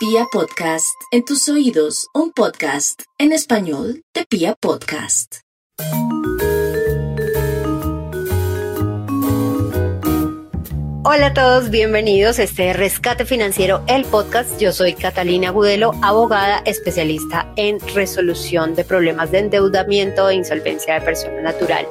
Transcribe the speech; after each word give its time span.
Pia 0.00 0.24
Podcast, 0.32 0.98
en 1.10 1.26
tus 1.26 1.46
oídos, 1.50 2.08
un 2.14 2.32
podcast 2.32 3.02
en 3.18 3.32
español 3.32 4.02
de 4.14 4.24
Pia 4.24 4.54
Podcast. 4.58 5.40
Hola 11.04 11.26
a 11.26 11.34
todos, 11.34 11.68
bienvenidos 11.68 12.38
a 12.38 12.44
este 12.44 12.72
Rescate 12.72 13.26
Financiero, 13.26 13.82
el 13.88 14.06
podcast. 14.06 14.58
Yo 14.58 14.72
soy 14.72 14.94
Catalina 14.94 15.50
Gudelo, 15.50 15.92
abogada 16.00 16.62
especialista 16.64 17.52
en 17.56 17.78
resolución 17.94 18.74
de 18.74 18.84
problemas 18.84 19.30
de 19.30 19.40
endeudamiento 19.40 20.30
e 20.30 20.36
insolvencia 20.36 20.94
de 20.94 21.00
persona 21.02 21.42
natural. 21.42 21.86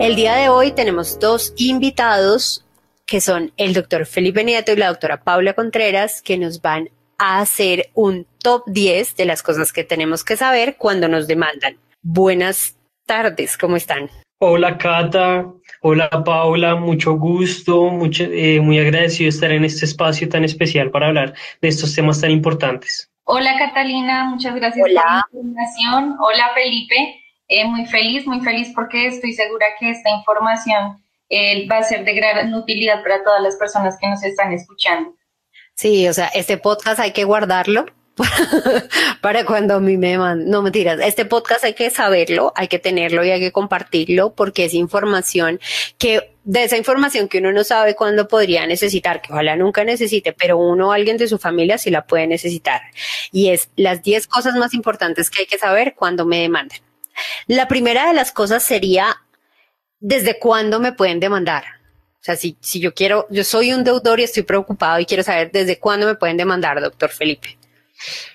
El 0.00 0.16
día 0.16 0.34
de 0.34 0.48
hoy 0.48 0.72
tenemos 0.72 1.20
dos 1.20 1.52
invitados 1.56 2.64
que 3.10 3.20
son 3.20 3.52
el 3.56 3.74
doctor 3.74 4.06
Felipe 4.06 4.44
Nieto 4.44 4.70
y 4.70 4.76
la 4.76 4.86
doctora 4.86 5.24
Paula 5.24 5.54
Contreras, 5.54 6.22
que 6.22 6.38
nos 6.38 6.62
van 6.62 6.90
a 7.18 7.40
hacer 7.40 7.90
un 7.94 8.24
top 8.38 8.62
10 8.68 9.16
de 9.16 9.24
las 9.24 9.42
cosas 9.42 9.72
que 9.72 9.82
tenemos 9.82 10.22
que 10.22 10.36
saber 10.36 10.76
cuando 10.78 11.08
nos 11.08 11.26
demandan. 11.26 11.76
Buenas 12.02 12.76
tardes, 13.06 13.58
¿cómo 13.58 13.74
están? 13.74 14.08
Hola 14.38 14.78
Cata, 14.78 15.44
hola 15.82 16.08
Paula, 16.24 16.76
mucho 16.76 17.14
gusto, 17.14 17.90
mucho, 17.90 18.22
eh, 18.30 18.60
muy 18.60 18.78
agradecido 18.78 19.24
de 19.24 19.30
estar 19.30 19.50
en 19.50 19.64
este 19.64 19.86
espacio 19.86 20.28
tan 20.28 20.44
especial 20.44 20.92
para 20.92 21.08
hablar 21.08 21.34
de 21.60 21.66
estos 21.68 21.92
temas 21.92 22.20
tan 22.20 22.30
importantes. 22.30 23.10
Hola 23.24 23.58
Catalina, 23.58 24.26
muchas 24.26 24.54
gracias 24.54 24.86
por 24.86 24.92
la 24.92 25.24
invitación. 25.32 26.16
Hola 26.20 26.50
Felipe, 26.54 27.20
eh, 27.48 27.64
muy 27.64 27.86
feliz, 27.86 28.24
muy 28.24 28.40
feliz 28.40 28.70
porque 28.72 29.08
estoy 29.08 29.32
segura 29.32 29.66
que 29.80 29.90
esta 29.90 30.10
información 30.10 31.02
eh, 31.30 31.66
va 31.66 31.78
a 31.78 31.82
ser 31.82 32.04
de 32.04 32.12
gran 32.14 32.52
utilidad 32.52 33.02
para 33.02 33.22
todas 33.22 33.42
las 33.42 33.56
personas 33.56 33.96
que 33.98 34.08
nos 34.08 34.22
están 34.22 34.52
escuchando. 34.52 35.14
Sí, 35.74 36.06
o 36.08 36.12
sea, 36.12 36.26
este 36.26 36.58
podcast 36.58 37.00
hay 37.00 37.12
que 37.12 37.24
guardarlo 37.24 37.86
para 39.22 39.44
cuando 39.44 39.76
a 39.76 39.80
mí 39.80 39.96
me 39.96 40.18
mandan. 40.18 40.50
No 40.50 40.62
mentiras, 40.62 41.00
este 41.02 41.24
podcast 41.24 41.64
hay 41.64 41.74
que 41.74 41.88
saberlo, 41.90 42.52
hay 42.56 42.68
que 42.68 42.78
tenerlo 42.78 43.24
y 43.24 43.30
hay 43.30 43.40
que 43.40 43.52
compartirlo 43.52 44.34
porque 44.34 44.66
es 44.66 44.74
información 44.74 45.60
que 45.98 46.34
de 46.44 46.64
esa 46.64 46.76
información 46.76 47.28
que 47.28 47.38
uno 47.38 47.52
no 47.52 47.64
sabe 47.64 47.94
cuándo 47.94 48.26
podría 48.26 48.66
necesitar, 48.66 49.22
que 49.22 49.32
ojalá 49.32 49.56
nunca 49.56 49.84
necesite, 49.84 50.32
pero 50.32 50.58
uno 50.58 50.88
o 50.88 50.92
alguien 50.92 51.16
de 51.16 51.28
su 51.28 51.38
familia 51.38 51.78
sí 51.78 51.90
la 51.90 52.06
puede 52.06 52.26
necesitar. 52.26 52.80
Y 53.30 53.50
es 53.50 53.70
las 53.76 54.02
10 54.02 54.26
cosas 54.26 54.56
más 54.56 54.74
importantes 54.74 55.30
que 55.30 55.42
hay 55.42 55.46
que 55.46 55.58
saber 55.58 55.94
cuando 55.94 56.26
me 56.26 56.40
demandan. 56.40 56.78
La 57.46 57.68
primera 57.68 58.08
de 58.08 58.14
las 58.14 58.32
cosas 58.32 58.62
sería, 58.62 59.16
¿desde 60.00 60.38
cuándo 60.38 60.80
me 60.80 60.92
pueden 60.92 61.20
demandar? 61.20 61.64
O 62.20 62.22
sea, 62.22 62.36
si, 62.36 62.56
si 62.60 62.80
yo 62.80 62.92
quiero, 62.92 63.26
yo 63.30 63.44
soy 63.44 63.72
un 63.72 63.84
deudor 63.84 64.20
y 64.20 64.24
estoy 64.24 64.42
preocupado 64.42 65.00
y 65.00 65.06
quiero 65.06 65.22
saber 65.22 65.50
desde 65.52 65.78
cuándo 65.78 66.06
me 66.06 66.16
pueden 66.16 66.36
demandar, 66.36 66.80
doctor 66.80 67.10
Felipe. 67.10 67.56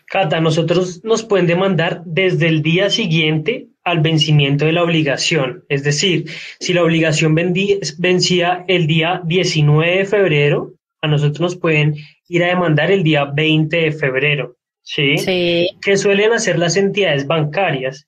Cata, 0.07 0.39
nosotros 0.39 1.03
nos 1.03 1.23
pueden 1.23 1.47
demandar 1.47 2.01
desde 2.05 2.47
el 2.47 2.61
día 2.61 2.89
siguiente 2.89 3.67
al 3.83 3.99
vencimiento 3.99 4.65
de 4.65 4.71
la 4.71 4.83
obligación. 4.83 5.65
Es 5.69 5.83
decir, 5.83 6.25
si 6.59 6.73
la 6.73 6.83
obligación 6.83 7.35
vencía 7.35 8.65
el 8.67 8.87
día 8.87 9.21
19 9.25 9.97
de 9.97 10.05
febrero, 10.05 10.73
a 11.01 11.07
nosotros 11.07 11.41
nos 11.41 11.55
pueden 11.55 11.95
ir 12.27 12.43
a 12.43 12.47
demandar 12.47 12.91
el 12.91 13.03
día 13.03 13.25
20 13.25 13.77
de 13.77 13.91
febrero. 13.91 14.57
¿sí? 14.81 15.17
sí. 15.17 15.69
¿Qué 15.81 15.97
suelen 15.97 16.33
hacer 16.33 16.57
las 16.57 16.77
entidades 16.77 17.27
bancarias? 17.27 18.07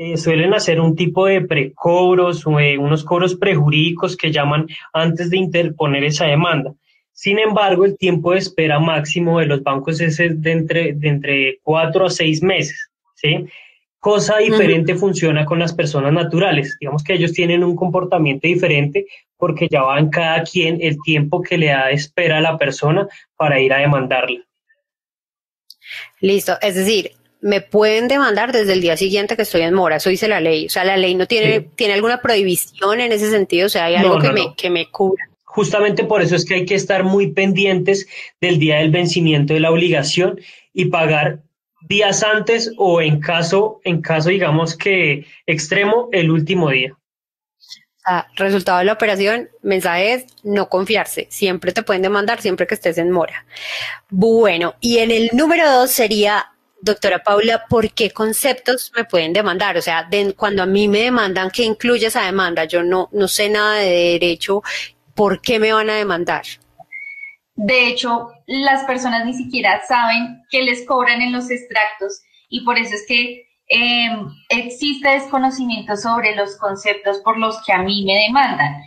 Eh, 0.00 0.16
suelen 0.16 0.54
hacer 0.54 0.80
un 0.80 0.94
tipo 0.94 1.26
de 1.26 1.40
precobros, 1.40 2.46
o 2.46 2.60
eh, 2.60 2.78
unos 2.78 3.02
cobros 3.02 3.34
prejurídicos 3.34 4.16
que 4.16 4.30
llaman 4.30 4.68
antes 4.92 5.28
de 5.28 5.38
interponer 5.38 6.04
esa 6.04 6.26
demanda. 6.26 6.72
Sin 7.12 7.40
embargo, 7.40 7.84
el 7.84 7.98
tiempo 7.98 8.30
de 8.30 8.38
espera 8.38 8.78
máximo 8.78 9.40
de 9.40 9.46
los 9.46 9.60
bancos 9.64 10.00
es 10.00 10.18
de 10.18 10.52
entre, 10.52 10.92
de 10.92 11.08
entre 11.08 11.58
cuatro 11.64 12.06
a 12.06 12.10
seis 12.10 12.44
meses, 12.44 12.92
¿sí? 13.16 13.46
Cosa 13.98 14.38
diferente 14.38 14.94
funciona 14.94 15.44
con 15.44 15.58
las 15.58 15.74
personas 15.74 16.12
naturales. 16.12 16.76
Digamos 16.78 17.02
que 17.02 17.14
ellos 17.14 17.32
tienen 17.32 17.64
un 17.64 17.74
comportamiento 17.74 18.46
diferente 18.46 19.06
porque 19.36 19.66
ya 19.68 19.82
van 19.82 20.10
cada 20.10 20.44
quien 20.44 20.78
el 20.80 20.96
tiempo 21.02 21.42
que 21.42 21.58
le 21.58 21.66
da 21.66 21.90
espera 21.90 22.38
a 22.38 22.40
la 22.40 22.56
persona 22.56 23.08
para 23.36 23.58
ir 23.58 23.72
a 23.72 23.78
demandarla. 23.78 24.44
Listo, 26.20 26.56
es 26.62 26.76
decir, 26.76 27.17
me 27.40 27.60
pueden 27.60 28.08
demandar 28.08 28.52
desde 28.52 28.72
el 28.72 28.80
día 28.80 28.96
siguiente 28.96 29.36
que 29.36 29.42
estoy 29.42 29.62
en 29.62 29.74
mora, 29.74 29.96
eso 29.96 30.10
dice 30.10 30.28
la 30.28 30.40
ley. 30.40 30.66
O 30.66 30.70
sea, 30.70 30.84
la 30.84 30.96
ley 30.96 31.14
no 31.14 31.26
tiene, 31.26 31.60
tiene 31.60 31.94
alguna 31.94 32.20
prohibición 32.20 33.00
en 33.00 33.12
ese 33.12 33.30
sentido, 33.30 33.66
o 33.66 33.68
sea, 33.68 33.86
hay 33.86 33.96
algo 33.96 34.18
que, 34.18 34.32
Me, 34.32 34.54
que 34.56 34.70
me 34.70 34.90
cubra. 34.90 35.24
Justamente 35.44 36.04
por 36.04 36.22
eso 36.22 36.36
es 36.36 36.44
que 36.44 36.54
hay 36.54 36.66
que 36.66 36.74
estar 36.74 37.04
muy 37.04 37.32
pendientes 37.32 38.06
del 38.40 38.58
día 38.58 38.76
del 38.76 38.90
vencimiento 38.90 39.54
de 39.54 39.60
la 39.60 39.70
obligación 39.70 40.40
y 40.72 40.86
pagar 40.86 41.40
días 41.88 42.22
antes 42.22 42.72
o 42.76 43.00
en 43.00 43.20
caso, 43.20 43.80
en 43.84 44.02
caso 44.02 44.28
digamos 44.28 44.76
que 44.76 45.26
extremo, 45.46 46.08
el 46.12 46.30
último 46.30 46.70
día. 46.70 46.94
Ah, 48.10 48.26
resultado 48.36 48.78
de 48.78 48.84
la 48.84 48.94
operación, 48.94 49.50
mensaje 49.62 50.14
es 50.14 50.26
no 50.42 50.68
confiarse. 50.68 51.26
Siempre 51.30 51.72
te 51.72 51.82
pueden 51.82 52.02
demandar, 52.02 52.40
siempre 52.40 52.66
que 52.66 52.74
estés 52.74 52.96
en 52.96 53.10
mora. 53.10 53.44
Bueno, 54.08 54.76
y 54.80 54.98
en 54.98 55.10
el 55.10 55.28
número 55.34 55.70
dos 55.70 55.90
sería 55.90 56.52
Doctora 56.80 57.22
Paula, 57.22 57.64
¿por 57.68 57.92
qué 57.92 58.10
conceptos 58.10 58.92
me 58.96 59.04
pueden 59.04 59.32
demandar? 59.32 59.76
O 59.76 59.82
sea, 59.82 60.08
cuando 60.36 60.62
a 60.62 60.66
mí 60.66 60.86
me 60.86 61.00
demandan, 61.00 61.50
¿qué 61.50 61.64
incluye 61.64 62.06
esa 62.06 62.24
demanda? 62.24 62.64
Yo 62.64 62.82
no, 62.82 63.08
no 63.12 63.26
sé 63.26 63.48
nada 63.48 63.78
de 63.78 64.18
derecho, 64.18 64.62
¿por 65.14 65.40
qué 65.40 65.58
me 65.58 65.72
van 65.72 65.90
a 65.90 65.96
demandar? 65.96 66.42
De 67.56 67.88
hecho, 67.88 68.28
las 68.46 68.84
personas 68.84 69.26
ni 69.26 69.34
siquiera 69.34 69.82
saben 69.88 70.44
qué 70.48 70.62
les 70.62 70.86
cobran 70.86 71.20
en 71.20 71.32
los 71.32 71.50
extractos 71.50 72.22
y 72.48 72.64
por 72.64 72.78
eso 72.78 72.94
es 72.94 73.04
que 73.08 73.48
em, 73.66 74.28
existe 74.48 75.08
desconocimiento 75.08 75.96
sobre 75.96 76.36
los 76.36 76.56
conceptos 76.56 77.18
por 77.24 77.36
los 77.36 77.60
que 77.66 77.72
a 77.72 77.82
mí 77.82 78.04
me 78.04 78.14
demandan. 78.26 78.80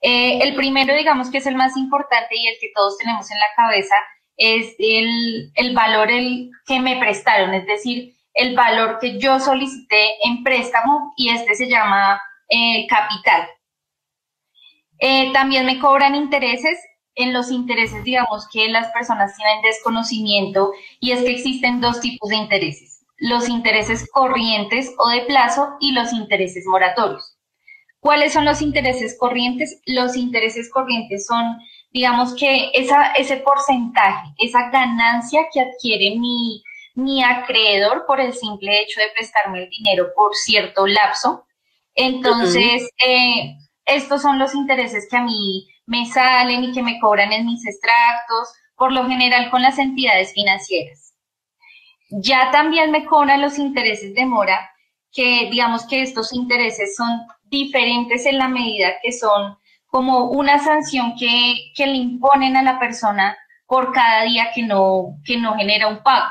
Eh, 0.00 0.40
el 0.42 0.56
primero, 0.56 0.94
digamos 0.96 1.30
que 1.30 1.38
es 1.38 1.46
el 1.46 1.54
más 1.54 1.76
importante 1.76 2.34
y 2.36 2.48
el 2.48 2.56
que 2.60 2.72
todos 2.74 2.98
tenemos 2.98 3.30
en 3.30 3.38
la 3.38 3.46
cabeza, 3.54 3.94
es 4.36 4.74
el, 4.78 5.50
el 5.54 5.74
valor 5.74 6.10
el 6.10 6.50
que 6.66 6.80
me 6.80 6.96
prestaron, 6.98 7.54
es 7.54 7.66
decir, 7.66 8.14
el 8.34 8.54
valor 8.54 8.98
que 9.00 9.18
yo 9.18 9.40
solicité 9.40 10.10
en 10.24 10.42
préstamo 10.44 11.12
y 11.16 11.30
este 11.30 11.54
se 11.54 11.68
llama 11.68 12.20
eh, 12.48 12.86
capital. 12.86 13.48
Eh, 14.98 15.32
también 15.32 15.66
me 15.66 15.78
cobran 15.78 16.14
intereses. 16.14 16.78
En 17.18 17.32
los 17.32 17.50
intereses, 17.50 18.04
digamos 18.04 18.46
que 18.52 18.68
las 18.68 18.92
personas 18.92 19.34
tienen 19.34 19.62
desconocimiento 19.62 20.72
y 21.00 21.12
es 21.12 21.22
que 21.22 21.30
existen 21.30 21.80
dos 21.80 21.98
tipos 22.00 22.28
de 22.28 22.36
intereses, 22.36 23.06
los 23.16 23.48
intereses 23.48 24.06
corrientes 24.12 24.92
o 24.98 25.08
de 25.08 25.22
plazo 25.22 25.76
y 25.80 25.92
los 25.92 26.12
intereses 26.12 26.66
moratorios. 26.66 27.38
¿Cuáles 28.00 28.34
son 28.34 28.44
los 28.44 28.60
intereses 28.60 29.16
corrientes? 29.18 29.80
Los 29.86 30.14
intereses 30.14 30.70
corrientes 30.70 31.26
son 31.26 31.56
digamos 31.96 32.34
que 32.34 32.70
esa, 32.74 33.12
ese 33.12 33.38
porcentaje, 33.38 34.28
esa 34.36 34.68
ganancia 34.68 35.46
que 35.50 35.62
adquiere 35.62 36.18
mi, 36.18 36.62
mi 36.94 37.24
acreedor 37.24 38.04
por 38.06 38.20
el 38.20 38.34
simple 38.34 38.82
hecho 38.82 39.00
de 39.00 39.08
prestarme 39.14 39.62
el 39.62 39.70
dinero 39.70 40.08
por 40.14 40.34
cierto 40.34 40.86
lapso. 40.86 41.46
Entonces, 41.94 42.90
eh, 43.02 43.56
estos 43.86 44.20
son 44.20 44.38
los 44.38 44.54
intereses 44.54 45.08
que 45.10 45.16
a 45.16 45.22
mí 45.22 45.68
me 45.86 46.04
salen 46.04 46.64
y 46.64 46.72
que 46.72 46.82
me 46.82 47.00
cobran 47.00 47.32
en 47.32 47.46
mis 47.46 47.66
extractos, 47.66 48.52
por 48.76 48.92
lo 48.92 49.06
general 49.08 49.48
con 49.50 49.62
las 49.62 49.78
entidades 49.78 50.34
financieras. 50.34 51.14
Ya 52.10 52.50
también 52.50 52.90
me 52.90 53.06
cobran 53.06 53.40
los 53.40 53.58
intereses 53.58 54.14
de 54.14 54.26
mora, 54.26 54.70
que 55.12 55.48
digamos 55.50 55.86
que 55.86 56.02
estos 56.02 56.34
intereses 56.34 56.94
son 56.94 57.22
diferentes 57.44 58.26
en 58.26 58.36
la 58.36 58.48
medida 58.48 59.00
que 59.02 59.12
son 59.12 59.56
como 59.96 60.26
una 60.26 60.58
sanción 60.58 61.14
que, 61.18 61.72
le 61.78 61.94
imponen 61.94 62.54
a 62.54 62.62
la 62.62 62.78
persona 62.78 63.34
por 63.66 63.94
cada 63.94 64.24
día 64.24 64.50
que 64.54 64.62
no, 64.62 65.16
que 65.24 65.38
no 65.38 65.56
genera 65.56 65.88
un 65.88 66.02
pago. 66.02 66.26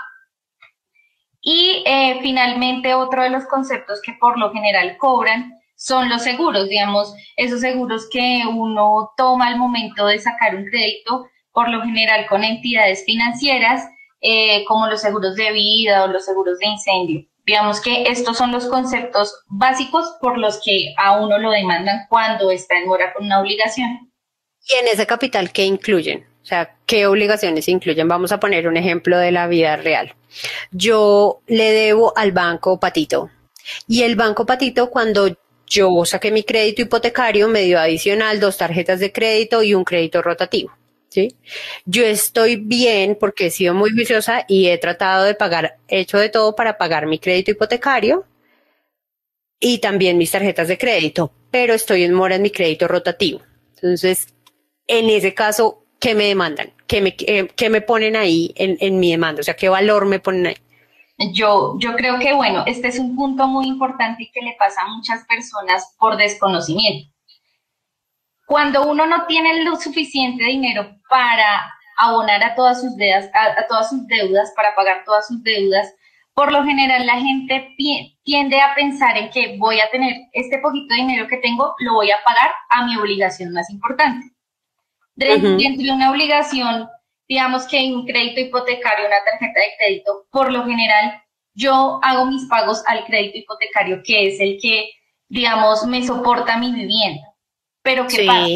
Y 1.41 1.81
eh, 1.83 2.19
finalmente 2.21 2.93
otro 2.93 3.23
de 3.23 3.31
los 3.31 3.47
conceptos 3.47 4.03
que 4.05 4.13
por 4.19 4.37
lo 4.37 4.53
general 4.53 4.97
cobran 4.97 5.59
son 5.75 6.09
los 6.09 6.21
seguros, 6.21 6.69
digamos, 6.69 7.15
esos 7.37 7.61
seguros 7.61 8.07
que 8.11 8.43
uno 8.47 9.11
toma 9.17 9.47
al 9.47 9.57
momento 9.57 10.05
de 10.05 10.19
sacar 10.19 10.55
un 10.55 10.65
crédito, 10.65 11.25
por 11.51 11.67
lo 11.67 11.81
general 11.81 12.27
con 12.27 12.43
entidades 12.43 13.03
financieras, 13.03 13.83
eh, 14.21 14.63
como 14.65 14.85
los 14.85 15.01
seguros 15.01 15.35
de 15.35 15.51
vida 15.53 16.03
o 16.03 16.07
los 16.07 16.23
seguros 16.23 16.59
de 16.59 16.67
incendio. 16.67 17.25
Digamos 17.45 17.79
que 17.81 18.03
estos 18.03 18.37
son 18.37 18.51
los 18.51 18.65
conceptos 18.65 19.43
básicos 19.47 20.15
por 20.19 20.37
los 20.37 20.61
que 20.63 20.93
a 20.97 21.19
uno 21.19 21.37
lo 21.37 21.51
demandan 21.51 22.07
cuando 22.09 22.49
está 22.51 22.77
en 22.77 22.87
mora 22.87 23.13
con 23.13 23.25
una 23.25 23.39
obligación. 23.39 24.11
¿Y 24.67 24.75
en 24.81 24.87
ese 24.87 25.05
capital 25.05 25.51
qué 25.51 25.63
incluyen? 25.63 26.25
O 26.41 26.45
sea, 26.45 26.75
¿qué 26.85 27.05
obligaciones 27.07 27.67
incluyen? 27.67 28.07
Vamos 28.07 28.31
a 28.31 28.39
poner 28.39 28.67
un 28.67 28.77
ejemplo 28.77 29.17
de 29.17 29.31
la 29.31 29.47
vida 29.47 29.75
real. 29.75 30.15
Yo 30.71 31.41
le 31.47 31.71
debo 31.71 32.17
al 32.17 32.31
banco 32.31 32.79
Patito 32.79 33.29
y 33.87 34.03
el 34.03 34.15
banco 34.15 34.45
Patito 34.45 34.89
cuando 34.89 35.27
yo 35.67 36.05
saqué 36.05 36.31
mi 36.31 36.43
crédito 36.43 36.83
hipotecario, 36.83 37.47
me 37.47 37.61
dio 37.61 37.79
adicional 37.79 38.39
dos 38.39 38.57
tarjetas 38.57 38.99
de 38.99 39.11
crédito 39.11 39.63
y 39.63 39.73
un 39.73 39.83
crédito 39.83 40.21
rotativo. 40.21 40.71
¿Sí? 41.15 41.35
Yo 41.85 42.03
estoy 42.03 42.57
bien 42.57 43.17
porque 43.17 43.47
he 43.47 43.49
sido 43.49 43.73
muy 43.73 43.91
juiciosa 43.91 44.43
y 44.49 44.67
he 44.67 44.77
tratado 44.77 45.23
de 45.23 45.33
pagar, 45.33 45.77
he 45.87 46.01
hecho 46.01 46.17
de 46.17 46.29
todo 46.29 46.55
para 46.55 46.77
pagar 46.77 47.07
mi 47.07 47.19
crédito 47.19 47.51
hipotecario 47.51 48.25
y 49.59 49.77
también 49.79 50.17
mis 50.17 50.31
tarjetas 50.31 50.67
de 50.67 50.77
crédito, 50.77 51.31
pero 51.51 51.73
estoy 51.73 52.03
en 52.03 52.13
mora 52.13 52.35
en 52.35 52.41
mi 52.41 52.51
crédito 52.51 52.87
rotativo. 52.87 53.41
Entonces, 53.75 54.27
en 54.87 55.09
ese 55.09 55.33
caso, 55.33 55.85
¿qué 55.99 56.15
me 56.15 56.25
demandan? 56.25 56.73
¿Qué 56.85 57.01
me, 57.01 57.15
qué, 57.15 57.69
me 57.69 57.81
ponen 57.81 58.17
ahí 58.17 58.53
en, 58.57 58.77
en 58.81 58.99
mi 58.99 59.11
demanda? 59.11 59.39
O 59.39 59.43
sea, 59.43 59.55
¿qué 59.55 59.69
valor 59.69 60.05
me 60.05 60.19
ponen 60.19 60.47
ahí? 60.47 60.55
Yo, 61.31 61.77
yo 61.79 61.95
creo 61.95 62.19
que, 62.19 62.33
bueno, 62.33 62.63
este 62.67 62.89
es 62.89 62.99
un 62.99 63.15
punto 63.15 63.47
muy 63.47 63.67
importante 63.67 64.23
y 64.23 64.31
que 64.31 64.41
le 64.41 64.53
pasa 64.59 64.81
a 64.81 64.93
muchas 64.93 65.25
personas 65.25 65.95
por 65.97 66.17
desconocimiento. 66.17 67.14
Cuando 68.45 68.87
uno 68.87 69.05
no 69.05 69.25
tiene 69.25 69.63
lo 69.63 69.75
suficiente 69.75 70.43
dinero 70.43 70.97
para 71.09 71.73
abonar 71.97 72.43
a 72.43 72.55
todas 72.55 72.81
sus 72.81 72.95
deudas, 72.95 73.29
a, 73.33 73.65
todas 73.67 73.89
sus 73.89 74.05
deudas, 74.07 74.53
para 74.55 74.75
pagar 74.75 75.03
todas 75.05 75.27
sus 75.27 75.41
deudas, 75.43 75.93
por 76.33 76.51
lo 76.51 76.63
general 76.63 77.05
la 77.05 77.19
gente 77.19 77.75
tiende 78.23 78.59
a 78.59 78.75
pensar 78.75 79.17
en 79.17 79.29
que 79.29 79.57
voy 79.57 79.79
a 79.79 79.89
tener 79.89 80.13
este 80.33 80.59
poquito 80.59 80.93
de 80.93 81.01
dinero 81.01 81.27
que 81.27 81.37
tengo, 81.37 81.73
lo 81.79 81.93
voy 81.93 82.11
a 82.11 82.21
pagar 82.23 82.51
a 82.69 82.85
mi 82.85 82.97
obligación 82.97 83.53
más 83.53 83.69
importante. 83.69 84.31
Dentro 85.15 85.83
de 85.83 85.91
una 85.91 86.11
obligación 86.11 86.89
digamos 87.27 87.65
que 87.67 87.91
un 87.91 88.05
crédito 88.05 88.41
hipotecario, 88.41 89.07
una 89.07 89.23
tarjeta 89.23 89.59
de 89.59 89.75
crédito, 89.77 90.25
por 90.31 90.51
lo 90.51 90.65
general 90.65 91.21
yo 91.53 91.99
hago 92.03 92.25
mis 92.25 92.45
pagos 92.45 92.83
al 92.87 93.05
crédito 93.05 93.39
hipotecario, 93.39 94.01
que 94.03 94.27
es 94.27 94.39
el 94.39 94.57
que, 94.61 94.89
digamos, 95.29 95.85
me 95.85 96.05
soporta 96.05 96.57
mi 96.57 96.71
vivienda. 96.71 97.23
Pero 97.85 98.07
¿qué 98.07 98.25
pasa? 98.25 98.47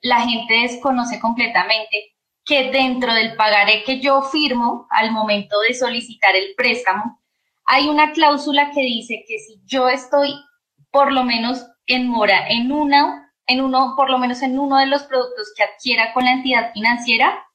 La 0.00 0.20
gente 0.22 0.54
desconoce 0.54 1.20
completamente 1.20 2.16
que 2.44 2.72
dentro 2.72 3.14
del 3.14 3.36
pagaré 3.36 3.84
que 3.84 4.00
yo 4.00 4.22
firmo 4.22 4.88
al 4.90 5.12
momento 5.12 5.60
de 5.60 5.72
solicitar 5.72 6.34
el 6.34 6.54
préstamo, 6.56 7.22
hay 7.64 7.88
una 7.88 8.10
cláusula 8.10 8.72
que 8.72 8.80
dice 8.80 9.24
que 9.28 9.38
si 9.38 9.60
yo 9.64 9.88
estoy 9.88 10.34
por 10.90 11.12
lo 11.12 11.22
menos 11.22 11.64
en 11.86 12.08
mora 12.08 12.48
en 12.48 12.72
una, 12.72 13.32
en 13.46 13.60
uno, 13.60 13.94
por 13.96 14.10
lo 14.10 14.18
menos 14.18 14.42
en 14.42 14.58
uno 14.58 14.76
de 14.78 14.86
los 14.86 15.04
productos 15.04 15.52
que 15.56 15.62
adquiera 15.62 16.12
con 16.12 16.24
la 16.24 16.32
entidad 16.32 16.72
financiera, 16.72 17.46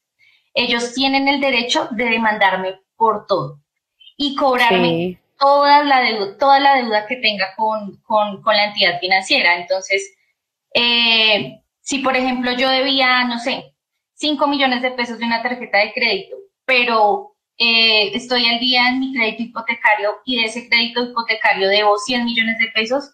ellos 0.54 0.94
tienen 0.94 1.28
el 1.28 1.42
derecho 1.42 1.88
de 1.90 2.06
demandarme 2.06 2.80
por 2.96 3.26
todo 3.26 3.60
y 4.16 4.34
cobrarme 4.34 5.20
toda, 5.38 5.84
la 5.84 6.00
deuda, 6.00 6.38
toda 6.38 6.58
la 6.58 6.76
deuda 6.76 7.06
que 7.06 7.16
tenga 7.16 7.54
con, 7.54 8.00
la 8.46 8.64
entidad 8.64 8.98
financiera. 8.98 9.56
Entonces, 9.56 10.17
eh, 10.74 11.60
si 11.80 11.98
por 11.98 12.16
ejemplo 12.16 12.52
yo 12.52 12.68
debía, 12.68 13.24
no 13.24 13.38
sé, 13.38 13.74
5 14.14 14.46
millones 14.46 14.82
de 14.82 14.90
pesos 14.90 15.18
de 15.18 15.24
una 15.24 15.42
tarjeta 15.42 15.78
de 15.78 15.92
crédito, 15.92 16.36
pero 16.64 17.36
eh, 17.56 18.14
estoy 18.14 18.46
al 18.46 18.60
día 18.60 18.88
en 18.88 19.00
mi 19.00 19.14
crédito 19.14 19.42
hipotecario 19.42 20.10
y 20.24 20.40
de 20.40 20.44
ese 20.44 20.68
crédito 20.68 21.02
hipotecario 21.02 21.68
debo 21.68 21.98
100 21.98 22.24
millones 22.24 22.58
de 22.58 22.68
pesos, 22.74 23.10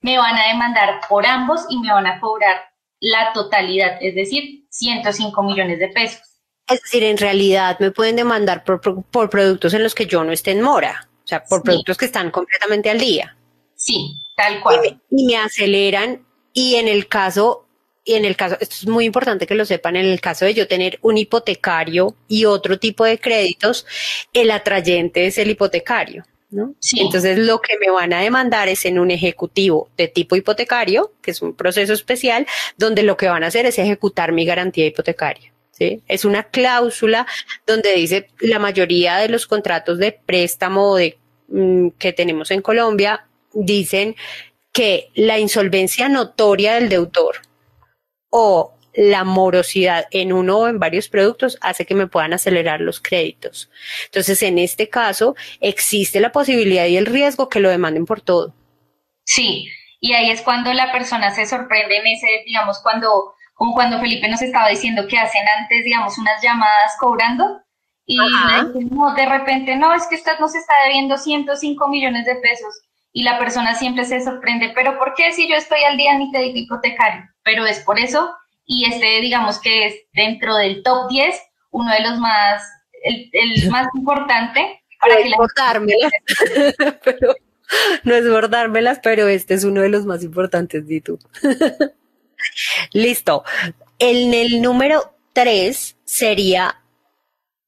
me 0.00 0.18
van 0.18 0.36
a 0.36 0.48
demandar 0.48 1.00
por 1.08 1.26
ambos 1.26 1.66
y 1.68 1.78
me 1.78 1.92
van 1.92 2.06
a 2.06 2.20
cobrar 2.20 2.56
la 3.00 3.32
totalidad, 3.32 3.98
es 4.00 4.14
decir, 4.14 4.66
105 4.70 5.42
millones 5.42 5.78
de 5.78 5.88
pesos. 5.88 6.20
Es 6.66 6.82
decir, 6.82 7.02
en 7.04 7.16
realidad 7.16 7.78
me 7.80 7.90
pueden 7.90 8.16
demandar 8.16 8.62
por, 8.62 8.80
productos 9.30 9.72
en 9.72 9.82
los 9.82 9.94
que 9.94 10.06
yo 10.06 10.22
no 10.24 10.32
esté 10.32 10.50
en 10.50 10.60
mora, 10.60 11.08
o 11.24 11.26
sea, 11.26 11.42
por 11.44 11.62
productos 11.62 11.96
que 11.96 12.04
están 12.04 12.30
completamente 12.30 12.90
al 12.90 12.98
día. 12.98 13.36
Sí, 13.74 14.20
tal 14.36 14.60
cual. 14.60 15.00
Y 15.10 15.24
me, 15.24 15.36
aceleran 15.36 16.26
y 16.58 16.74
en 16.74 16.88
el 16.88 17.06
caso, 17.06 17.66
y 18.04 18.14
en 18.14 18.24
el 18.24 18.34
caso, 18.34 18.56
esto 18.58 18.74
es 18.80 18.88
muy 18.88 19.04
importante 19.04 19.46
que 19.46 19.54
lo 19.54 19.64
sepan, 19.64 19.94
en 19.94 20.06
el 20.06 20.20
caso 20.20 20.44
de 20.44 20.54
yo 20.54 20.66
tener 20.66 20.98
un 21.02 21.16
hipotecario 21.16 22.16
y 22.26 22.46
otro 22.46 22.80
tipo 22.80 23.04
de 23.04 23.20
créditos, 23.20 23.86
el 24.32 24.50
atrayente 24.50 25.26
es 25.26 25.38
el 25.38 25.50
hipotecario. 25.50 26.24
¿No? 26.50 26.74
Sí. 26.80 26.98
Entonces 26.98 27.38
lo 27.38 27.60
que 27.60 27.78
me 27.78 27.90
van 27.90 28.12
a 28.12 28.22
demandar 28.22 28.68
es 28.68 28.86
en 28.86 28.98
un 28.98 29.12
ejecutivo 29.12 29.88
de 29.96 30.08
tipo 30.08 30.34
hipotecario, 30.34 31.12
que 31.22 31.30
es 31.30 31.42
un 31.42 31.54
proceso 31.54 31.92
especial, 31.92 32.44
donde 32.76 33.04
lo 33.04 33.16
que 33.16 33.28
van 33.28 33.44
a 33.44 33.48
hacer 33.48 33.64
es 33.64 33.78
ejecutar 33.78 34.32
mi 34.32 34.44
garantía 34.44 34.86
hipotecaria. 34.86 35.52
Es 35.78 36.24
una 36.24 36.42
cláusula 36.42 37.24
donde 37.68 37.94
dice 37.94 38.30
la 38.40 38.58
mayoría 38.58 39.18
de 39.18 39.28
los 39.28 39.46
contratos 39.46 39.98
de 39.98 40.10
préstamo 40.10 40.96
de, 40.96 41.18
mm, 41.46 41.90
que 41.90 42.12
tenemos 42.12 42.50
en 42.50 42.62
Colombia 42.62 43.28
dicen 43.52 44.16
que 44.72 45.10
la 45.14 45.38
insolvencia 45.38 46.08
notoria 46.08 46.74
del 46.74 46.88
deudor 46.88 47.36
o 48.30 48.74
la 48.94 49.24
morosidad 49.24 50.06
en 50.10 50.32
uno 50.32 50.58
o 50.58 50.68
en 50.68 50.78
varios 50.78 51.08
productos 51.08 51.56
hace 51.60 51.86
que 51.86 51.94
me 51.94 52.08
puedan 52.08 52.32
acelerar 52.32 52.80
los 52.80 53.00
créditos. 53.00 53.70
Entonces, 54.06 54.42
en 54.42 54.58
este 54.58 54.88
caso, 54.88 55.36
existe 55.60 56.20
la 56.20 56.32
posibilidad 56.32 56.86
y 56.86 56.96
el 56.96 57.06
riesgo 57.06 57.48
que 57.48 57.60
lo 57.60 57.70
demanden 57.70 58.06
por 58.06 58.20
todo. 58.20 58.54
Sí, 59.24 59.68
y 60.00 60.14
ahí 60.14 60.30
es 60.30 60.42
cuando 60.42 60.72
la 60.72 60.90
persona 60.90 61.32
se 61.32 61.46
sorprende 61.46 61.98
en 61.98 62.06
ese, 62.08 62.26
digamos, 62.46 62.80
cuando 62.82 63.34
como 63.58 63.74
cuando 63.74 63.98
Felipe 63.98 64.28
nos 64.28 64.40
estaba 64.40 64.68
diciendo 64.68 65.08
que 65.08 65.18
hacen 65.18 65.42
antes, 65.60 65.84
digamos, 65.84 66.16
unas 66.16 66.40
llamadas 66.40 66.92
cobrando 67.00 67.60
y 68.06 68.16
de 68.16 69.26
repente, 69.26 69.76
no, 69.76 69.92
es 69.94 70.06
que 70.06 70.14
usted 70.14 70.38
nos 70.38 70.54
está 70.54 70.72
debiendo 70.84 71.18
105 71.18 71.88
millones 71.88 72.24
de 72.24 72.36
pesos 72.36 72.72
y 73.18 73.24
la 73.24 73.36
persona 73.36 73.74
siempre 73.74 74.04
se 74.04 74.22
sorprende, 74.22 74.70
pero 74.76 74.96
¿por 74.96 75.12
qué 75.14 75.32
si 75.32 75.48
yo 75.48 75.56
estoy 75.56 75.82
al 75.82 75.96
día 75.96 76.12
en 76.12 76.18
mi 76.18 76.30
crédito 76.30 76.60
hipotecario? 76.60 77.28
Pero 77.42 77.66
es 77.66 77.80
por 77.80 77.98
eso 77.98 78.32
y 78.64 78.84
este, 78.84 79.20
digamos 79.20 79.58
que 79.60 79.86
es 79.86 79.94
dentro 80.12 80.54
del 80.54 80.84
top 80.84 81.08
10, 81.10 81.34
uno 81.72 81.92
de 81.92 82.00
los 82.00 82.16
más, 82.20 82.62
el, 83.02 83.70
más 83.70 83.88
importante 83.96 84.84
para 85.00 85.16
que 85.16 85.30
la... 85.30 85.36
pero 87.02 87.34
no 88.04 88.14
es 88.14 88.30
bordármelas, 88.30 89.00
pero 89.02 89.26
este 89.26 89.54
es 89.54 89.64
uno 89.64 89.80
de 89.80 89.88
los 89.88 90.06
más 90.06 90.22
importantes, 90.22 90.86
Dito. 90.86 91.18
Listo. 92.92 93.42
En 93.98 94.32
el 94.32 94.62
número 94.62 95.12
tres 95.32 95.96
sería, 96.04 96.80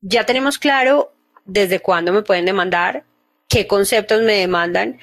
ya 0.01 0.25
tenemos 0.25 0.59
claro 0.59 1.13
desde 1.45 1.81
cuándo 1.81 2.13
me 2.13 2.23
pueden 2.23 2.45
demandar, 2.45 3.03
qué 3.49 3.67
conceptos 3.67 4.23
me 4.23 4.35
demandan 4.35 5.01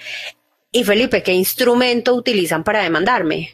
y 0.77 0.83
Felipe, 0.83 1.23
qué 1.23 1.33
instrumento 1.33 2.13
utilizan 2.13 2.63
para 2.63 2.83
demandarme. 2.83 3.49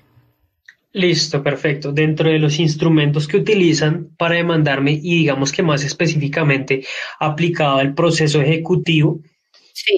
Listo, 0.91 1.41
perfecto. 1.41 1.93
Dentro 1.93 2.29
de 2.29 2.37
los 2.37 2.59
instrumentos 2.59 3.27
que 3.27 3.37
utilizan 3.37 4.09
para 4.17 4.35
demandarme 4.35 4.91
y 4.91 5.19
digamos 5.19 5.51
que 5.53 5.63
más 5.63 5.83
específicamente 5.85 6.85
aplicado 7.19 7.77
al 7.77 7.93
proceso 7.93 8.41
ejecutivo, 8.41 9.21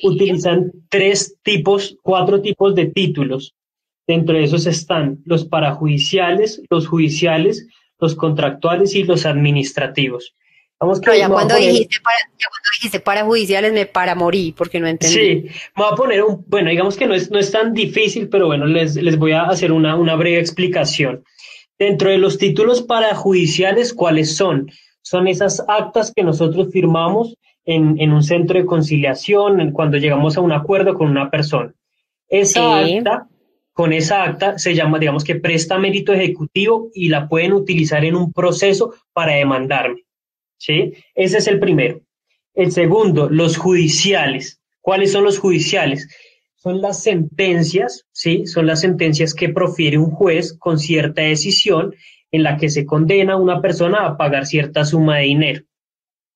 utilizan 0.03 0.72
tres 0.88 1.36
tipos, 1.41 1.98
cuatro 2.03 2.41
tipos 2.41 2.75
de 2.75 2.86
títulos. 2.86 3.55
Dentro 4.08 4.36
de 4.36 4.44
esos 4.44 4.67
están 4.67 5.20
los 5.25 5.46
parajudiciales, 5.46 6.62
los 6.70 6.88
judiciales, 6.88 7.67
los 8.00 8.13
contractuales 8.15 8.94
y 8.94 9.03
los 9.03 9.25
administrativos. 9.25 10.36
Vamos 10.79 11.00
que 11.00 11.17
ya, 11.17 11.29
cuando 11.29 11.55
dijiste 11.55 11.98
para, 12.03 12.17
ya 12.38 12.48
cuando 12.50 12.70
dijiste 12.77 13.00
parajudiciales 13.00 13.72
me 13.72 13.86
para 13.86 14.13
morir 14.13 14.53
porque 14.58 14.79
no 14.79 14.88
entendí. 14.88 15.15
Sí, 15.15 15.44
me 15.75 15.84
voy 15.84 15.88
a 15.91 15.96
poner 15.96 16.24
un, 16.24 16.44
bueno, 16.48 16.70
digamos 16.70 16.98
que 16.98 17.08
no 17.08 17.13
es, 17.13 17.32
no 17.32 17.39
es 17.39 17.51
tan 17.51 17.74
difícil, 17.74 18.27
pero 18.27 18.48
bueno, 18.48 18.65
les, 18.65 18.96
les 18.96 19.17
voy 19.17 19.32
a 19.32 19.44
hacer 19.44 19.72
una, 19.72 19.96
una 19.96 20.15
breve 20.15 20.39
explicación. 20.39 21.24
Dentro 21.79 22.10
de 22.10 22.17
los 22.17 22.38
títulos 22.38 22.82
parajudiciales, 22.82 23.94
¿cuáles 23.94 24.36
son? 24.36 24.70
Son 25.01 25.27
esas 25.27 25.63
actas 25.67 26.12
que 26.13 26.24
nosotros 26.24 26.70
firmamos 26.72 27.36
en, 27.63 28.00
en 28.00 28.12
un 28.12 28.24
centro 28.24 28.60
de 28.60 28.65
conciliación 28.65 29.72
cuando 29.72 29.98
llegamos 29.98 30.38
a 30.38 30.41
un 30.41 30.51
acuerdo 30.51 30.94
con 30.94 31.10
una 31.10 31.29
persona. 31.29 31.74
Esa 32.27 32.79
acta 32.79 33.27
con 33.75 33.91
esa 33.91 34.24
acta 34.24 34.58
se 34.58 34.74
llama, 34.74 35.00
digamos 35.00 35.25
que 35.25 35.36
presta 35.36 35.77
mérito 35.77 36.13
ejecutivo 36.13 36.89
y 36.94 37.10
la 37.10 37.27
pueden 37.27 37.51
utilizar 37.51 38.05
en 38.05 38.15
un 38.15 38.32
proceso 38.32 38.94
para 39.12 39.34
demandarme. 39.34 40.04
¿Sí? 40.57 40.93
Ese 41.13 41.38
es 41.38 41.47
el 41.47 41.59
primero. 41.59 42.01
El 42.53 42.71
segundo, 42.71 43.29
los 43.29 43.57
judiciales. 43.57 44.62
¿Cuáles 44.81 45.12
son 45.12 45.24
los 45.24 45.39
judiciales? 45.39 46.07
Son 46.55 46.81
las 46.81 47.03
sentencias, 47.03 48.05
¿sí? 48.12 48.45
Son 48.47 48.65
las 48.65 48.81
sentencias 48.81 49.33
que 49.33 49.50
profiere 49.50 49.97
un 49.97 50.12
juez 50.12 50.57
con 50.57 50.79
cierta 50.79 51.21
decisión 51.21 51.93
en 52.31 52.43
la 52.43 52.57
que 52.57 52.69
se 52.69 52.85
condena 52.85 53.33
a 53.33 53.38
una 53.38 53.62
persona 53.62 54.05
a 54.05 54.17
pagar 54.17 54.45
cierta 54.45 54.85
suma 54.85 55.17
de 55.17 55.24
dinero. 55.24 55.63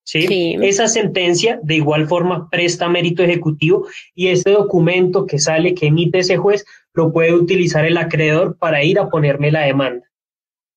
¿sí? 0.04 0.56
Esa 0.62 0.88
sentencia 0.88 1.60
de 1.62 1.76
igual 1.76 2.08
forma 2.08 2.48
presta 2.50 2.88
mérito 2.88 3.22
ejecutivo 3.22 3.86
y 4.14 4.28
este 4.28 4.50
documento 4.50 5.26
que 5.26 5.38
sale, 5.38 5.74
que 5.74 5.86
emite 5.86 6.20
ese 6.20 6.36
juez, 6.36 6.64
lo 6.94 7.12
puede 7.12 7.34
utilizar 7.34 7.84
el 7.84 7.96
acreedor 7.96 8.56
para 8.56 8.82
ir 8.82 8.98
a 8.98 9.08
ponerme 9.08 9.52
la 9.52 9.62
demanda. 9.62 10.10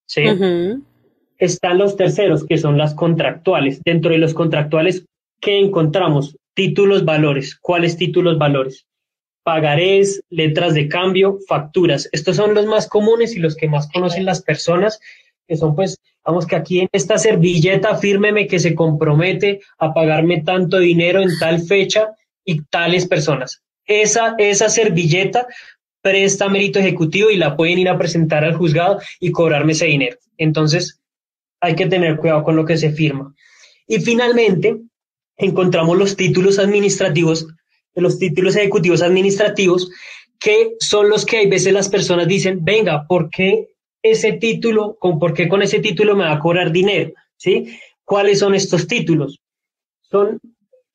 ¿sí? 0.05 0.23
Están 1.37 1.77
los 1.77 1.95
terceros, 1.95 2.45
que 2.45 2.57
son 2.57 2.77
las 2.77 2.93
contractuales. 2.93 3.81
Dentro 3.83 4.11
de 4.11 4.17
los 4.19 4.33
contractuales, 4.33 5.05
¿qué 5.39 5.59
encontramos? 5.59 6.37
Títulos 6.53 7.05
valores. 7.05 7.55
¿Cuáles 7.55 7.97
títulos 7.97 8.37
valores? 8.37 8.85
pagarés, 9.43 10.23
letras 10.29 10.73
de 10.73 10.87
cambio, 10.87 11.37
facturas. 11.47 12.09
Estos 12.11 12.37
son 12.37 12.53
los 12.53 12.65
más 12.65 12.87
comunes 12.87 13.35
y 13.35 13.39
los 13.39 13.55
que 13.55 13.67
más 13.67 13.89
conocen 13.91 14.25
las 14.25 14.41
personas, 14.41 14.99
que 15.47 15.57
son 15.57 15.75
pues, 15.75 15.99
vamos 16.23 16.47
que 16.47 16.55
aquí 16.55 16.79
en 16.79 16.89
esta 16.91 17.17
servilleta 17.17 17.97
fírmeme 17.97 18.47
que 18.47 18.59
se 18.59 18.73
compromete 18.73 19.61
a 19.77 19.93
pagarme 19.93 20.41
tanto 20.41 20.79
dinero 20.79 21.21
en 21.21 21.37
tal 21.39 21.61
fecha 21.61 22.13
y 22.45 22.61
tales 22.63 23.07
personas. 23.07 23.61
Esa, 23.85 24.35
esa 24.37 24.69
servilleta 24.69 25.45
presta 26.01 26.49
mérito 26.49 26.79
ejecutivo 26.79 27.29
y 27.29 27.37
la 27.37 27.55
pueden 27.55 27.79
ir 27.79 27.89
a 27.89 27.97
presentar 27.97 28.43
al 28.45 28.55
juzgado 28.55 28.99
y 29.19 29.31
cobrarme 29.31 29.73
ese 29.73 29.85
dinero. 29.85 30.17
Entonces, 30.37 31.01
hay 31.63 31.75
que 31.75 31.86
tener 31.86 32.17
cuidado 32.17 32.43
con 32.43 32.58
lo 32.58 32.65
que 32.65 32.77
se 32.77 32.91
firma. 32.91 33.34
Y 33.88 34.00
finalmente, 34.00 34.82
encontramos 35.38 35.98
los 35.98 36.17
títulos 36.17 36.60
administrativos, 36.60 37.48
los 37.96 38.20
títulos 38.20 38.58
ejecutivos 38.58 39.01
administrativos, 39.01 39.89
que 40.39 40.74
son 40.79 41.10
los 41.10 41.25
que 41.25 41.38
hay 41.38 41.48
veces 41.48 41.72
las 41.72 41.88
personas 41.88 42.27
dicen, 42.27 42.65
venga, 42.65 43.08
¿por 43.08 43.29
qué 43.29 43.70
ese 44.01 44.34
título, 44.34 44.98
con, 45.00 45.20
por 45.20 45.34
qué 45.34 45.48
con 45.48 45.62
ese 45.62 45.79
título 45.79 46.17
me 46.17 46.25
va 46.25 46.34
a 46.34 46.39
cobrar 46.39 46.74
dinero? 46.74 47.13
¿Sí? 47.38 47.77
¿Cuáles 48.03 48.39
son 48.39 48.55
estos 48.55 48.86
títulos? 48.86 49.39
Son, 50.01 50.39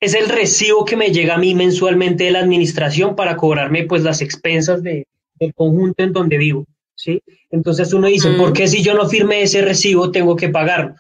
es 0.01 0.13
el 0.13 0.29
recibo 0.29 0.85
que 0.85 0.97
me 0.97 1.13
llega 1.13 1.37
a 1.37 1.39
mí 1.39 1.55
mensualmente 1.55 2.25
de 2.25 2.31
la 2.33 2.41
administración 2.41 3.17
para 3.17 3.37
cobrarme 3.37 3.85
pues 3.85 4.03
las 4.03 4.21
expensas 4.21 4.83
de, 4.83 5.07
del 5.35 5.55
conjunto 5.55 6.03
en 6.03 6.13
donde 6.13 6.37
vivo. 6.37 6.67
¿Sí? 6.99 7.23
Entonces 7.51 7.93
uno 7.93 8.09
dice, 8.09 8.31
¿por 8.33 8.53
qué 8.53 8.67
si 8.67 8.83
yo 8.83 8.95
no 8.95 9.09
firme 9.09 9.43
ese 9.43 9.63
recibo 9.63 10.11
tengo 10.11 10.37
que 10.37 10.49
pagarlo? 10.49 10.97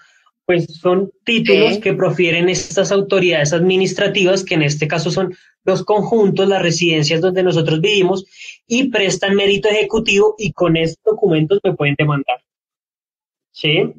Pues 0.46 0.66
son 0.80 1.10
títulos 1.24 1.78
que 1.78 1.92
profieren 1.92 2.48
estas 2.48 2.90
autoridades 2.90 3.52
administrativas, 3.52 4.44
que 4.44 4.54
en 4.54 4.62
este 4.62 4.88
caso 4.88 5.10
son 5.10 5.34
los 5.64 5.84
conjuntos, 5.84 6.48
las 6.48 6.62
residencias 6.62 7.20
donde 7.20 7.42
nosotros 7.42 7.82
vivimos, 7.82 8.24
y 8.66 8.88
prestan 8.88 9.34
mérito 9.34 9.68
ejecutivo 9.68 10.36
y 10.38 10.52
con 10.52 10.76
estos 10.76 11.02
documentos 11.04 11.60
me 11.62 11.74
pueden 11.74 11.96
demandar. 11.98 12.40
¿Sí? 13.50 13.92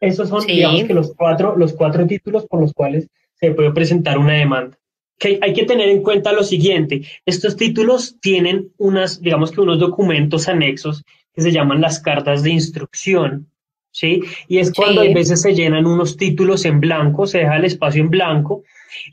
Esos 0.00 0.28
son, 0.28 0.46
digamos 0.46 0.84
que 0.84 0.94
los 0.94 1.12
cuatro, 1.14 1.56
los 1.56 1.74
cuatro 1.74 2.06
títulos 2.06 2.46
por 2.46 2.60
los 2.60 2.72
cuales 2.72 3.08
se 3.34 3.50
puede 3.50 3.72
presentar 3.72 4.16
una 4.16 4.34
demanda 4.34 4.78
que 5.18 5.38
hay 5.40 5.52
que 5.52 5.64
tener 5.64 5.88
en 5.88 6.02
cuenta 6.02 6.32
lo 6.32 6.42
siguiente, 6.42 7.02
estos 7.24 7.56
títulos 7.56 8.16
tienen 8.20 8.72
unas, 8.78 9.20
digamos 9.20 9.52
que 9.52 9.60
unos 9.60 9.78
documentos 9.78 10.48
anexos 10.48 11.04
que 11.32 11.42
se 11.42 11.52
llaman 11.52 11.80
las 11.80 12.00
cartas 12.00 12.42
de 12.42 12.50
instrucción, 12.50 13.50
¿sí? 13.90 14.20
Y 14.48 14.58
es 14.58 14.72
cuando 14.72 15.00
a 15.00 15.04
veces 15.04 15.42
se 15.42 15.54
llenan 15.54 15.86
unos 15.86 16.16
títulos 16.16 16.64
en 16.64 16.80
blanco, 16.80 17.26
se 17.26 17.38
deja 17.38 17.56
el 17.56 17.64
espacio 17.64 18.02
en 18.02 18.10
blanco 18.10 18.64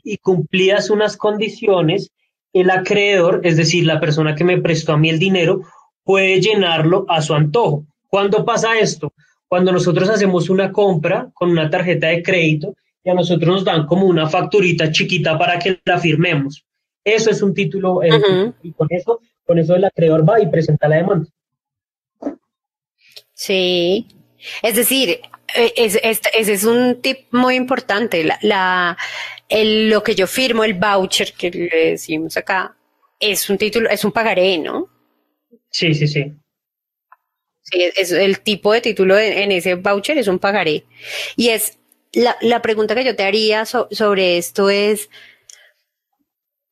y 0.04 0.18
cumplidas 0.18 0.90
unas 0.90 1.16
condiciones, 1.16 2.10
el 2.52 2.70
acreedor, 2.70 3.40
es 3.44 3.56
decir, 3.56 3.86
la 3.86 4.00
persona 4.00 4.34
que 4.34 4.44
me 4.44 4.60
prestó 4.60 4.92
a 4.92 4.98
mí 4.98 5.08
el 5.08 5.18
dinero, 5.18 5.62
puede 6.04 6.40
llenarlo 6.40 7.06
a 7.08 7.22
su 7.22 7.34
antojo. 7.34 7.86
¿Cuándo 8.08 8.44
pasa 8.44 8.78
esto? 8.78 9.12
Cuando 9.48 9.72
nosotros 9.72 10.08
hacemos 10.08 10.50
una 10.50 10.72
compra 10.72 11.30
con 11.34 11.50
una 11.50 11.70
tarjeta 11.70 12.08
de 12.08 12.22
crédito 12.22 12.74
y 13.04 13.10
a 13.10 13.14
nosotros 13.14 13.48
nos 13.48 13.64
dan 13.64 13.86
como 13.86 14.06
una 14.06 14.28
facturita 14.28 14.90
chiquita 14.92 15.38
para 15.38 15.58
que 15.58 15.80
la 15.84 15.98
firmemos. 15.98 16.64
Eso 17.04 17.30
es 17.30 17.42
un 17.42 17.52
título 17.52 18.02
eh, 18.02 18.52
y 18.62 18.72
con 18.72 18.86
eso, 18.90 19.20
con 19.44 19.58
eso 19.58 19.74
el 19.74 19.84
acreedor 19.84 20.28
va 20.28 20.40
y 20.40 20.46
presenta 20.46 20.88
la 20.88 20.96
demanda. 20.96 21.28
Sí, 23.34 24.06
es 24.62 24.76
decir, 24.76 25.20
eh, 25.56 25.72
ese 25.76 26.52
es, 26.52 26.64
un 26.64 27.00
tip 27.02 27.26
muy 27.32 27.56
importante. 27.56 28.24
La, 28.42 28.96
lo 29.50 30.02
que 30.02 30.14
yo 30.14 30.26
firmo, 30.28 30.62
el 30.62 30.74
voucher 30.74 31.32
que 31.32 31.50
le 31.50 31.90
decimos 31.90 32.36
acá, 32.36 32.76
es 33.18 33.50
un 33.50 33.58
título, 33.58 33.90
es 33.90 34.04
un 34.04 34.12
pagaré, 34.12 34.58
¿no? 34.58 34.88
Sí, 35.70 35.92
sí, 35.94 36.06
sí. 36.06 36.32
Sí, 37.62 37.90
es, 37.96 38.12
el 38.12 38.40
tipo 38.40 38.72
de 38.72 38.80
título 38.80 39.18
en 39.18 39.50
ese 39.50 39.74
voucher 39.74 40.18
es 40.18 40.28
un 40.28 40.38
pagaré. 40.38 40.84
Y 41.36 41.48
es 41.48 41.78
la, 42.12 42.36
la 42.40 42.62
pregunta 42.62 42.94
que 42.94 43.04
yo 43.04 43.16
te 43.16 43.24
haría 43.24 43.64
sobre 43.64 44.36
esto 44.36 44.70
es, 44.70 45.08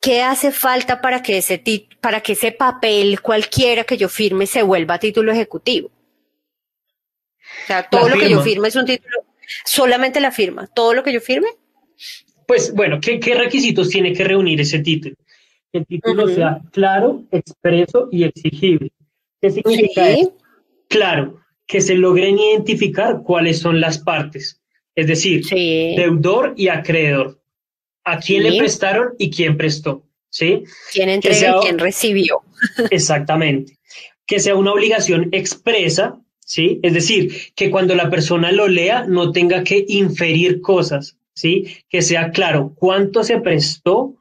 ¿qué 0.01 0.23
hace 0.23 0.53
falta 0.53 1.01
para 1.01 1.23
que, 1.23 1.39
ese 1.39 1.63
para 2.01 2.21
que 2.21 2.33
ese 2.33 2.53
papel 2.53 3.21
cualquiera 3.21 3.85
que 3.85 3.97
yo 3.97 4.09
firme 4.09 4.47
se 4.47 4.63
vuelva 4.63 4.99
título 4.99 5.33
ejecutivo? 5.33 5.89
O 5.89 7.67
sea, 7.67 7.89
todo 7.89 8.09
lo 8.09 8.19
que 8.19 8.31
yo 8.31 8.43
firme 8.43 8.69
es 8.69 8.77
un 8.77 8.85
título, 8.85 9.25
solamente 9.65 10.21
la 10.21 10.31
firma, 10.31 10.67
todo 10.67 10.95
lo 10.95 11.03
que 11.03 11.13
yo 11.13 11.21
firme. 11.21 11.49
Pues 12.47 12.75
bueno, 12.75 13.01
¿qué, 13.01 13.19
qué 13.19 13.35
requisitos 13.35 13.89
tiene 13.89 14.13
que 14.13 14.25
reunir 14.25 14.61
ese 14.61 14.81
título? 14.81 15.17
Que 15.73 15.79
el 15.79 15.87
título 15.87 16.29
sea 16.29 16.61
claro, 16.73 17.25
expreso 17.31 18.09
y 18.11 18.25
exigible. 18.25 18.93
¿Qué 19.41 19.51
significa 19.51 20.07
Claro, 20.89 21.41
que 21.67 21.81
se 21.81 21.95
logren 21.95 22.37
identificar 22.37 23.23
cuáles 23.23 23.61
son 23.61 23.81
las 23.81 23.99
partes 23.99 24.60
es 24.95 25.07
decir, 25.07 25.45
deudor 25.47 26.55
y 26.57 26.69
acreedor. 26.69 27.41
¿A 28.05 28.19
quién 28.19 28.43
le 28.43 28.59
prestaron 28.59 29.15
y 29.19 29.31
quién 29.31 29.57
prestó? 29.57 30.07
¿Sí? 30.31 30.65
¿Quién 30.93 31.09
entrega 31.09 31.57
y 31.57 31.61
quién 31.63 31.79
recibió? 31.79 32.41
Exactamente. 32.91 33.79
Que 34.27 34.41
sea 34.41 34.55
una 34.55 34.73
obligación 34.73 35.29
expresa, 35.33 36.21
¿sí? 36.39 36.81
Es 36.83 36.95
decir, 36.95 37.35
que 37.55 37.71
cuando 37.71 37.95
la 37.95 38.11
persona 38.11 38.53
lo 38.53 38.69
lea 38.69 39.05
no 39.07 39.33
tenga 39.33 39.65
que 39.65 39.85
inferir 39.89 40.61
cosas, 40.61 41.17
¿sí? 41.35 41.77
Que 41.89 42.03
sea 42.03 42.31
claro 42.31 42.73
cuánto 42.75 43.25
se 43.25 43.41
prestó 43.41 44.17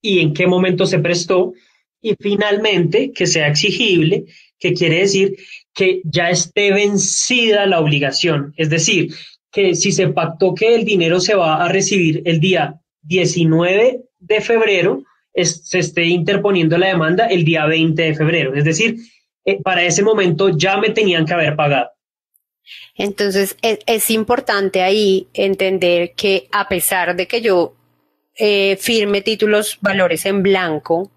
y 0.00 0.20
en 0.20 0.34
qué 0.34 0.46
momento 0.46 0.86
se 0.86 0.98
prestó. 0.98 1.52
Y 2.00 2.14
finalmente, 2.20 3.12
que 3.12 3.26
sea 3.26 3.48
exigible, 3.48 4.24
que 4.58 4.74
quiere 4.74 5.00
decir 5.00 5.36
que 5.74 6.00
ya 6.04 6.30
esté 6.30 6.72
vencida 6.72 7.66
la 7.66 7.80
obligación. 7.80 8.54
Es 8.56 8.70
decir, 8.70 9.14
que 9.54 9.74
si 9.76 9.92
se 9.92 10.08
pactó 10.08 10.52
que 10.52 10.74
el 10.74 10.84
dinero 10.84 11.20
se 11.20 11.34
va 11.34 11.64
a 11.64 11.68
recibir 11.68 12.22
el 12.24 12.40
día 12.40 12.80
19 13.02 14.00
de 14.18 14.40
febrero, 14.40 15.04
se 15.32 15.78
esté 15.78 16.04
interponiendo 16.06 16.76
la 16.76 16.88
demanda 16.88 17.26
el 17.26 17.44
día 17.44 17.64
20 17.64 18.02
de 18.02 18.14
febrero. 18.14 18.54
Es 18.54 18.64
decir, 18.64 18.96
eh, 19.44 19.62
para 19.62 19.84
ese 19.84 20.02
momento 20.02 20.48
ya 20.50 20.76
me 20.76 20.90
tenían 20.90 21.24
que 21.24 21.34
haber 21.34 21.54
pagado. 21.54 21.90
Entonces, 22.96 23.56
es, 23.62 24.10
importante 24.10 24.82
ahí 24.82 25.28
entender 25.34 26.14
que 26.16 26.48
a 26.50 26.68
pesar 26.68 27.14
de 27.14 27.26
que 27.26 27.40
yo 27.40 27.74
eh, 28.36 28.76
firme 28.80 29.20
títulos 29.20 29.78
valores 29.80 30.24
en 30.26 30.42
blanco, 30.42 31.12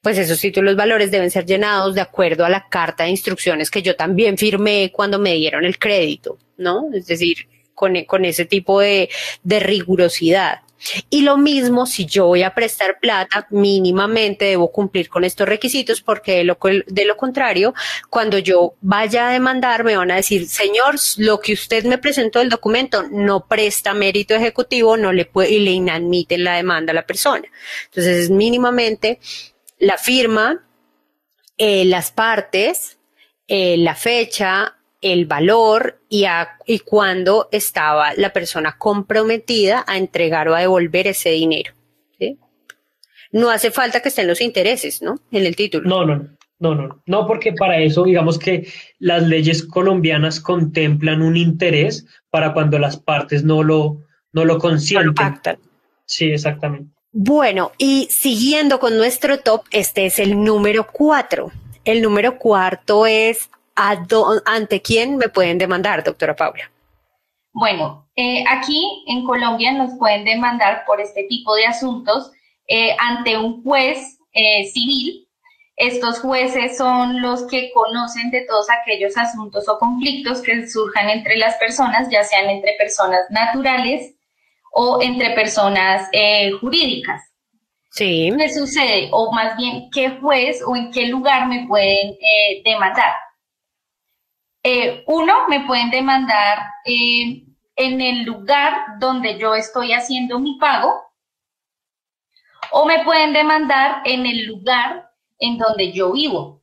pues 0.00 0.16
esos 0.18 0.40
títulos 0.40 0.76
valores 0.76 1.10
deben 1.10 1.30
ser 1.30 1.44
llenados 1.44 1.94
de 1.94 2.00
acuerdo 2.00 2.44
a 2.44 2.48
la 2.48 2.68
carta 2.68 3.04
de 3.04 3.10
instrucciones 3.10 3.70
que 3.70 3.82
yo 3.82 3.96
también 3.96 4.38
firmé 4.38 4.90
cuando 4.92 5.18
me 5.18 5.34
dieron 5.34 5.64
el 5.64 5.78
crédito, 5.78 6.38
¿no? 6.56 6.88
Es 6.94 7.06
decir, 7.06 7.48
con, 7.78 8.24
ese 8.24 8.44
tipo 8.44 8.80
de, 8.80 9.08
rigurosidad. 9.44 10.62
Y 11.10 11.22
lo 11.22 11.36
mismo 11.36 11.86
si 11.86 12.06
yo 12.06 12.26
voy 12.26 12.44
a 12.44 12.54
prestar 12.54 13.00
plata, 13.00 13.48
mínimamente 13.50 14.44
debo 14.44 14.70
cumplir 14.70 15.08
con 15.08 15.24
estos 15.24 15.48
requisitos 15.48 16.00
porque 16.00 16.44
de 16.86 17.04
lo, 17.04 17.16
contrario, 17.16 17.74
cuando 18.10 18.38
yo 18.38 18.74
vaya 18.80 19.28
a 19.28 19.32
demandar 19.32 19.82
me 19.82 19.96
van 19.96 20.12
a 20.12 20.16
decir, 20.16 20.46
señor, 20.48 20.94
lo 21.16 21.40
que 21.40 21.52
usted 21.52 21.84
me 21.84 21.98
presentó 21.98 22.40
el 22.40 22.48
documento 22.48 23.04
no 23.10 23.46
presta 23.46 23.92
mérito 23.92 24.34
ejecutivo, 24.34 24.96
no 24.96 25.12
le 25.12 25.28
y 25.48 25.58
le 25.58 25.72
inadmiten 25.72 26.44
la 26.44 26.56
demanda 26.56 26.92
a 26.92 26.94
la 26.94 27.06
persona. 27.06 27.48
Entonces 27.86 28.24
es 28.24 28.30
mínimamente 28.30 29.18
la 29.78 29.98
firma, 29.98 30.64
eh, 31.56 31.84
las 31.86 32.12
partes, 32.12 32.98
eh, 33.48 33.76
la 33.78 33.96
fecha, 33.96 34.77
el 35.00 35.26
valor 35.26 36.00
y, 36.08 36.24
a, 36.24 36.56
y 36.66 36.80
cuándo 36.80 37.48
estaba 37.52 38.14
la 38.14 38.32
persona 38.32 38.76
comprometida 38.78 39.84
a 39.86 39.96
entregar 39.96 40.48
o 40.48 40.54
a 40.54 40.60
devolver 40.60 41.06
ese 41.06 41.30
dinero. 41.30 41.72
No 43.30 43.50
hace 43.50 43.70
falta 43.70 44.00
que 44.00 44.08
estén 44.08 44.26
los 44.26 44.40
intereses, 44.40 45.02
¿no? 45.02 45.20
En 45.30 45.44
el 45.44 45.54
título. 45.54 45.86
No, 45.86 46.06
no, 46.06 46.28
no, 46.58 46.74
no, 46.74 47.02
no, 47.04 47.26
porque 47.26 47.52
para 47.52 47.78
eso, 47.78 48.04
digamos 48.04 48.38
que 48.38 48.66
las 48.98 49.22
leyes 49.22 49.64
colombianas 49.66 50.40
contemplan 50.40 51.20
un 51.20 51.36
interés 51.36 52.06
para 52.30 52.54
cuando 52.54 52.78
las 52.78 52.96
partes 52.96 53.44
no 53.44 53.62
lo, 53.62 53.98
no 54.32 54.46
lo 54.46 54.58
consienten. 54.58 55.36
sí, 56.06 56.30
exactamente. 56.30 56.90
Bueno, 57.12 57.72
y 57.78 58.08
siguiendo 58.10 58.80
con 58.80 58.96
nuestro 58.96 59.38
top, 59.40 59.62
este 59.70 60.06
es 60.06 60.18
el 60.18 60.42
número 60.42 60.86
cuatro. 60.90 61.52
El 61.84 62.02
número 62.02 62.38
cuarto 62.38 63.06
es 63.06 63.50
¿ante 64.44 64.82
quién 64.82 65.16
me 65.16 65.28
pueden 65.28 65.58
demandar, 65.58 66.02
doctora 66.02 66.34
Paula? 66.34 66.70
Bueno, 67.52 68.08
eh, 68.16 68.44
aquí 68.48 69.04
en 69.06 69.24
Colombia 69.24 69.72
nos 69.72 69.98
pueden 69.98 70.24
demandar 70.24 70.84
por 70.86 71.00
este 71.00 71.24
tipo 71.24 71.54
de 71.54 71.66
asuntos 71.66 72.30
eh, 72.66 72.94
ante 72.98 73.38
un 73.38 73.62
juez 73.62 74.18
eh, 74.32 74.64
civil. 74.66 75.26
Estos 75.76 76.20
jueces 76.20 76.76
son 76.76 77.22
los 77.22 77.46
que 77.46 77.70
conocen 77.72 78.30
de 78.30 78.42
todos 78.42 78.66
aquellos 78.70 79.16
asuntos 79.16 79.68
o 79.68 79.78
conflictos 79.78 80.42
que 80.42 80.68
surjan 80.68 81.08
entre 81.08 81.36
las 81.36 81.54
personas, 81.56 82.08
ya 82.10 82.24
sean 82.24 82.50
entre 82.50 82.72
personas 82.72 83.20
naturales 83.30 84.14
o 84.72 85.00
entre 85.00 85.30
personas 85.30 86.08
jurídicas. 86.60 87.22
Sí. 87.90 88.32
¿Qué 88.36 88.52
sucede? 88.52 89.08
O 89.12 89.32
más 89.32 89.56
bien, 89.56 89.88
¿qué 89.92 90.10
juez 90.20 90.60
o 90.66 90.74
en 90.74 90.90
qué 90.90 91.06
lugar 91.06 91.46
me 91.46 91.64
pueden 91.68 92.16
demandar? 92.64 93.14
Eh, 94.62 95.04
uno, 95.06 95.48
me 95.48 95.60
pueden 95.66 95.90
demandar 95.90 96.58
eh, 96.84 97.44
en 97.76 98.00
el 98.00 98.24
lugar 98.24 98.98
donde 98.98 99.38
yo 99.38 99.54
estoy 99.54 99.92
haciendo 99.92 100.38
mi 100.40 100.58
pago 100.58 101.00
o 102.72 102.84
me 102.84 103.04
pueden 103.04 103.32
demandar 103.32 104.02
en 104.04 104.26
el 104.26 104.46
lugar 104.46 105.10
en 105.38 105.58
donde 105.58 105.92
yo 105.92 106.12
vivo. 106.12 106.62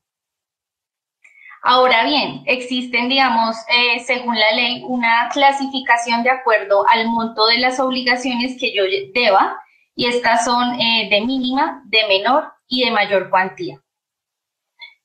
Ahora 1.64 2.04
bien, 2.04 2.44
existen, 2.46 3.10
digamos, 3.10 3.56
eh, 3.70 4.00
según 4.06 4.38
la 4.38 4.52
ley, 4.52 4.84
una 4.86 5.30
clasificación 5.34 6.22
de 6.22 6.30
acuerdo 6.30 6.86
al 6.88 7.08
monto 7.08 7.48
de 7.48 7.58
las 7.58 7.80
obligaciones 7.80 8.58
que 8.60 8.72
yo 8.76 8.84
deba 9.14 9.60
y 9.96 10.06
estas 10.06 10.46
son 10.46 10.78
de 10.78 11.22
mínima, 11.26 11.82
de 11.86 12.06
menor 12.08 12.54
y 12.68 12.84
de 12.86 12.92
mayor 12.92 13.32
cuantía. 13.32 13.82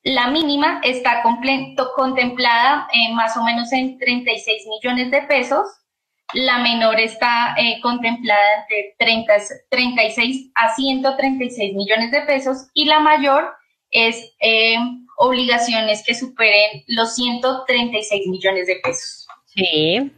La 0.03 0.29
mínima 0.29 0.81
está 0.83 1.23
contemplada 1.95 2.89
en 2.93 3.15
más 3.15 3.37
o 3.37 3.43
menos 3.43 3.71
en 3.73 3.99
36 3.99 4.67
millones 4.67 5.11
de 5.11 5.23
pesos. 5.23 5.67
La 6.33 6.59
menor 6.59 6.99
está 6.99 7.55
eh, 7.59 7.81
contemplada 7.83 8.63
entre 8.63 8.95
30, 8.99 9.33
36 9.69 10.53
a 10.55 10.75
136 10.75 11.75
millones 11.75 12.13
de 12.13 12.23
pesos 12.23 12.69
y 12.73 12.87
la 12.87 13.01
mayor 13.01 13.53
es 13.91 14.33
eh, 14.41 14.77
obligaciones 15.19 16.03
que 16.07 16.15
superen 16.15 16.85
los 16.87 17.15
136 17.17 18.27
millones 18.29 18.69
de 18.69 18.77
pesos. 18.77 19.27
Sí, 19.47 20.13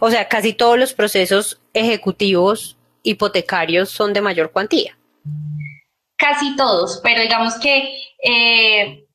o 0.00 0.10
sea, 0.10 0.26
casi 0.26 0.52
todos 0.52 0.78
los 0.78 0.94
procesos 0.94 1.60
ejecutivos 1.74 2.76
hipotecarios 3.02 3.90
son 3.90 4.12
de 4.12 4.22
mayor 4.22 4.50
cuantía. 4.50 4.98
Casi 6.16 6.56
todos, 6.56 7.00
pero 7.04 7.22
digamos 7.22 7.54
que 7.60 7.94
eh, 8.24 9.07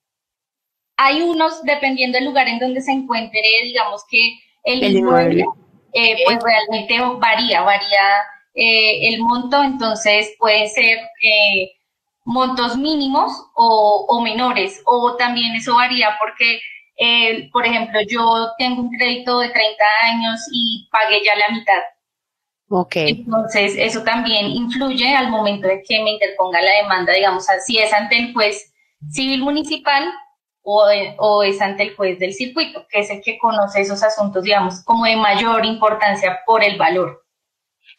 hay 0.97 1.21
unos, 1.21 1.63
dependiendo 1.63 2.17
del 2.17 2.25
lugar 2.25 2.47
en 2.47 2.59
donde 2.59 2.81
se 2.81 2.91
encuentre, 2.91 3.41
digamos 3.63 4.03
que 4.09 4.39
el, 4.63 4.83
inmueble, 4.83 5.45
eh, 5.93 6.17
pues 6.25 6.39
realmente 6.43 6.99
varía, 7.19 7.61
varía 7.61 8.23
eh, 8.53 9.09
el 9.09 9.19
monto, 9.19 9.61
entonces 9.63 10.33
puede 10.39 10.67
ser 10.67 10.99
eh, 11.21 11.71
montos 12.23 12.77
mínimos 12.77 13.31
o, 13.55 14.21
menores, 14.23 14.81
o 14.85 15.15
también 15.15 15.55
eso 15.55 15.75
varía 15.75 16.17
porque, 16.19 16.59
por 17.51 17.65
ejemplo, 17.65 17.99
yo 18.07 18.51
tengo 18.57 18.81
un 18.83 18.91
crédito 18.91 19.39
de 19.39 19.49
30 19.49 19.83
años 20.03 20.39
y 20.53 20.87
pagué 20.91 21.21
ya 21.25 21.35
la 21.35 21.53
mitad. 21.53 21.81
Ok. 22.69 22.95
Entonces, 22.95 23.75
eso 23.77 24.03
también 24.03 24.45
influye 24.47 25.13
al 25.13 25.29
momento 25.29 25.67
de 25.67 25.81
que 25.87 26.01
me 26.01 26.11
interponga 26.11 26.61
la 26.61 26.71
demanda, 26.81 27.13
digamos, 27.13 27.45
si 27.65 27.77
es 27.77 27.91
ante 27.91 28.17
el 28.17 28.33
juez 28.33 28.73
civil 29.11 29.41
municipal 29.41 30.13
o, 30.63 31.43
es 31.43 31.61
ante 31.61 31.83
el 31.83 31.95
juez 31.95 32.17
del 32.19 32.33
circuito, 32.33 32.87
que 32.89 32.99
es 32.99 33.09
el 33.09 33.21
que 33.21 33.37
conoce 33.37 33.81
esos 33.81 34.01
asuntos, 34.01 34.43
digamos, 34.43 34.81
como 34.83 35.05
de 35.05 35.15
mayor 35.15 35.65
importancia 35.65 36.39
por 36.45 36.63
el 36.63 36.77
valor. 36.77 37.23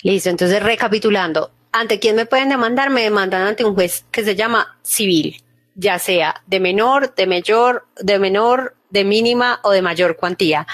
Listo, 0.02 0.30
entonces 0.30 0.62
recapitulando, 0.62 1.50
¿ante 1.73 1.99
quién 1.99 2.16
me 2.16 2.26
pueden 2.26 2.49
demandar? 2.49 2.90
Me 2.90 3.02
demandan 3.02 3.42
ante 3.42 3.64
un 3.64 3.75
juez 3.75 4.06
que 4.11 4.25
se 4.25 4.35
llama 4.35 4.78
civil, 4.83 5.42
ya 5.75 5.99
sea 5.99 6.42
de 6.47 6.61
menor, 6.61 7.14
de 7.14 7.26
mayor, 7.26 7.87
de 8.00 8.18
menor, 8.18 8.76
de 8.90 9.04
mínima 9.04 9.61
o 9.62 9.71
de 9.71 9.83
mayor 9.83 10.16
cuantía. 10.16 10.66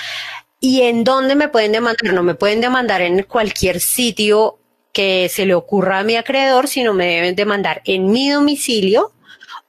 ¿Y 0.61 0.82
en 0.82 1.04
dónde 1.04 1.35
me 1.35 1.49
pueden 1.49 1.73
demandar? 1.73 2.12
No 2.12 2.23
me 2.23 2.35
pueden 2.35 2.61
demandar 2.61 3.00
en 3.00 3.23
cualquier 3.23 3.80
sitio 3.80 4.59
que 4.92 5.28
se 5.28 5.47
le 5.47 5.54
ocurra 5.54 6.00
a 6.00 6.04
mi 6.04 6.16
acreedor, 6.16 6.68
sino 6.68 6.92
me 6.92 7.06
deben 7.06 7.35
demandar 7.35 7.82
en 7.85 8.11
mi 8.11 8.28
domicilio 8.28 9.12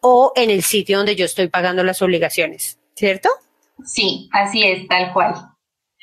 o 0.02 0.34
en 0.36 0.50
el 0.50 0.64
sitio 0.64 0.98
donde 0.98 1.16
yo 1.16 1.26
estoy 1.26 1.48
pagando 1.48 1.84
las 1.84 2.02
obligaciones, 2.02 2.80
¿cierto? 2.96 3.30
Sí, 3.86 4.30
así 4.34 4.64
es, 4.64 4.88
tal 4.88 5.14
cual. 5.14 5.34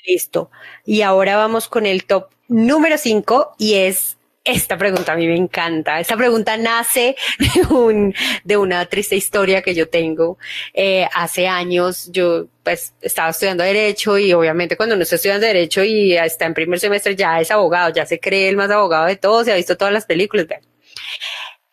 Listo. 0.07 0.51
Y 0.87 1.03
ahora 1.03 1.37
vamos 1.37 1.69
con 1.69 1.85
el 1.85 2.05
top 2.05 2.31
número 2.49 2.97
5 2.97 3.57
y 3.59 3.75
es 3.75 4.19
esta 4.45 4.79
pregunta 4.79 5.13
a 5.13 5.17
mí 5.17 5.27
me 5.27 5.37
encanta. 5.37 6.01
Esta 6.01 6.17
pregunta 6.17 6.57
nace 6.57 7.17
de, 7.39 7.75
un, 7.75 8.15
de 8.45 8.57
una 8.57 8.87
triste 8.87 9.15
historia 9.15 9.61
que 9.61 9.75
yo 9.75 9.89
tengo. 9.89 10.39
Eh, 10.73 11.07
hace 11.15 11.47
años 11.47 12.09
yo 12.11 12.47
pues 12.63 12.95
estaba 13.03 13.31
estudiando 13.31 13.65
Derecho 13.65 14.17
y 14.17 14.33
obviamente 14.33 14.77
cuando 14.77 14.95
uno 14.95 15.03
está 15.03 15.17
estudiando 15.17 15.47
Derecho 15.47 15.85
y 15.85 16.17
está 16.17 16.47
en 16.47 16.55
primer 16.55 16.81
semestre 16.81 17.15
ya 17.15 17.41
es 17.41 17.51
abogado, 17.51 17.93
ya 17.93 18.07
se 18.07 18.19
cree 18.19 18.49
el 18.49 18.57
más 18.57 18.71
abogado 18.71 19.07
de 19.07 19.17
todos, 19.17 19.45
se 19.45 19.53
ha 19.53 19.57
visto 19.57 19.77
todas 19.77 19.93
las 19.93 20.07
películas. 20.07 20.47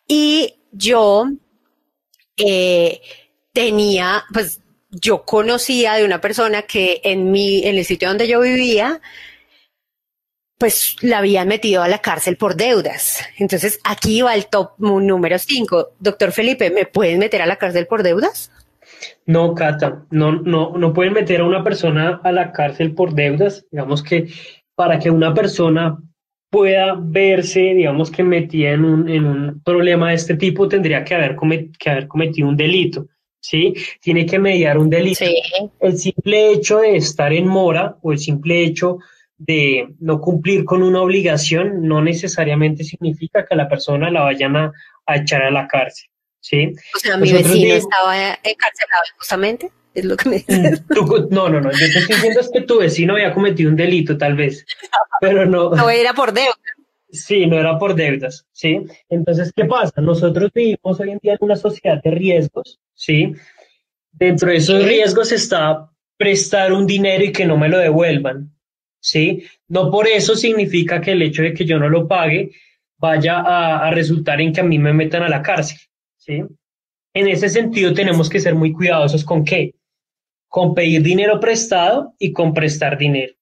Y 0.07 0.55
yo 0.71 1.27
eh, 2.38 3.02
tenía, 3.54 4.24
pues 4.34 4.62
yo 4.89 5.24
conocía 5.24 5.95
de 5.95 6.06
una 6.06 6.21
persona 6.21 6.63
que 6.63 7.02
en 7.04 7.32
mi, 7.32 7.63
en 7.65 7.76
el 7.78 7.86
sitio 7.86 8.08
donde 8.08 8.28
yo 8.28 8.39
vivía, 8.41 9.02
pues 10.58 10.95
la 11.02 11.19
habían 11.19 11.48
metido 11.48 11.84
a 11.84 11.88
la 11.88 12.00
cárcel 12.00 12.38
por 12.38 12.56
deudas. 12.56 13.21
Entonces 13.38 13.80
aquí 13.84 14.21
va 14.21 14.36
el 14.36 14.48
top 14.48 14.71
número 14.78 15.38
5. 15.38 15.93
Doctor 16.00 16.32
Felipe, 16.32 16.71
¿me 16.71 16.86
pueden 16.86 17.19
meter 17.19 17.41
a 17.41 17.45
la 17.45 17.58
cárcel 17.58 17.88
por 17.88 18.04
deudas? 18.04 18.52
No, 19.26 19.54
Cata, 19.54 20.06
no, 20.12 20.32
no, 20.32 20.78
no 20.78 20.93
pueden 20.93 21.13
meter 21.13 21.41
a 21.41 21.45
una 21.45 21.63
persona 21.63 22.21
a 22.24 22.32
la 22.32 22.52
cárcel 22.52 22.93
por 22.93 23.13
deudas. 23.13 23.65
Digamos 23.71 24.04
que 24.04 24.28
para 24.76 25.00
que 25.00 25.10
una 25.10 25.34
persona 25.34 25.98
pueda 26.55 26.95
verse, 26.97 27.59
digamos 27.59 28.09
que 28.09 28.23
metida 28.23 28.69
en 28.69 28.85
un, 28.85 29.09
en 29.09 29.25
un 29.25 29.61
problema 29.61 30.11
de 30.11 30.15
este 30.15 30.35
tipo, 30.37 30.69
tendría 30.69 31.03
que 31.03 31.13
haber, 31.13 31.35
que 31.77 31.89
haber 31.89 32.07
cometido 32.07 32.47
un 32.47 32.55
delito, 32.55 33.07
¿sí? 33.41 33.73
Tiene 33.99 34.25
que 34.25 34.39
mediar 34.39 34.77
un 34.77 34.89
delito. 34.89 35.25
El 35.81 35.97
simple 35.97 36.53
hecho 36.53 36.77
de 36.77 36.95
estar 36.95 37.33
en 37.33 37.45
mora 37.45 37.97
o 38.01 38.13
el 38.13 38.19
simple 38.19 38.63
hecho 38.63 38.99
de 39.37 39.89
no 39.99 40.21
cumplir 40.21 40.63
con 40.63 40.81
una 40.81 41.01
obligación 41.01 41.85
no 41.85 42.01
necesariamente 42.01 42.85
significa 42.85 43.45
que 43.45 43.57
la 43.57 43.67
persona 43.67 44.09
la 44.09 44.21
vayan 44.21 44.55
a, 44.55 44.71
echar 45.13 45.41
a 45.41 45.51
la 45.51 45.67
cárcel, 45.67 46.07
¿sí? 46.39 46.71
O 46.95 46.99
sea, 46.99 47.17
mi 47.17 47.33
vecino 47.33 47.73
estaba 47.73 48.29
encarcelado 48.41 49.03
justamente 49.17 49.71
es 49.95 50.05
lo 50.05 50.17
que 50.17 50.29
me 50.29 50.36
dices. 50.36 50.84
Mm, 50.89 51.34
no, 51.34 51.49
no, 51.49 51.62
no, 51.62 51.71
yo 51.71 51.77
te 51.77 51.99
estoy 51.99 52.15
diciendo 52.15 52.39
es 52.41 52.49
que 52.51 52.62
tu 52.62 52.79
vecino 52.79 53.13
había 53.13 53.34
cometido 53.34 53.69
un 53.69 53.75
delito, 53.75 54.17
tal 54.17 54.36
vez, 54.36 54.65
pero 55.21 55.45
no. 55.45 55.69
No 55.75 55.89
era 55.89 56.13
por 56.13 56.34
deudas. 56.34 56.60
Sí, 57.10 57.47
no 57.47 57.58
era 57.58 57.79
por 57.79 57.95
deudas, 57.95 58.45
¿sí? 58.51 58.81
Entonces, 59.10 59.53
¿qué 59.55 59.65
pasa? 59.65 60.01
Nosotros 60.01 60.51
vivimos 60.53 60.99
hoy 60.99 61.12
en 61.12 61.19
día 61.19 61.34
en 61.34 61.38
una 61.41 61.55
sociedad 61.55 62.01
de 62.03 62.12
riesgos, 62.12 62.79
¿sí? 62.93 63.34
Dentro 64.12 64.49
de 64.49 64.58
esos 64.58 64.84
riesgos 64.86 65.31
está 65.31 65.89
prestar 66.17 66.73
un 66.73 66.86
dinero 66.86 67.23
y 67.23 67.31
que 67.31 67.45
no 67.45 67.58
me 67.58 67.69
lo 67.69 67.77
devuelvan, 67.77 68.53
¿sí? 68.99 69.43
No 69.69 69.89
por 69.89 70.08
eso 70.08 70.36
significa 70.36 70.99
que 70.99 71.13
el 71.13 71.21
hecho 71.21 71.41
de 71.41 71.53
que 71.53 71.65
yo 71.65 71.79
no 71.79 71.88
lo 71.88 72.08
pague 72.08 72.51
vaya 72.97 73.39
a, 73.39 73.88
a 73.88 73.91
resultar 73.91 74.41
en 74.41 74.51
que 74.51 74.62
a 74.62 74.65
mí 74.65 74.77
me 74.77 74.93
metan 74.93 75.23
a 75.23 75.29
la 75.29 75.41
cárcel, 75.41 75.79
¿sí? 76.17 76.43
En 77.13 77.29
ese 77.29 77.47
sentido 77.47 77.93
tenemos 77.93 78.29
que 78.29 78.41
ser 78.41 78.55
muy 78.55 78.73
cuidadosos 78.73 79.23
con 79.23 79.45
qué, 79.45 79.73
con 80.55 80.73
pedir 80.73 81.01
dinero 81.01 81.37
prestado 81.41 82.15
y 82.17 82.31
con 82.31 82.53
prestar 82.53 82.97
dinero. 82.97 83.33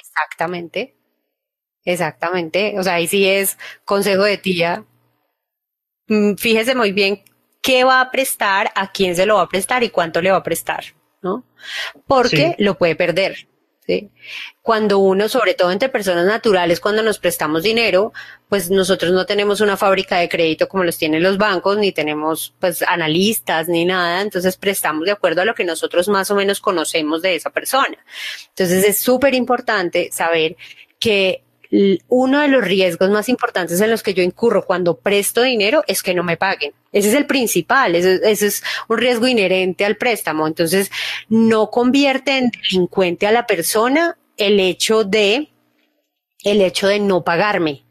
Exactamente. 0.00 0.94
Exactamente. 1.84 2.78
O 2.78 2.84
sea, 2.84 2.94
ahí 2.94 3.08
sí 3.08 3.26
es 3.26 3.58
consejo 3.84 4.22
de 4.22 4.38
tía. 4.38 4.84
Mm, 6.06 6.34
fíjese 6.36 6.76
muy 6.76 6.92
bien 6.92 7.24
qué 7.60 7.82
va 7.82 8.00
a 8.00 8.12
prestar, 8.12 8.70
a 8.76 8.92
quién 8.92 9.16
se 9.16 9.26
lo 9.26 9.38
va 9.38 9.42
a 9.42 9.48
prestar 9.48 9.82
y 9.82 9.90
cuánto 9.90 10.22
le 10.22 10.30
va 10.30 10.36
a 10.36 10.42
prestar, 10.44 10.84
¿no? 11.20 11.42
Porque 12.06 12.54
lo 12.58 12.78
puede 12.78 12.94
perder. 12.94 13.48
Cuando 14.62 14.98
uno, 14.98 15.28
sobre 15.28 15.54
todo 15.54 15.70
entre 15.70 15.88
personas 15.88 16.26
naturales, 16.26 16.80
cuando 16.80 17.02
nos 17.02 17.18
prestamos 17.18 17.62
dinero, 17.62 18.12
pues 18.48 18.70
nosotros 18.70 19.12
no 19.12 19.26
tenemos 19.26 19.60
una 19.60 19.76
fábrica 19.76 20.18
de 20.18 20.28
crédito 20.28 20.68
como 20.68 20.84
los 20.84 20.98
tienen 20.98 21.22
los 21.22 21.38
bancos, 21.38 21.78
ni 21.78 21.92
tenemos 21.92 22.54
pues 22.60 22.82
analistas 22.82 23.68
ni 23.68 23.84
nada, 23.84 24.20
entonces 24.20 24.56
prestamos 24.56 25.06
de 25.06 25.12
acuerdo 25.12 25.42
a 25.42 25.44
lo 25.44 25.54
que 25.54 25.64
nosotros 25.64 26.08
más 26.08 26.30
o 26.30 26.34
menos 26.34 26.60
conocemos 26.60 27.22
de 27.22 27.36
esa 27.36 27.50
persona. 27.50 27.98
Entonces 28.48 28.84
es 28.84 28.98
súper 28.98 29.34
importante 29.34 30.10
saber 30.12 30.56
que 30.98 31.42
uno 32.08 32.40
de 32.40 32.48
los 32.48 32.64
riesgos 32.64 33.10
más 33.10 33.28
importantes 33.28 33.80
en 33.80 33.90
los 33.90 34.02
que 34.02 34.14
yo 34.14 34.22
incurro 34.22 34.64
cuando 34.64 34.98
presto 34.98 35.42
dinero 35.42 35.84
es 35.86 36.02
que 36.02 36.14
no 36.14 36.24
me 36.24 36.36
paguen. 36.36 36.72
Ese 36.92 37.10
es 37.10 37.14
el 37.14 37.26
principal, 37.26 37.94
ese, 37.94 38.20
es 38.30 38.62
un 38.88 38.98
riesgo 38.98 39.28
inherente 39.28 39.84
al 39.84 39.96
préstamo. 39.96 40.48
Entonces, 40.48 40.90
no 41.28 41.70
convierte 41.70 42.38
en 42.38 42.50
delincuente 42.50 43.26
a 43.28 43.32
la 43.32 43.46
persona 43.46 44.18
el 44.36 44.58
hecho 44.58 45.04
de, 45.04 45.48
el 46.42 46.60
hecho 46.60 46.88
de 46.88 46.98
no 46.98 47.22
pagarme. 47.22 47.84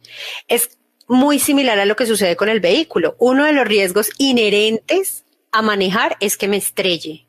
Es 0.49 0.77
muy 1.07 1.39
similar 1.39 1.79
a 1.79 1.85
lo 1.85 1.95
que 1.95 2.05
sucede 2.05 2.35
con 2.35 2.49
el 2.49 2.59
vehículo. 2.59 3.15
Uno 3.17 3.45
de 3.45 3.53
los 3.53 3.65
riesgos 3.65 4.09
inherentes 4.17 5.23
a 5.53 5.61
manejar 5.61 6.17
es 6.19 6.35
que 6.35 6.49
me 6.49 6.57
estrelle. 6.57 7.28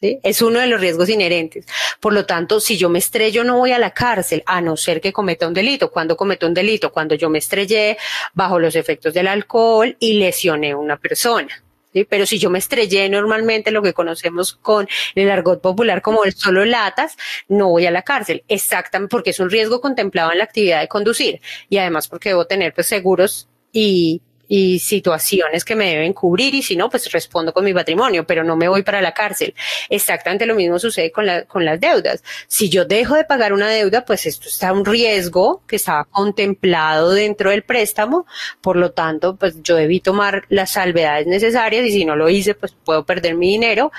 Es 0.00 0.40
uno 0.40 0.60
de 0.60 0.66
los 0.66 0.80
riesgos 0.80 1.08
inherentes. 1.10 1.66
Por 2.00 2.14
lo 2.14 2.24
tanto, 2.24 2.58
si 2.60 2.78
yo 2.78 2.88
me 2.88 2.98
estrello, 2.98 3.44
no 3.44 3.58
voy 3.58 3.72
a 3.72 3.78
la 3.78 3.90
cárcel, 3.90 4.42
a 4.46 4.60
no 4.62 4.76
ser 4.76 5.00
que 5.00 5.12
cometa 5.12 5.46
un 5.46 5.52
delito. 5.52 5.90
¿Cuándo 5.90 6.16
cometo 6.16 6.46
un 6.46 6.54
delito? 6.54 6.90
Cuando 6.90 7.14
yo 7.14 7.28
me 7.28 7.38
estrellé 7.38 7.98
bajo 8.32 8.58
los 8.58 8.76
efectos 8.76 9.12
del 9.12 9.28
alcohol 9.28 9.96
y 10.00 10.14
lesioné 10.14 10.70
a 10.70 10.76
una 10.78 10.96
persona. 10.96 11.62
Pero 12.08 12.24
si 12.24 12.38
yo 12.38 12.50
me 12.50 12.60
estrellé 12.60 13.08
normalmente, 13.08 13.70
lo 13.70 13.82
que 13.82 13.92
conocemos 13.92 14.54
con 14.54 14.88
el 15.14 15.30
argot 15.30 15.60
popular 15.60 16.02
como 16.02 16.24
el 16.24 16.32
solo 16.32 16.64
latas, 16.64 17.16
no 17.48 17.68
voy 17.68 17.86
a 17.86 17.90
la 17.90 18.02
cárcel. 18.02 18.44
Exactamente, 18.48 19.10
porque 19.10 19.30
es 19.30 19.40
un 19.40 19.50
riesgo 19.50 19.80
contemplado 19.80 20.32
en 20.32 20.38
la 20.38 20.44
actividad 20.44 20.80
de 20.80 20.88
conducir. 20.88 21.40
Y 21.68 21.78
además 21.78 22.08
porque 22.08 22.30
debo 22.30 22.46
tener 22.46 22.72
pues, 22.72 22.86
seguros 22.86 23.48
y 23.72 24.22
y 24.52 24.80
situaciones 24.80 25.64
que 25.64 25.76
me 25.76 25.90
deben 25.90 26.12
cubrir 26.12 26.56
y 26.56 26.62
si 26.62 26.74
no, 26.74 26.90
pues 26.90 27.10
respondo 27.12 27.52
con 27.52 27.64
mi 27.64 27.72
patrimonio, 27.72 28.26
pero 28.26 28.42
no 28.42 28.56
me 28.56 28.66
voy 28.66 28.82
para 28.82 29.00
la 29.00 29.14
cárcel. 29.14 29.54
Exactamente 29.88 30.44
lo 30.44 30.56
mismo 30.56 30.76
sucede 30.80 31.12
con, 31.12 31.24
la, 31.24 31.44
con 31.44 31.64
las 31.64 31.78
deudas. 31.78 32.24
Si 32.48 32.68
yo 32.68 32.84
dejo 32.84 33.14
de 33.14 33.22
pagar 33.22 33.52
una 33.52 33.68
deuda, 33.68 34.04
pues 34.04 34.26
esto 34.26 34.48
está 34.48 34.72
un 34.72 34.84
riesgo 34.84 35.62
que 35.68 35.76
estaba 35.76 36.04
contemplado 36.04 37.12
dentro 37.12 37.50
del 37.50 37.62
préstamo, 37.62 38.26
por 38.60 38.74
lo 38.74 38.90
tanto, 38.90 39.36
pues 39.36 39.62
yo 39.62 39.76
debí 39.76 40.00
tomar 40.00 40.42
las 40.48 40.72
salvedades 40.72 41.28
necesarias 41.28 41.86
y 41.86 41.92
si 41.92 42.04
no 42.04 42.16
lo 42.16 42.28
hice, 42.28 42.56
pues 42.56 42.74
puedo 42.84 43.06
perder 43.06 43.36
mi 43.36 43.52
dinero 43.52 43.92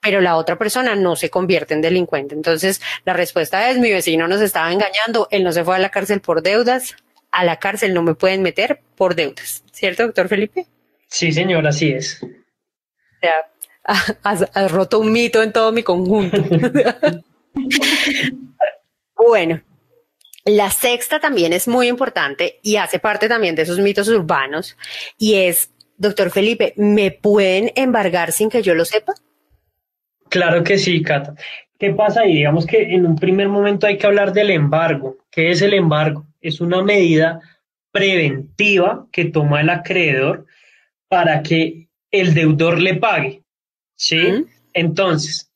pero 0.00 0.20
la 0.20 0.34
otra 0.34 0.58
persona 0.58 0.96
no 0.96 1.14
se 1.14 1.30
convierte 1.30 1.74
en 1.74 1.80
delincuente. 1.80 2.34
Entonces, 2.34 2.80
la 3.04 3.12
respuesta 3.12 3.70
es, 3.70 3.78
mi 3.78 3.92
vecino 3.92 4.26
nos 4.26 4.40
estaba 4.40 4.72
engañando, 4.72 5.28
él 5.30 5.44
no 5.44 5.52
se 5.52 5.62
fue 5.62 5.76
a 5.76 5.78
la 5.78 5.90
cárcel 5.90 6.20
por 6.20 6.42
deudas, 6.42 6.96
a 7.32 7.44
la 7.44 7.58
cárcel 7.58 7.94
no 7.94 8.02
me 8.02 8.14
pueden 8.14 8.42
meter 8.42 8.80
por 8.94 9.14
deudas, 9.14 9.64
¿cierto, 9.72 10.04
doctor 10.04 10.28
Felipe? 10.28 10.66
Sí, 11.08 11.32
señor, 11.32 11.66
así 11.66 11.90
es. 11.90 12.20
has, 14.22 14.72
roto 14.72 15.00
un 15.00 15.12
mito 15.12 15.42
en 15.42 15.52
todo 15.52 15.72
mi 15.72 15.82
conjunto. 15.82 16.42
bueno, 19.16 19.60
la 20.44 20.70
sexta 20.70 21.20
también 21.20 21.52
es 21.52 21.68
muy 21.68 21.88
importante 21.88 22.60
y 22.62 22.76
hace 22.76 22.98
parte 22.98 23.28
también 23.28 23.54
de 23.54 23.62
esos 23.62 23.78
mitos 23.78 24.08
urbanos 24.08 24.76
y 25.18 25.34
es, 25.34 25.70
doctor 25.96 26.30
Felipe, 26.30 26.74
¿me 26.76 27.10
pueden 27.10 27.72
embargar 27.76 28.32
sin 28.32 28.50
que 28.50 28.62
yo 28.62 28.74
lo 28.74 28.84
sepa? 28.84 29.14
Claro 30.28 30.64
que 30.64 30.78
sí, 30.78 31.02
Cata. 31.02 31.34
¿Qué 31.78 31.90
pasa 31.90 32.22
ahí? 32.22 32.36
Digamos 32.36 32.64
que 32.64 32.94
en 32.94 33.04
un 33.04 33.16
primer 33.16 33.48
momento 33.48 33.86
hay 33.86 33.98
que 33.98 34.06
hablar 34.06 34.32
del 34.32 34.50
embargo. 34.50 35.18
¿Qué 35.30 35.50
es 35.50 35.62
el 35.62 35.74
embargo? 35.74 36.26
Es 36.42 36.60
una 36.60 36.82
medida 36.82 37.40
preventiva 37.92 39.06
que 39.12 39.26
toma 39.26 39.60
el 39.60 39.70
acreedor 39.70 40.46
para 41.08 41.42
que 41.42 41.88
el 42.10 42.34
deudor 42.34 42.80
le 42.80 42.96
pague. 42.96 43.42
¿Sí? 43.94 44.44
Entonces, 44.72 45.52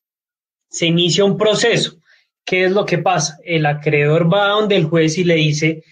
se 0.70 0.86
inicia 0.86 1.24
un 1.24 1.36
proceso. 1.36 1.98
¿Qué 2.44 2.64
es 2.64 2.72
lo 2.72 2.86
que 2.86 2.98
pasa? 2.98 3.38
El 3.44 3.66
acreedor 3.66 4.32
va 4.32 4.46
a 4.46 4.50
donde 4.50 4.76
el 4.76 4.84
juez 4.84 5.18
y 5.18 5.24
le 5.24 5.34
dice, 5.34 5.82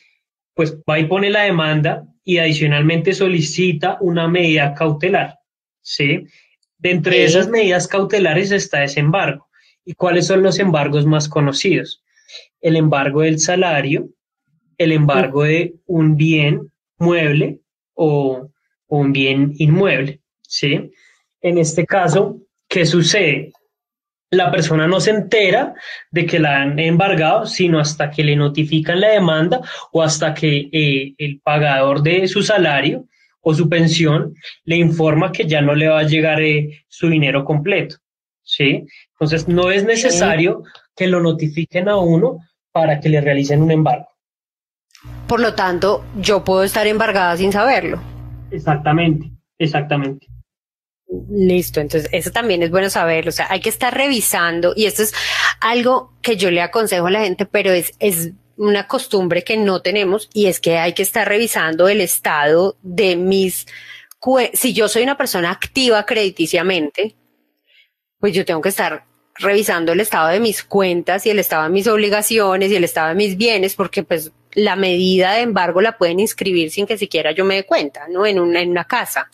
pues 0.55 0.77
va 0.89 1.01
y 1.01 1.07
pone 1.07 1.31
la 1.31 1.43
demanda 1.43 2.07
y 2.23 2.39
adicionalmente 2.39 3.13
solicita 3.13 3.99
una 4.01 4.29
medida 4.29 4.75
cautelar. 4.75 5.39
¿Sí? 5.83 6.27
Dentro 6.79 7.13
de 7.13 7.25
esas 7.25 7.49
medidas 7.49 7.89
cautelares 7.89 8.53
está 8.53 8.85
ese 8.85 9.01
embargo. 9.01 9.49
¿Y 9.85 9.95
cuáles 9.95 10.27
son 10.27 10.43
los 10.43 10.59
embargos 10.59 11.07
más 11.07 11.29
conocidos? 11.29 12.03
El 12.61 12.77
embargo 12.77 13.23
del 13.23 13.41
salario, 13.41 14.11
el 14.79 14.93
embargo 14.93 15.43
de 15.45 15.75
un 15.87 16.17
bien 16.17 16.73
mueble 16.99 17.61
o, 17.95 18.51
un 18.89 19.13
bien 19.13 19.53
inmueble, 19.59 20.21
¿sí? 20.43 20.93
En 21.41 21.59
este 21.59 21.85
caso, 21.85 22.39
¿qué 22.69 22.87
sucede? 22.87 23.53
La 24.31 24.51
persona 24.51 24.87
no 24.87 25.01
se 25.01 25.11
entera 25.11 25.75
de 26.11 26.27
que 26.27 26.39
la 26.39 26.63
han 26.63 26.79
embargado, 26.79 27.47
sino 27.47 27.81
hasta 27.81 28.11
que 28.11 28.23
le 28.23 28.37
notifican 28.37 29.01
la 29.01 29.09
demanda 29.09 29.61
o 29.93 30.03
hasta 30.03 30.33
que 30.35 30.69
eh, 30.73 31.15
el 31.19 31.41
pagador 31.41 32.03
de 32.03 32.29
su 32.29 32.43
salario 32.43 33.07
o 33.41 33.55
su 33.55 33.69
pensión 33.69 34.35
le 34.65 34.77
informa 34.77 35.33
que 35.33 35.47
ya 35.47 35.61
no 35.61 35.75
le 35.75 35.89
va 35.89 36.01
a 36.01 36.05
llegar 36.05 36.41
eh, 36.41 36.85
su 36.89 37.09
dinero 37.09 37.45
completo. 37.45 37.97
¿sí? 38.45 38.87
Entonces, 39.13 39.49
no 39.49 39.71
es 39.71 39.85
necesario 39.85 40.63
que 40.95 41.09
lo 41.09 41.21
notifiquen 41.21 41.89
a 41.89 41.97
uno 41.97 42.39
para 42.73 43.01
que 43.01 43.09
le 43.09 43.21
realicen 43.21 43.63
un 43.63 43.71
embargo. 43.71 44.09
Por 45.27 45.41
lo 45.41 45.55
tanto, 45.55 46.05
yo 46.21 46.45
puedo 46.45 46.63
estar 46.65 46.87
embargada 46.87 47.37
sin 47.37 47.53
saberlo. 47.53 48.01
Exactamente, 48.51 49.31
exactamente. 49.59 50.27
Listo, 51.31 51.81
entonces 51.81 52.09
eso 52.13 52.31
también 52.31 52.63
es 52.63 52.71
bueno 52.71 52.91
saberlo, 52.91 53.29
o 53.29 53.33
sea, 53.33 53.47
hay 53.51 53.61
que 53.61 53.69
estar 53.69 53.95
revisando 53.95 54.73
y 54.75 54.87
esto 54.87 55.03
es 55.03 55.15
algo 55.61 56.13
que 56.23 56.37
yo 56.37 56.51
le 56.51 56.61
aconsejo 56.61 57.07
a 57.07 57.11
la 57.11 57.21
gente, 57.21 57.47
pero 57.47 57.73
es, 57.73 57.93
es 58.01 58.33
una 58.57 58.87
costumbre 58.87 59.45
que 59.45 59.57
no 59.57 59.81
tenemos 59.81 60.29
y 60.33 60.47
es 60.47 60.61
que 60.61 60.79
hay 60.79 60.93
que 60.93 61.03
estar 61.03 61.29
revisando 61.29 61.89
el 61.89 62.01
estado 62.01 62.77
de 62.83 63.17
mis, 63.17 63.67
si 64.55 64.73
yo 64.73 64.89
soy 64.89 65.03
una 65.03 65.17
persona 65.17 65.51
activa 65.51 66.05
crediticiamente, 66.05 67.17
pues 68.19 68.33
yo 68.33 68.45
tengo 68.45 68.61
que 68.61 68.71
estar 68.71 69.05
revisando 69.37 69.93
el 69.93 70.01
estado 70.01 70.29
de 70.29 70.41
mis 70.41 70.63
cuentas 70.65 71.27
y 71.27 71.31
el 71.31 71.39
estado 71.39 71.65
de 71.65 71.71
mis 71.71 71.87
obligaciones 71.87 72.71
y 72.71 72.77
el 72.77 72.85
estado 72.85 73.09
de 73.09 73.15
mis 73.15 73.37
bienes, 73.37 73.75
porque 73.75 74.03
pues 74.03 74.33
la 74.55 74.77
medida 74.77 75.35
de 75.35 75.41
embargo 75.43 75.81
la 75.81 75.97
pueden 75.97 76.21
inscribir 76.21 76.71
sin 76.71 76.87
que 76.87 76.99
siquiera 76.99 77.33
yo 77.33 77.45
me 77.45 77.57
dé 77.57 77.65
cuenta, 77.65 78.07
¿no? 78.09 78.27
En 78.27 78.39
una, 78.39 78.61
en 78.61 78.71
una 78.71 78.85
casa. 78.85 79.31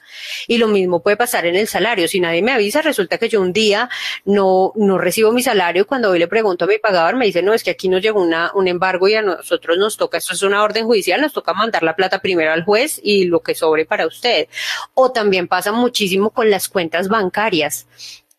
Y 0.46 0.58
lo 0.58 0.68
mismo 0.68 1.02
puede 1.02 1.16
pasar 1.16 1.46
en 1.46 1.56
el 1.56 1.68
salario. 1.68 2.08
Si 2.08 2.20
nadie 2.20 2.42
me 2.42 2.52
avisa, 2.52 2.82
resulta 2.82 3.18
que 3.18 3.28
yo 3.28 3.40
un 3.40 3.52
día 3.52 3.88
no, 4.24 4.72
no 4.76 4.98
recibo 4.98 5.32
mi 5.32 5.42
salario. 5.42 5.86
Cuando 5.86 6.10
hoy 6.10 6.18
le 6.18 6.28
pregunto 6.28 6.64
a 6.64 6.68
mi 6.68 6.78
pagador, 6.78 7.16
me 7.16 7.26
dice, 7.26 7.42
no, 7.42 7.54
es 7.54 7.62
que 7.62 7.70
aquí 7.70 7.88
nos 7.88 8.02
llegó 8.02 8.20
una, 8.22 8.50
un 8.54 8.68
embargo 8.68 9.08
y 9.08 9.14
a 9.14 9.22
nosotros 9.22 9.78
nos 9.78 9.96
toca, 9.96 10.18
esto 10.18 10.34
es 10.34 10.42
una 10.42 10.62
orden 10.62 10.86
judicial, 10.86 11.20
nos 11.20 11.32
toca 11.32 11.52
mandar 11.52 11.82
la 11.82 11.96
plata 11.96 12.20
primero 12.20 12.52
al 12.52 12.64
juez 12.64 13.00
y 13.02 13.24
lo 13.24 13.40
que 13.40 13.54
sobre 13.54 13.84
para 13.84 14.06
usted. 14.06 14.48
O 14.94 15.12
también 15.12 15.48
pasa 15.48 15.72
muchísimo 15.72 16.30
con 16.30 16.50
las 16.50 16.68
cuentas 16.68 17.08
bancarias 17.08 17.86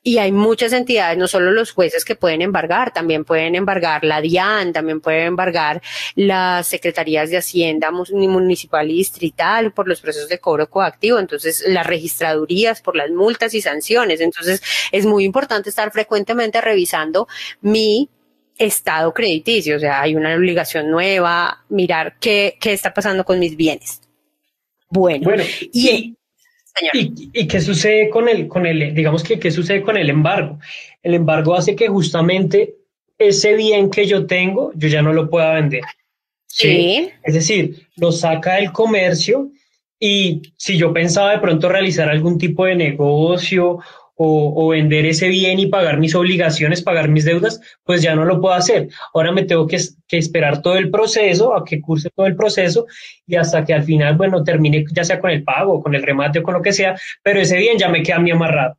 y 0.03 0.17
hay 0.17 0.31
muchas 0.31 0.73
entidades, 0.73 1.17
no 1.17 1.27
solo 1.27 1.51
los 1.51 1.71
jueces 1.71 2.05
que 2.05 2.15
pueden 2.15 2.41
embargar, 2.41 2.91
también 2.91 3.23
pueden 3.23 3.53
embargar 3.53 4.03
la 4.03 4.19
DIAN, 4.19 4.73
también 4.73 4.99
pueden 4.99 5.27
embargar 5.27 5.81
las 6.15 6.67
secretarías 6.67 7.29
de 7.29 7.37
Hacienda 7.37 7.91
municipal 7.91 8.89
y 8.89 8.95
distrital 8.95 9.73
por 9.73 9.87
los 9.87 10.01
procesos 10.01 10.27
de 10.27 10.39
cobro 10.39 10.67
coactivo, 10.69 11.19
entonces 11.19 11.63
las 11.67 11.85
registradurías 11.85 12.81
por 12.81 12.95
las 12.95 13.11
multas 13.11 13.53
y 13.53 13.61
sanciones. 13.61 14.21
Entonces 14.21 14.63
es 14.91 15.05
muy 15.05 15.23
importante 15.23 15.69
estar 15.69 15.91
frecuentemente 15.91 16.61
revisando 16.61 17.27
mi 17.61 18.09
estado 18.57 19.13
crediticio, 19.13 19.77
o 19.77 19.79
sea, 19.79 20.01
hay 20.01 20.15
una 20.15 20.35
obligación 20.35 20.89
nueva, 20.89 21.63
mirar 21.69 22.17
qué, 22.19 22.57
qué 22.59 22.73
está 22.73 22.93
pasando 22.93 23.23
con 23.23 23.37
mis 23.39 23.55
bienes. 23.55 24.01
Bueno, 24.89 25.23
bueno 25.25 25.43
y, 25.71 26.15
¿Y, 26.93 27.47
qué 27.47 27.61
sucede 27.61 28.09
con 28.09 28.29
el, 28.29 28.47
con 28.47 28.65
el, 28.65 28.93
digamos 28.95 29.23
que 29.23 29.39
qué 29.39 29.51
sucede 29.51 29.81
con 29.81 29.97
el 29.97 30.09
embargo? 30.09 30.59
El 31.03 31.13
embargo 31.13 31.55
hace 31.55 31.75
que 31.75 31.87
justamente 31.87 32.75
ese 33.17 33.55
bien 33.55 33.89
que 33.89 34.07
yo 34.07 34.25
tengo, 34.25 34.71
yo 34.75 34.87
ya 34.87 35.01
no 35.01 35.13
lo 35.13 35.29
pueda 35.29 35.53
vender. 35.53 35.81
¿sí? 36.47 37.09
Es 37.23 37.33
decir, 37.33 37.87
lo 37.97 38.11
saca 38.11 38.55
del 38.55 38.71
comercio 38.71 39.51
y 39.99 40.41
si 40.57 40.77
yo 40.77 40.93
pensaba 40.93 41.31
de 41.31 41.39
pronto 41.39 41.69
realizar 41.69 42.09
algún 42.09 42.37
tipo 42.37 42.65
de 42.65 42.75
negocio 42.75 43.79
o, 44.23 44.69
vender 44.69 45.05
ese 45.05 45.27
bien 45.29 45.59
y 45.59 45.67
pagar 45.67 45.97
mis 45.97 46.15
obligaciones, 46.15 46.81
pagar 46.81 47.09
mis 47.09 47.25
deudas, 47.25 47.59
pues 47.83 48.01
ya 48.01 48.15
no 48.15 48.25
lo 48.25 48.39
puedo 48.39 48.53
hacer. 48.53 48.89
Ahora 49.13 49.31
me 49.31 49.43
tengo 49.43 49.67
que, 49.67 49.79
que, 50.07 50.17
esperar 50.17 50.61
todo 50.61 50.75
el 50.75 50.91
proceso, 50.91 51.55
a 51.55 51.65
que 51.65 51.81
curse 51.81 52.09
todo 52.15 52.27
el 52.27 52.35
proceso 52.35 52.85
y 53.25 53.35
hasta 53.35 53.65
que 53.65 53.73
al 53.73 53.83
final, 53.83 54.15
bueno, 54.15 54.43
termine 54.43 54.85
ya 54.91 55.03
sea 55.03 55.19
con 55.19 55.31
el 55.31 55.43
pago, 55.43 55.81
con 55.81 55.95
el 55.95 56.03
remate 56.03 56.39
o 56.39 56.43
con 56.43 56.53
lo 56.53 56.61
que 56.61 56.73
sea, 56.73 56.95
pero 57.23 57.39
ese 57.39 57.57
bien 57.57 57.77
ya 57.77 57.89
me 57.89 58.03
queda 58.03 58.17
a 58.17 58.19
mí 58.19 58.31
amarrado. 58.31 58.77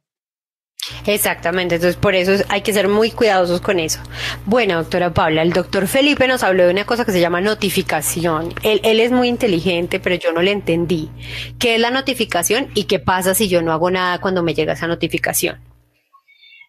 Exactamente, 1.07 1.77
entonces 1.77 1.97
por 1.97 2.14
eso 2.14 2.45
hay 2.49 2.62
que 2.62 2.73
ser 2.73 2.88
muy 2.88 3.11
cuidadosos 3.11 3.61
con 3.61 3.79
eso. 3.79 4.01
Bueno, 4.47 4.77
doctora 4.77 5.14
Paula, 5.14 5.42
el 5.42 5.53
doctor 5.53 5.87
Felipe 5.87 6.27
nos 6.27 6.42
habló 6.42 6.64
de 6.64 6.73
una 6.73 6.85
cosa 6.85 7.05
que 7.05 7.12
se 7.12 7.21
llama 7.21 7.40
notificación. 7.40 8.53
Él, 8.62 8.81
es 8.83 9.12
muy 9.12 9.29
inteligente, 9.29 10.01
pero 10.01 10.16
yo 10.16 10.33
no 10.33 10.42
le 10.42 10.51
entendí. 10.51 11.09
¿Qué 11.59 11.77
es 11.77 11.81
la 11.81 11.90
notificación 11.90 12.71
y 12.75 12.85
qué 12.85 12.99
pasa 12.99 13.35
si 13.35 13.49
yo 13.49 13.62
no 13.62 13.73
hago 13.73 13.90
nada 13.90 14.21
cuando 14.21 14.42
me 14.42 14.55
llega 14.55 14.73
esa 14.73 14.88
notificación? 14.88 15.61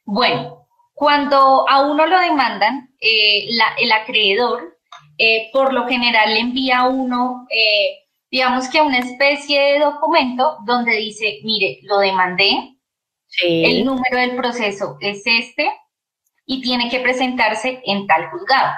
Bueno, 0.05 0.67
cuando 0.93 1.67
a 1.67 1.81
uno 1.81 2.05
lo 2.05 2.19
demandan, 2.19 2.93
eh, 2.99 3.47
el 3.79 3.91
acreedor 3.91 4.73
eh, 5.17 5.49
por 5.51 5.73
lo 5.73 5.87
general 5.87 6.33
le 6.33 6.39
envía 6.39 6.79
a 6.79 6.87
uno, 6.87 7.47
eh, 7.49 8.07
digamos 8.31 8.67
que 8.69 8.81
una 8.81 8.99
especie 8.99 9.61
de 9.61 9.79
documento 9.79 10.57
donde 10.65 10.95
dice, 10.97 11.39
mire, 11.43 11.79
lo 11.83 11.99
demandé, 11.99 12.77
el 13.41 13.85
número 13.85 14.17
del 14.17 14.35
proceso 14.35 14.97
es 15.01 15.23
este 15.25 15.69
y 16.45 16.61
tiene 16.61 16.89
que 16.89 16.99
presentarse 16.99 17.81
en 17.85 18.05
tal 18.07 18.29
juzgado. 18.29 18.73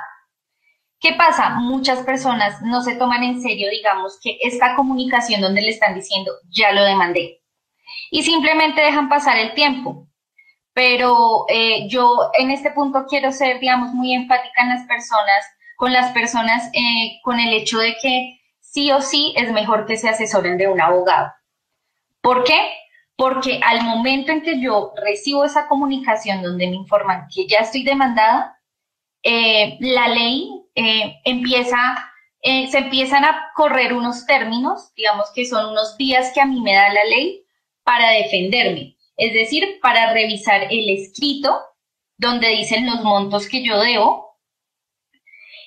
¿Qué 1.00 1.14
pasa? 1.14 1.50
Muchas 1.60 2.00
personas 2.04 2.62
no 2.64 2.82
se 2.82 2.96
toman 2.96 3.24
en 3.24 3.42
serio, 3.42 3.70
digamos, 3.70 4.20
que 4.24 4.38
esta 4.42 4.76
comunicación 4.76 5.42
donde 5.42 5.62
le 5.62 5.70
están 5.70 5.94
diciendo, 5.94 6.32
ya 6.50 6.72
lo 6.72 6.84
demandé. 6.84 7.42
Y 8.12 8.24
simplemente 8.24 8.82
dejan 8.82 9.10
pasar 9.10 9.38
el 9.38 9.54
tiempo. 9.54 10.08
pero 10.74 11.46
eh, 11.50 11.88
yo 11.88 12.32
en 12.38 12.52
este 12.52 12.72
punto 12.72 13.06
quiero 13.08 13.32
ser, 13.32 13.60
digamos, 13.62 13.94
muy 13.94 14.14
empática 14.14 14.62
en 14.62 14.70
las 14.70 14.86
personas, 14.88 15.46
con 15.78 15.94
las 15.94 16.12
personas, 16.12 16.70
eh, 16.74 17.20
con 17.24 17.40
el 17.40 17.54
hecho 17.54 17.80
de 17.80 17.96
que 18.02 18.42
sí 18.60 18.92
o 18.92 19.02
sí 19.02 19.34
es 19.38 19.52
mejor 19.52 19.86
que 19.86 19.96
se 19.96 20.10
asesoren 20.10 20.58
de 20.58 20.68
un 20.68 20.82
abogado. 20.82 21.32
¿Por 22.22 22.44
qué? 22.44 22.60
Porque 23.18 23.60
al 23.64 23.84
momento 23.84 24.32
en 24.32 24.42
que 24.42 24.62
yo 24.62 24.94
recibo 24.98 25.46
esa 25.46 25.68
comunicación 25.68 26.42
donde 26.42 26.68
me 26.68 26.76
informan 26.76 27.28
que 27.34 27.48
ya 27.48 27.60
estoy 27.60 27.84
demandada, 27.84 28.60
eh, 29.24 29.78
la 29.80 30.10
ley 30.10 30.50
empieza, 30.76 31.78
se 32.44 32.78
empiezan 32.78 33.24
a 33.24 33.52
correr 33.56 33.94
unos 33.94 34.26
términos, 34.26 34.94
digamos 34.96 35.32
que 35.34 35.46
son 35.46 35.72
unos 35.72 35.96
días 35.96 36.32
que 36.34 36.42
a 36.42 36.46
mí 36.46 36.60
me 36.60 36.74
da 36.74 36.90
la 36.92 37.06
ley 37.06 37.46
para 37.84 38.10
defenderme 38.10 38.96
es 39.18 39.34
decir, 39.34 39.80
para 39.82 40.14
revisar 40.14 40.68
el 40.70 40.90
escrito 40.90 41.62
donde 42.18 42.50
dicen 42.50 42.86
los 42.86 43.04
montos 43.04 43.48
que 43.48 43.64
yo 43.64 43.80
debo. 43.80 44.38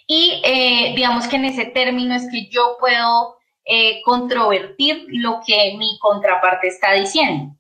Y 0.06 0.40
eh, 0.44 0.92
digamos 0.96 1.28
que 1.28 1.36
en 1.36 1.46
ese 1.46 1.66
término 1.66 2.14
es 2.14 2.28
que 2.30 2.48
yo 2.48 2.76
puedo 2.80 3.37
eh, 3.70 4.00
controvertir 4.02 5.04
lo 5.08 5.40
que 5.46 5.74
mi 5.76 5.98
contraparte 5.98 6.68
está 6.68 6.92
diciendo. 6.92 7.54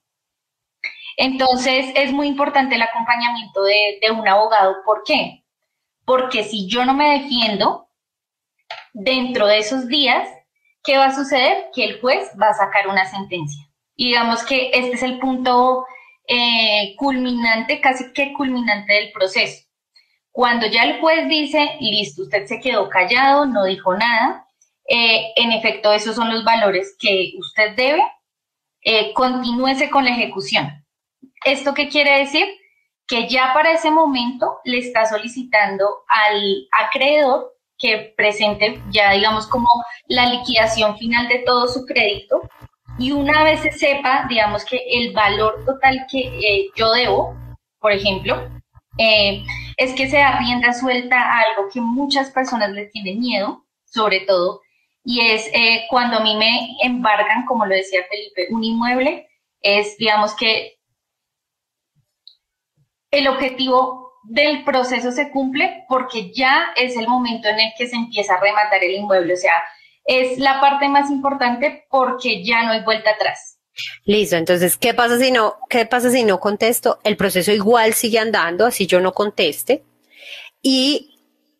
Entonces 1.18 1.92
es 1.94 2.12
muy 2.12 2.28
importante 2.28 2.76
el 2.76 2.82
acompañamiento 2.82 3.62
de, 3.62 4.00
un 4.10 4.26
abogado. 4.26 4.76
¿Por 4.86 5.02
qué? 5.04 5.44
Porque 6.06 6.44
si 6.44 6.66
yo 6.66 6.86
no 6.86 6.94
me 6.94 7.18
defiendo 7.18 7.90
dentro 8.94 9.46
de 9.46 9.58
esos 9.58 9.86
días, 9.86 10.26
¿qué 10.82 10.96
va 10.96 11.06
a 11.06 11.14
suceder? 11.14 11.66
Que 11.74 11.84
el 11.84 12.00
juez 12.00 12.30
va 12.40 12.48
a 12.48 12.54
sacar 12.54 12.88
una 12.88 13.04
sentencia. 13.04 13.68
Y 13.94 14.06
digamos 14.06 14.42
que 14.44 14.70
este 14.72 14.92
es 14.92 15.02
el 15.02 15.18
punto 15.18 15.84
eh, 16.26 16.94
culminante, 16.96 17.82
casi 17.82 18.14
que 18.14 18.32
culminante 18.32 18.94
del 18.94 19.12
proceso. 19.12 19.66
Cuando 20.32 20.66
ya 20.68 20.84
el 20.84 21.00
juez 21.00 21.28
dice, 21.28 21.76
listo, 21.80 22.22
usted 22.22 22.46
se 22.46 22.60
quedó 22.60 22.88
callado, 22.88 23.44
no 23.44 23.64
dijo 23.64 23.94
nada, 23.94 24.47
eh, 24.88 25.32
en 25.36 25.52
efecto, 25.52 25.92
esos 25.92 26.16
son 26.16 26.32
los 26.32 26.44
valores 26.44 26.96
que 26.98 27.34
usted 27.38 27.76
debe, 27.76 28.02
eh, 28.80 29.12
continúese 29.12 29.90
con 29.90 30.04
la 30.04 30.12
ejecución. 30.12 30.82
¿Esto 31.44 31.74
qué 31.74 31.88
quiere 31.90 32.20
decir? 32.20 32.46
Que 33.06 33.28
ya 33.28 33.52
para 33.52 33.72
ese 33.72 33.90
momento 33.90 34.60
le 34.64 34.78
está 34.78 35.04
solicitando 35.04 35.86
al 36.08 36.68
acreedor 36.72 37.54
que 37.76 38.14
presente 38.16 38.82
ya, 38.90 39.12
digamos, 39.12 39.46
como 39.46 39.68
la 40.06 40.26
liquidación 40.26 40.96
final 40.96 41.28
de 41.28 41.40
todo 41.40 41.68
su 41.68 41.84
crédito 41.84 42.42
y 42.98 43.12
una 43.12 43.44
vez 43.44 43.60
se 43.60 43.72
sepa, 43.72 44.26
digamos 44.28 44.64
que 44.64 44.80
el 44.90 45.12
valor 45.12 45.64
total 45.66 46.06
que 46.10 46.18
eh, 46.18 46.70
yo 46.74 46.90
debo, 46.92 47.36
por 47.78 47.92
ejemplo, 47.92 48.50
es 48.96 49.92
que 49.94 50.08
se 50.08 50.16
da 50.16 50.38
rienda 50.38 50.72
suelta 50.72 51.20
a 51.20 51.38
algo 51.40 51.68
que 51.72 51.80
muchas 51.80 52.30
personas 52.30 52.70
les 52.70 52.90
tienen 52.90 53.20
miedo, 53.20 53.64
sobre 53.84 54.20
todo, 54.20 54.62
y 55.10 55.22
es 55.22 55.46
eh, 55.54 55.86
cuando 55.88 56.18
a 56.18 56.20
mí 56.20 56.36
me 56.36 56.76
embargan, 56.82 57.46
como 57.46 57.64
lo 57.64 57.74
decía 57.74 58.04
Felipe, 58.10 58.48
un 58.50 58.62
inmueble, 58.62 59.26
es, 59.62 59.96
digamos 59.96 60.36
que 60.36 60.76
el 63.10 63.26
objetivo 63.26 64.12
del 64.24 64.64
proceso 64.64 65.10
se 65.10 65.30
cumple 65.30 65.86
porque 65.88 66.30
ya 66.34 66.74
es 66.76 66.94
el 66.94 67.08
momento 67.08 67.48
en 67.48 67.58
el 67.58 67.72
que 67.78 67.86
se 67.86 67.96
empieza 67.96 68.34
a 68.34 68.40
rematar 68.40 68.84
el 68.84 68.96
inmueble, 68.96 69.32
o 69.32 69.36
sea, 69.38 69.54
es 70.04 70.38
la 70.38 70.60
parte 70.60 70.90
más 70.90 71.10
importante 71.10 71.86
porque 71.88 72.44
ya 72.44 72.64
no 72.64 72.72
hay 72.72 72.84
vuelta 72.84 73.12
atrás. 73.12 73.60
Listo, 74.04 74.36
entonces, 74.36 74.76
¿qué 74.76 74.92
pasa 74.92 75.18
si 75.18 75.30
no, 75.30 75.56
qué 75.70 75.86
pasa 75.86 76.10
si 76.10 76.22
no 76.24 76.38
contesto? 76.38 76.98
El 77.02 77.16
proceso 77.16 77.50
igual 77.50 77.94
sigue 77.94 78.18
andando, 78.18 78.66
así 78.66 78.86
yo 78.86 79.00
no 79.00 79.14
conteste. 79.14 79.84
Y 80.60 81.14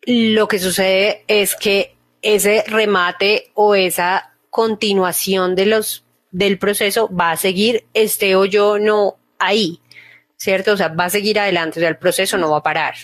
lo 0.05 0.47
que 0.47 0.59
sucede 0.59 1.23
es 1.27 1.55
que 1.55 1.97
ese 2.21 2.63
remate 2.67 3.51
o 3.53 3.75
esa 3.75 4.33
continuación 4.49 5.55
de 5.55 5.65
los, 5.65 6.05
del 6.31 6.57
proceso 6.59 7.09
va 7.13 7.31
a 7.31 7.37
seguir, 7.37 7.85
este 7.93 8.35
o 8.35 8.45
yo 8.45 8.79
no 8.79 9.15
ahí, 9.37 9.79
¿cierto? 10.35 10.73
O 10.73 10.77
sea, 10.77 10.89
va 10.89 11.05
a 11.05 11.09
seguir 11.09 11.39
adelante, 11.39 11.79
o 11.79 11.81
sea, 11.81 11.89
el 11.89 11.97
proceso 11.97 12.37
no 12.37 12.51
va 12.51 12.57
a 12.57 12.63
parar. 12.63 12.95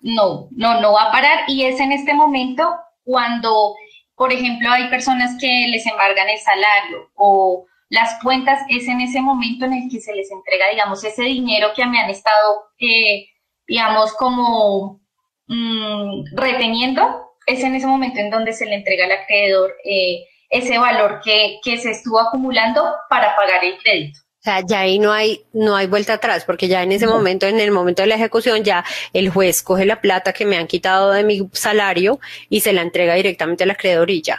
No, 0.00 0.48
no, 0.52 0.80
no 0.80 0.92
va 0.92 1.08
a 1.08 1.12
parar 1.12 1.40
y 1.48 1.64
es 1.64 1.78
en 1.80 1.92
este 1.92 2.14
momento 2.14 2.74
cuando 3.04 3.74
por 4.20 4.34
ejemplo, 4.34 4.70
hay 4.70 4.90
personas 4.90 5.34
que 5.40 5.48
les 5.70 5.86
embargan 5.86 6.28
el 6.28 6.36
salario 6.36 7.10
o 7.14 7.64
las 7.88 8.22
cuentas, 8.22 8.60
es 8.68 8.86
en 8.86 9.00
ese 9.00 9.22
momento 9.22 9.64
en 9.64 9.72
el 9.72 9.90
que 9.90 9.98
se 9.98 10.14
les 10.14 10.30
entrega, 10.30 10.68
digamos, 10.68 11.02
ese 11.02 11.22
dinero 11.22 11.68
que 11.74 11.86
me 11.86 11.98
han 11.98 12.10
estado, 12.10 12.64
eh, 12.78 13.28
digamos, 13.66 14.12
como 14.12 15.00
mm, 15.46 16.36
reteniendo, 16.36 17.29
es 17.50 17.62
en 17.64 17.74
ese 17.74 17.86
momento 17.86 18.20
en 18.20 18.30
donde 18.30 18.52
se 18.52 18.66
le 18.66 18.76
entrega 18.76 19.04
al 19.04 19.12
acreedor 19.12 19.74
eh, 19.84 20.24
ese 20.48 20.78
valor 20.78 21.20
que, 21.24 21.58
que 21.62 21.78
se 21.78 21.90
estuvo 21.90 22.20
acumulando 22.20 22.94
para 23.08 23.34
pagar 23.36 23.64
el 23.64 23.78
crédito. 23.78 24.18
O 24.40 24.42
sea, 24.42 24.64
ya 24.66 24.80
ahí 24.80 24.98
no 24.98 25.12
hay, 25.12 25.44
no 25.52 25.76
hay 25.76 25.86
vuelta 25.86 26.14
atrás, 26.14 26.44
porque 26.46 26.66
ya 26.66 26.82
en 26.82 26.92
ese 26.92 27.06
momento, 27.06 27.46
en 27.46 27.60
el 27.60 27.70
momento 27.70 28.00
de 28.00 28.08
la 28.08 28.14
ejecución, 28.14 28.64
ya 28.64 28.84
el 29.12 29.28
juez 29.28 29.62
coge 29.62 29.84
la 29.84 30.00
plata 30.00 30.32
que 30.32 30.46
me 30.46 30.56
han 30.56 30.66
quitado 30.66 31.12
de 31.12 31.24
mi 31.24 31.46
salario 31.52 32.20
y 32.48 32.60
se 32.60 32.72
la 32.72 32.80
entrega 32.80 33.14
directamente 33.14 33.64
al 33.64 33.70
acreedor 33.70 34.10
y 34.10 34.22
ya. 34.22 34.38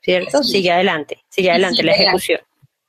¿Cierto? 0.00 0.42
Sigue 0.42 0.72
adelante, 0.72 1.18
sigue 1.28 1.50
adelante 1.50 1.84
la 1.84 1.92
ejecución. 1.92 2.40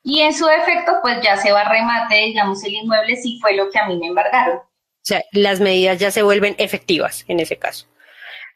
Y 0.03 0.21
en 0.21 0.33
su 0.33 0.47
efecto, 0.47 0.93
pues 1.01 1.17
ya 1.21 1.37
se 1.37 1.51
va 1.51 1.61
a 1.61 1.69
remate, 1.69 2.15
digamos, 2.15 2.63
el 2.63 2.73
inmueble 2.73 3.15
si 3.17 3.39
fue 3.39 3.55
lo 3.55 3.69
que 3.69 3.77
a 3.77 3.87
mí 3.87 3.97
me 3.97 4.07
embargaron. 4.07 4.57
O 4.57 4.63
sea, 5.03 5.23
las 5.31 5.59
medidas 5.59 5.99
ya 5.99 6.11
se 6.11 6.23
vuelven 6.23 6.55
efectivas 6.57 7.23
en 7.27 7.39
ese 7.39 7.57
caso. 7.57 7.85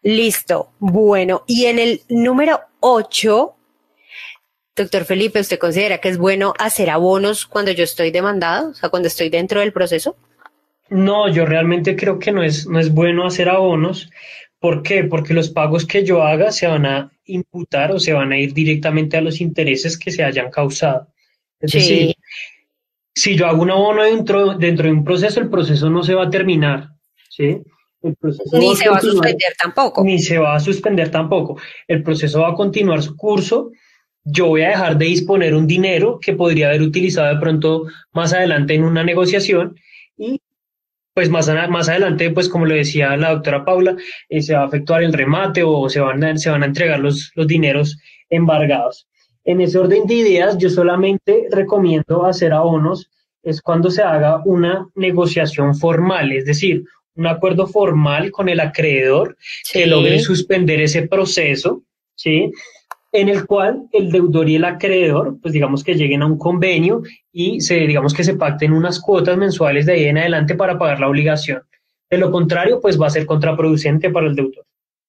Listo. 0.03 0.71
Bueno, 0.79 1.43
y 1.47 1.65
en 1.65 1.79
el 1.79 2.01
número 2.09 2.59
8 2.79 3.55
Doctor 4.75 5.03
Felipe, 5.03 5.39
¿usted 5.39 5.59
considera 5.59 5.97
que 5.97 6.09
es 6.09 6.17
bueno 6.17 6.53
hacer 6.57 6.89
abonos 6.89 7.45
cuando 7.45 7.71
yo 7.71 7.83
estoy 7.83 8.09
demandado, 8.09 8.69
o 8.69 8.73
sea, 8.73 8.89
cuando 8.89 9.07
estoy 9.07 9.29
dentro 9.29 9.59
del 9.59 9.73
proceso? 9.73 10.15
No, 10.89 11.29
yo 11.29 11.45
realmente 11.45 11.95
creo 11.95 12.19
que 12.19 12.31
no 12.31 12.41
es, 12.41 12.67
no 12.67 12.79
es 12.79 12.93
bueno 12.93 13.25
hacer 13.25 13.49
abonos. 13.49 14.09
¿Por 14.59 14.81
qué? 14.81 15.03
Porque 15.03 15.33
los 15.33 15.49
pagos 15.49 15.85
que 15.85 16.05
yo 16.05 16.23
haga 16.23 16.51
se 16.51 16.67
van 16.67 16.85
a 16.85 17.11
imputar 17.25 17.91
o 17.91 17.99
se 17.99 18.13
van 18.13 18.31
a 18.31 18.37
ir 18.37 18.53
directamente 18.53 19.17
a 19.17 19.21
los 19.21 19.41
intereses 19.41 19.97
que 19.97 20.11
se 20.11 20.23
hayan 20.23 20.49
causado. 20.49 21.07
Es 21.59 21.73
decir, 21.73 22.15
si 23.13 23.35
yo 23.35 23.47
hago 23.47 23.61
un 23.61 23.71
abono 23.71 24.03
dentro, 24.03 24.55
dentro 24.55 24.85
de 24.85 24.93
un 24.93 25.03
proceso, 25.03 25.41
el 25.41 25.49
proceso 25.49 25.89
no 25.89 26.01
se 26.03 26.13
va 26.13 26.25
a 26.25 26.29
terminar. 26.29 26.89
¿sí? 27.29 27.61
Ni 28.03 28.75
se 28.75 28.89
va 28.89 28.97
a 28.97 29.01
suspender 29.01 29.53
tampoco. 29.61 30.03
Ni 30.03 30.19
se 30.19 30.37
va 30.37 30.55
a 30.55 30.59
suspender 30.59 31.11
tampoco. 31.11 31.57
El 31.87 32.03
proceso 32.03 32.41
va 32.41 32.49
a 32.49 32.55
continuar 32.55 33.01
su 33.01 33.15
curso 33.15 33.71
yo 34.23 34.47
voy 34.47 34.61
a 34.61 34.69
dejar 34.69 34.97
de 34.97 35.05
disponer 35.05 35.55
un 35.55 35.67
dinero 35.67 36.19
que 36.19 36.33
podría 36.33 36.69
haber 36.69 36.81
utilizado 36.81 37.33
de 37.33 37.39
pronto 37.39 37.85
más 38.13 38.33
adelante 38.33 38.75
en 38.75 38.83
una 38.83 39.03
negociación 39.03 39.75
y 40.17 40.39
pues 41.13 41.29
más, 41.29 41.49
más 41.69 41.89
adelante, 41.89 42.29
pues 42.29 42.47
como 42.47 42.65
le 42.65 42.75
decía 42.75 43.17
la 43.17 43.31
doctora 43.31 43.65
Paula, 43.65 43.97
eh, 44.29 44.41
se 44.41 44.53
va 44.53 44.63
a 44.63 44.67
efectuar 44.67 45.03
el 45.03 45.11
remate 45.11 45.61
o 45.63 45.89
se 45.89 45.99
van 45.99 46.23
a, 46.23 46.37
se 46.37 46.49
van 46.49 46.63
a 46.63 46.67
entregar 46.67 46.99
los, 46.99 47.31
los 47.35 47.47
dineros 47.47 47.97
embargados. 48.29 49.09
En 49.43 49.59
ese 49.59 49.77
orden 49.77 50.05
de 50.05 50.13
ideas, 50.13 50.57
yo 50.57 50.69
solamente 50.69 51.47
recomiendo 51.51 52.25
hacer 52.25 52.53
abonos 52.53 53.09
es 53.43 53.61
cuando 53.61 53.89
se 53.89 54.03
haga 54.03 54.41
una 54.45 54.87
negociación 54.95 55.75
formal, 55.75 56.31
es 56.31 56.45
decir, 56.45 56.85
un 57.15 57.27
acuerdo 57.27 57.67
formal 57.67 58.31
con 58.31 58.49
el 58.49 58.59
acreedor 58.59 59.37
que 59.71 59.85
logre 59.85 60.19
suspender 60.19 60.81
ese 60.81 61.07
proceso, 61.07 61.83
¿sí? 62.15 62.51
en 63.11 63.29
el 63.29 63.45
cual 63.45 63.83
el 63.91 64.11
deudor 64.11 64.49
y 64.49 64.55
el 64.55 64.65
acreedor, 64.65 65.37
pues 65.41 65.53
digamos 65.53 65.83
que 65.83 65.95
lleguen 65.95 66.21
a 66.21 66.27
un 66.27 66.37
convenio 66.37 67.03
y 67.31 67.59
se, 67.61 67.75
digamos 67.75 68.13
que 68.13 68.23
se 68.23 68.35
pacten 68.35 68.71
unas 68.71 68.99
cuotas 68.99 69.37
mensuales 69.37 69.85
de 69.85 69.93
ahí 69.93 70.03
en 70.05 70.17
adelante 70.17 70.55
para 70.55 70.77
pagar 70.77 70.99
la 70.99 71.09
obligación. 71.09 71.61
De 72.09 72.17
lo 72.17 72.31
contrario, 72.31 72.79
pues 72.79 72.99
va 72.99 73.07
a 73.07 73.11
ser 73.11 73.25
contraproducente 73.25 74.09
para 74.09 74.27
el 74.27 74.35
deudor. 74.35 74.65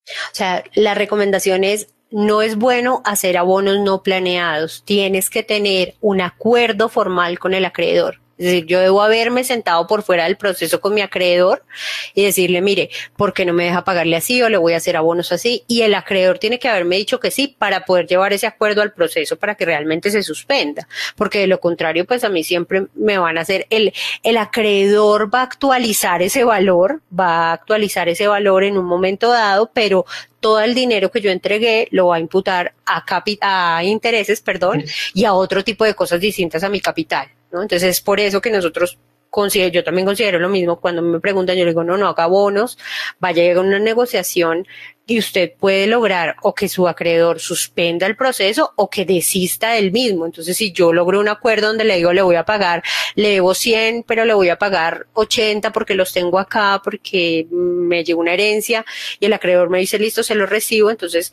O 0.07 0.35
sea, 0.35 0.65
la 0.75 0.95
recomendación 0.95 1.63
es, 1.63 1.95
no 2.11 2.43
es 2.43 2.57
bueno 2.57 3.03
hacer 3.05 3.37
abonos 3.37 3.79
no 3.81 4.03
planeados, 4.03 4.83
tienes 4.85 5.31
que 5.31 5.43
tener 5.43 5.95
un 6.01 6.21
acuerdo 6.21 6.89
formal 6.89 7.39
con 7.39 7.55
el 7.55 7.65
acreedor. 7.65 8.22
Es 8.43 8.47
decir, 8.47 8.67
yo 8.67 8.81
debo 8.81 9.03
haberme 9.03 9.45
sentado 9.45 9.87
por 9.87 10.03
fuera 10.03 10.25
del 10.25 10.37
proceso 10.37 10.81
con 10.81 10.95
mi 10.95 11.01
acreedor 11.01 11.65
y 12.13 12.25
decirle, 12.25 12.61
mire, 12.61 12.91
¿por 13.17 13.33
qué 13.33 13.45
no 13.45 13.53
me 13.53 13.67
deja 13.67 13.85
pagarle 13.85 14.17
así 14.17 14.43
o 14.43 14.49
le 14.49 14.57
voy 14.57 14.73
a 14.73 14.79
hacer 14.79 14.97
abonos 14.97 15.31
así? 15.31 15.63
Y 15.69 15.83
el 15.83 15.95
acreedor 15.95 16.41
tiene 16.41 16.59
que 16.59 16.69
haberme 16.69 16.97
dicho 16.97 17.21
que 17.21 17.31
sí 17.31 17.55
para 17.57 17.85
poder 17.85 18.09
llevar 18.09 18.33
ese 18.33 18.49
acuerdo 18.49 18.83
al 18.83 18.95
proceso 18.95 19.37
para 19.37 19.55
que 19.55 19.65
realmente 19.65 20.11
se 20.11 20.25
suspenda. 20.25 20.89
Porque 21.15 21.39
de 21.39 21.47
lo 21.47 21.61
contrario, 21.61 22.05
pues 22.05 22.25
a 22.25 22.31
mí 22.31 22.43
siempre 22.43 22.87
me 22.97 23.17
van 23.17 23.39
a 23.39 23.43
hacer, 23.43 23.69
el, 23.71 23.93
el 24.25 24.37
acreedor 24.37 25.33
va 25.33 25.43
a 25.43 25.45
actualizar 25.45 26.21
ese 26.21 26.43
valor, 26.43 27.01
va 27.17 27.51
a 27.51 27.53
actualizar 27.53 28.09
ese 28.09 28.27
valor 28.27 28.65
en 28.65 28.77
un 28.77 28.87
momento 28.87 29.31
dado, 29.31 29.71
pero 29.73 30.05
todo 30.41 30.61
el 30.63 30.75
dinero 30.75 31.13
que 31.13 31.21
yo 31.21 31.31
entregué 31.31 31.87
lo 31.93 32.09
va 32.09 32.17
a 32.17 32.19
imputar 32.19 32.75
a, 32.87 33.05
a 33.41 33.85
intereses, 33.85 34.41
perdón, 34.41 34.83
y 35.15 35.27
a 35.27 35.33
otro 35.33 35.63
tipo 35.63 35.85
de 35.85 35.95
cosas 35.95 36.19
distintas 36.19 36.65
a 36.65 36.69
mi 36.69 36.81
capital. 36.81 37.29
Entonces 37.61 37.83
es 37.83 38.01
por 38.01 38.21
eso 38.21 38.41
que 38.41 38.51
nosotros 38.51 38.99
considero, 39.33 39.73
yo 39.73 39.83
también 39.83 40.07
considero 40.07 40.39
lo 40.39 40.51
mismo. 40.51 40.79
Cuando 40.79 41.01
me 41.01 41.19
preguntan, 41.19 41.57
yo 41.57 41.65
digo, 41.65 41.83
no, 41.83 41.97
no 41.97 42.07
haga 42.07 42.27
bonos, 42.27 42.79
vaya 43.19 43.57
a 43.57 43.61
una 43.61 43.79
negociación 43.79 44.67
y 45.07 45.19
usted 45.19 45.55
puede 45.59 45.87
lograr 45.87 46.37
o 46.43 46.55
que 46.55 46.69
su 46.69 46.87
acreedor 46.87 47.41
suspenda 47.41 48.07
el 48.07 48.15
proceso 48.15 48.73
o 48.77 48.91
que 48.91 49.07
desista 49.07 49.73
del 49.73 49.91
mismo. 49.91 50.27
Entonces, 50.27 50.55
si 50.55 50.71
yo 50.73 50.93
logro 50.93 51.19
un 51.19 51.29
acuerdo 51.29 51.69
donde 51.69 51.85
le 51.85 51.97
digo, 51.97 52.13
le 52.13 52.21
voy 52.21 52.37
a 52.37 52.45
pagar, 52.45 52.83
le 53.15 53.31
debo 53.31 53.55
100, 53.55 54.05
pero 54.07 54.27
le 54.27 54.35
voy 54.35 54.51
a 54.51 54.59
pagar 54.59 55.07
80 55.15 55.73
porque 55.73 55.95
los 55.95 56.13
tengo 56.13 56.39
acá, 56.39 56.83
porque 56.85 57.47
me 57.51 58.05
llegó 58.05 58.21
una 58.21 58.35
herencia 58.35 58.85
y 59.19 59.25
el 59.25 59.33
acreedor 59.33 59.71
me 59.71 59.79
dice, 59.79 59.99
listo, 59.99 60.23
se 60.23 60.35
lo 60.35 60.45
recibo, 60.45 60.91
entonces 60.91 61.33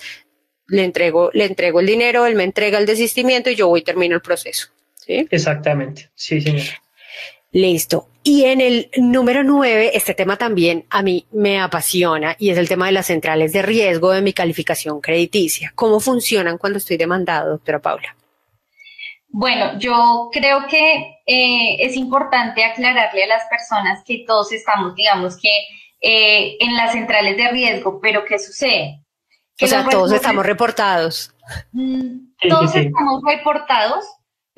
le 0.67 0.85
entrego, 0.85 1.31
le 1.33 1.43
entrego 1.43 1.81
el 1.81 1.85
dinero, 1.85 2.25
él 2.25 2.35
me 2.35 2.45
entrega 2.45 2.77
el 2.77 2.85
desistimiento 2.85 3.49
y 3.49 3.55
yo 3.55 3.67
voy 3.67 3.81
y 3.81 3.83
termino 3.83 4.15
el 4.15 4.21
proceso. 4.21 4.69
¿Sí? 5.09 5.27
Exactamente, 5.31 6.09
sí, 6.13 6.39
señor. 6.39 6.67
Listo. 7.51 8.09
Y 8.21 8.45
en 8.45 8.61
el 8.61 8.91
número 8.97 9.43
nueve, 9.43 9.91
este 9.95 10.13
tema 10.13 10.37
también 10.37 10.85
a 10.91 11.01
mí 11.01 11.25
me 11.31 11.59
apasiona 11.59 12.35
y 12.37 12.51
es 12.51 12.57
el 12.59 12.69
tema 12.69 12.85
de 12.85 12.91
las 12.91 13.07
centrales 13.07 13.53
de 13.53 13.63
riesgo 13.63 14.11
de 14.11 14.21
mi 14.21 14.33
calificación 14.33 15.01
crediticia. 15.01 15.71
¿Cómo 15.73 15.99
funcionan 15.99 16.59
cuando 16.59 16.77
estoy 16.77 16.97
demandado, 16.97 17.51
doctora 17.51 17.79
Paula? 17.79 18.15
Bueno, 19.29 19.79
yo 19.79 20.29
creo 20.31 20.67
que 20.69 21.21
eh, 21.25 21.77
es 21.79 21.95
importante 21.95 22.63
aclararle 22.63 23.23
a 23.23 23.27
las 23.27 23.45
personas 23.49 24.03
que 24.05 24.25
todos 24.27 24.51
estamos, 24.51 24.93
digamos 24.95 25.37
que 25.37 25.49
eh, 26.01 26.57
en 26.59 26.75
las 26.75 26.91
centrales 26.91 27.35
de 27.37 27.49
riesgo, 27.49 27.99
pero 27.99 28.25
¿qué 28.25 28.37
sucede? 28.37 29.03
o 29.61 29.67
sea, 29.67 29.87
todos 29.89 30.11
estamos 30.11 30.45
reportados. 30.45 31.33
Mm, 31.71 32.29
todos 32.47 32.75
estamos 32.75 33.21
reportados, 33.25 34.05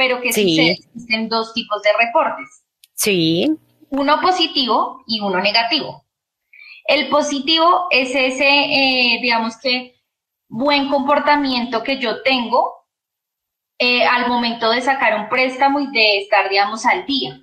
pero 0.02 0.20
¿qué 0.20 0.34
sucede? 0.34 0.72
Existen 0.72 1.30
dos 1.30 1.54
tipos 1.54 1.80
de 1.84 1.90
reportes. 1.94 2.64
Sí. 2.96 3.56
Uno 3.92 4.20
positivo 4.20 5.04
y 5.06 5.20
uno 5.20 5.40
negativo. 5.40 6.08
El 6.86 7.08
positivo 7.10 7.86
es 7.92 8.10
ese, 8.16 8.48
eh, 8.48 9.20
digamos 9.22 9.60
que, 9.62 10.02
buen 10.48 10.90
comportamiento 10.90 11.84
que 11.84 12.00
yo 12.00 12.24
tengo 12.24 12.88
eh, 13.78 14.04
al 14.04 14.28
momento 14.28 14.72
de 14.72 14.82
sacar 14.82 15.20
un 15.20 15.30
préstamo 15.30 15.80
y 15.80 15.92
de 15.92 16.18
estar, 16.18 16.50
digamos, 16.50 16.84
al 16.88 17.06
día. 17.06 17.40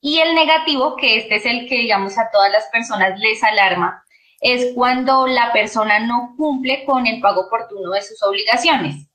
Y 0.00 0.18
el 0.18 0.34
negativo, 0.34 0.96
que 0.96 1.18
este 1.18 1.36
es 1.36 1.46
el 1.46 1.68
que, 1.68 1.76
digamos, 1.76 2.18
a 2.18 2.28
todas 2.32 2.50
las 2.50 2.64
personas 2.72 3.20
les 3.20 3.40
alarma, 3.44 4.04
es 4.40 4.72
cuando 4.74 5.28
la 5.28 5.52
persona 5.52 6.00
no 6.00 6.34
cumple 6.36 6.84
con 6.84 7.06
el 7.06 7.20
pago 7.20 7.42
oportuno 7.42 7.92
de 7.92 8.02
sus 8.02 8.20
obligaciones. 8.24 9.05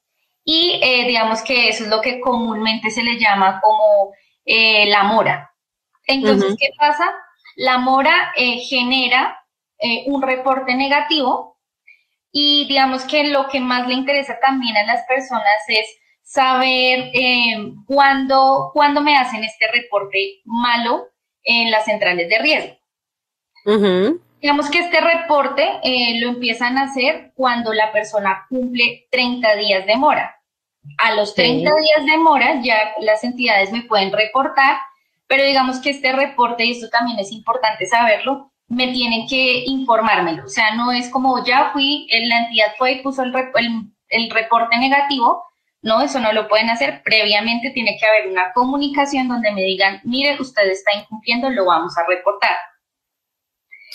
Y 0.43 0.79
eh, 0.81 1.05
digamos 1.07 1.41
que 1.43 1.69
eso 1.69 1.83
es 1.83 1.89
lo 1.89 2.01
que 2.01 2.19
comúnmente 2.19 2.89
se 2.89 3.03
le 3.03 3.19
llama 3.19 3.61
como 3.61 4.13
eh, 4.45 4.87
la 4.87 5.03
mora. 5.03 5.53
Entonces, 6.07 6.55
¿qué 6.59 6.69
pasa? 6.77 7.05
La 7.55 7.77
mora 7.77 8.31
eh, 8.35 8.59
genera 8.59 9.37
un 10.05 10.21
reporte 10.21 10.75
negativo 10.75 11.57
y 12.31 12.67
digamos 12.67 13.03
que 13.05 13.23
lo 13.23 13.47
que 13.47 13.59
más 13.59 13.87
le 13.87 13.95
interesa 13.95 14.37
también 14.39 14.77
a 14.77 14.83
las 14.83 15.03
personas 15.07 15.63
es 15.67 15.87
saber 16.21 17.11
cuándo, 17.87 18.69
cuándo 18.73 19.01
me 19.01 19.17
hacen 19.17 19.43
este 19.43 19.65
reporte 19.71 20.41
malo 20.45 21.07
en 21.41 21.71
las 21.71 21.85
centrales 21.85 22.29
de 22.29 22.39
riesgo. 22.39 22.77
Digamos 24.41 24.71
que 24.71 24.79
este 24.79 24.99
reporte 24.99 25.63
eh, 25.83 26.19
lo 26.19 26.29
empiezan 26.29 26.77
a 26.79 26.85
hacer 26.85 27.31
cuando 27.35 27.73
la 27.73 27.91
persona 27.91 28.47
cumple 28.49 29.07
30 29.11 29.55
días 29.55 29.85
de 29.85 29.95
mora. 29.97 30.41
A 30.97 31.13
los 31.13 31.35
30 31.35 31.69
días 31.69 32.05
de 32.07 32.17
mora 32.17 32.59
ya 32.63 32.95
las 33.01 33.23
entidades 33.23 33.71
me 33.71 33.83
pueden 33.83 34.11
reportar, 34.11 34.79
pero 35.27 35.43
digamos 35.43 35.79
que 35.79 35.91
este 35.91 36.11
reporte, 36.11 36.65
y 36.65 36.71
esto 36.71 36.89
también 36.89 37.19
es 37.19 37.31
importante 37.31 37.85
saberlo, 37.85 38.51
me 38.67 38.87
tienen 38.87 39.27
que 39.27 39.63
informármelo. 39.67 40.45
O 40.45 40.49
sea, 40.49 40.73
no 40.75 40.91
es 40.91 41.09
como 41.09 41.45
ya 41.45 41.69
fui, 41.71 42.07
la 42.09 42.39
entidad 42.39 42.73
fue 42.79 42.93
y 42.93 43.01
puso 43.03 43.21
el, 43.21 43.31
el 44.09 44.29
reporte 44.31 44.75
negativo. 44.79 45.43
No, 45.83 46.01
eso 46.01 46.19
no 46.19 46.33
lo 46.33 46.47
pueden 46.47 46.71
hacer. 46.71 47.03
Previamente 47.03 47.69
tiene 47.69 47.95
que 47.99 48.07
haber 48.07 48.31
una 48.31 48.51
comunicación 48.53 49.27
donde 49.27 49.51
me 49.51 49.61
digan, 49.61 50.01
mire, 50.03 50.37
usted 50.39 50.67
está 50.67 50.97
incumpliendo, 50.97 51.49
lo 51.51 51.65
vamos 51.65 51.95
a 51.97 52.07
reportar. 52.07 52.55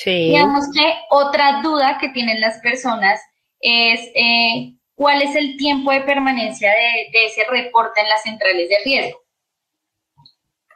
Digamos 0.04 0.66
que 0.74 0.94
otra 1.10 1.62
duda 1.62 1.98
que 1.98 2.10
tienen 2.10 2.40
las 2.40 2.58
personas 2.58 3.20
es 3.60 4.00
eh, 4.14 4.74
cuál 4.94 5.22
es 5.22 5.34
el 5.34 5.56
tiempo 5.56 5.90
de 5.90 6.02
permanencia 6.02 6.70
de, 6.70 7.24
ese 7.24 7.44
reporte 7.48 8.00
en 8.00 8.08
las 8.08 8.22
centrales 8.22 8.68
de 8.68 8.76
riesgo. 8.84 9.20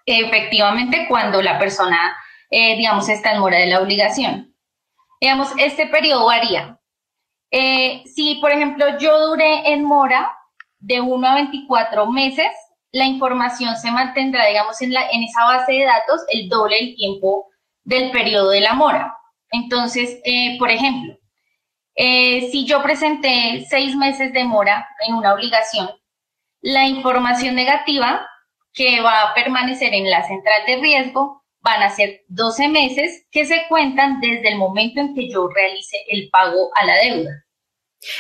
Efectivamente, 0.06 1.06
cuando 1.08 1.42
la 1.42 1.58
persona, 1.58 2.16
eh, 2.50 2.76
digamos, 2.76 3.08
está 3.08 3.32
en 3.32 3.40
mora 3.40 3.58
de 3.58 3.66
la 3.66 3.80
obligación. 3.80 4.54
Digamos, 5.20 5.50
este 5.58 5.86
periodo 5.86 6.26
varía. 6.26 6.78
Eh, 7.50 8.02
si, 8.06 8.36
por 8.36 8.52
ejemplo, 8.52 8.98
yo 8.98 9.26
duré 9.26 9.72
en 9.72 9.84
mora 9.84 10.34
de 10.78 11.00
1 11.00 11.28
a 11.28 11.34
24 11.34 12.06
meses, 12.10 12.50
la 12.92 13.04
información 13.04 13.76
se 13.76 13.90
mantendrá, 13.90 14.46
digamos, 14.46 14.80
en, 14.80 14.94
la, 14.94 15.08
en 15.10 15.22
esa 15.22 15.44
base 15.44 15.72
de 15.72 15.84
datos 15.84 16.22
el 16.28 16.48
doble 16.48 16.76
del 16.76 16.94
tiempo 16.96 17.50
del 17.84 18.10
periodo 18.10 18.50
de 18.50 18.60
la 18.60 18.74
mora. 18.74 19.16
Entonces, 19.50 20.20
eh, 20.24 20.56
por 20.58 20.70
ejemplo, 20.70 21.18
eh, 21.94 22.48
si 22.50 22.66
yo 22.66 22.82
presenté 22.82 23.66
seis 23.68 23.96
meses 23.96 24.32
de 24.32 24.44
mora 24.44 24.88
en 25.06 25.14
una 25.14 25.34
obligación, 25.34 25.90
la 26.60 26.86
información 26.86 27.54
negativa 27.54 28.26
que 28.72 29.00
va 29.00 29.22
a 29.22 29.34
permanecer 29.34 29.92
en 29.94 30.08
la 30.08 30.22
central 30.26 30.62
de 30.66 30.76
riesgo 30.76 31.44
van 31.62 31.82
a 31.82 31.90
ser 31.90 32.22
12 32.28 32.68
meses 32.68 33.26
que 33.30 33.44
se 33.44 33.66
cuentan 33.68 34.20
desde 34.20 34.48
el 34.48 34.56
momento 34.56 35.00
en 35.00 35.14
que 35.14 35.28
yo 35.30 35.48
realice 35.48 35.96
el 36.08 36.28
pago 36.30 36.70
a 36.74 36.86
la 36.86 36.96
deuda. 36.96 37.44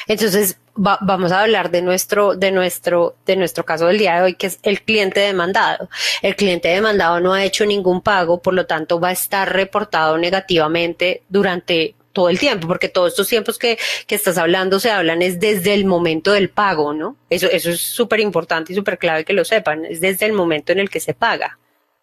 Entonces, 0.06 0.58
vamos 0.74 1.32
a 1.32 1.42
hablar 1.42 1.70
de 1.70 1.82
nuestro, 1.82 2.34
de 2.34 2.52
nuestro, 2.52 3.16
de 3.26 3.36
nuestro 3.36 3.64
caso 3.64 3.86
del 3.86 3.98
día 3.98 4.16
de 4.16 4.22
hoy, 4.22 4.34
que 4.34 4.46
es 4.46 4.58
el 4.62 4.82
cliente 4.82 5.20
demandado. 5.20 5.88
El 6.22 6.36
cliente 6.36 6.68
demandado 6.68 7.20
no 7.20 7.32
ha 7.32 7.44
hecho 7.44 7.66
ningún 7.66 8.00
pago, 8.00 8.40
por 8.40 8.54
lo 8.54 8.66
tanto 8.66 9.00
va 9.00 9.08
a 9.08 9.12
estar 9.12 9.52
reportado 9.52 10.18
negativamente 10.18 11.22
durante 11.28 11.94
todo 12.12 12.28
el 12.28 12.38
tiempo, 12.38 12.66
porque 12.66 12.88
todos 12.88 13.12
estos 13.12 13.28
tiempos 13.28 13.58
que, 13.58 13.78
que 14.06 14.14
estás 14.14 14.36
hablando 14.36 14.80
se 14.80 14.90
hablan 14.90 15.22
es 15.22 15.38
desde 15.38 15.74
el 15.74 15.84
momento 15.84 16.32
del 16.32 16.50
pago, 16.50 16.92
¿no? 16.92 17.16
Eso, 17.28 17.46
eso 17.50 17.70
es 17.70 17.80
súper 17.80 18.20
importante 18.20 18.72
y 18.72 18.76
súper 18.76 18.98
clave 18.98 19.24
que 19.24 19.32
lo 19.32 19.44
sepan, 19.44 19.84
es 19.84 20.00
desde 20.00 20.26
el 20.26 20.32
momento 20.32 20.72
en 20.72 20.80
el 20.80 20.90
que 20.90 21.00
se 21.00 21.14
paga. 21.14 21.58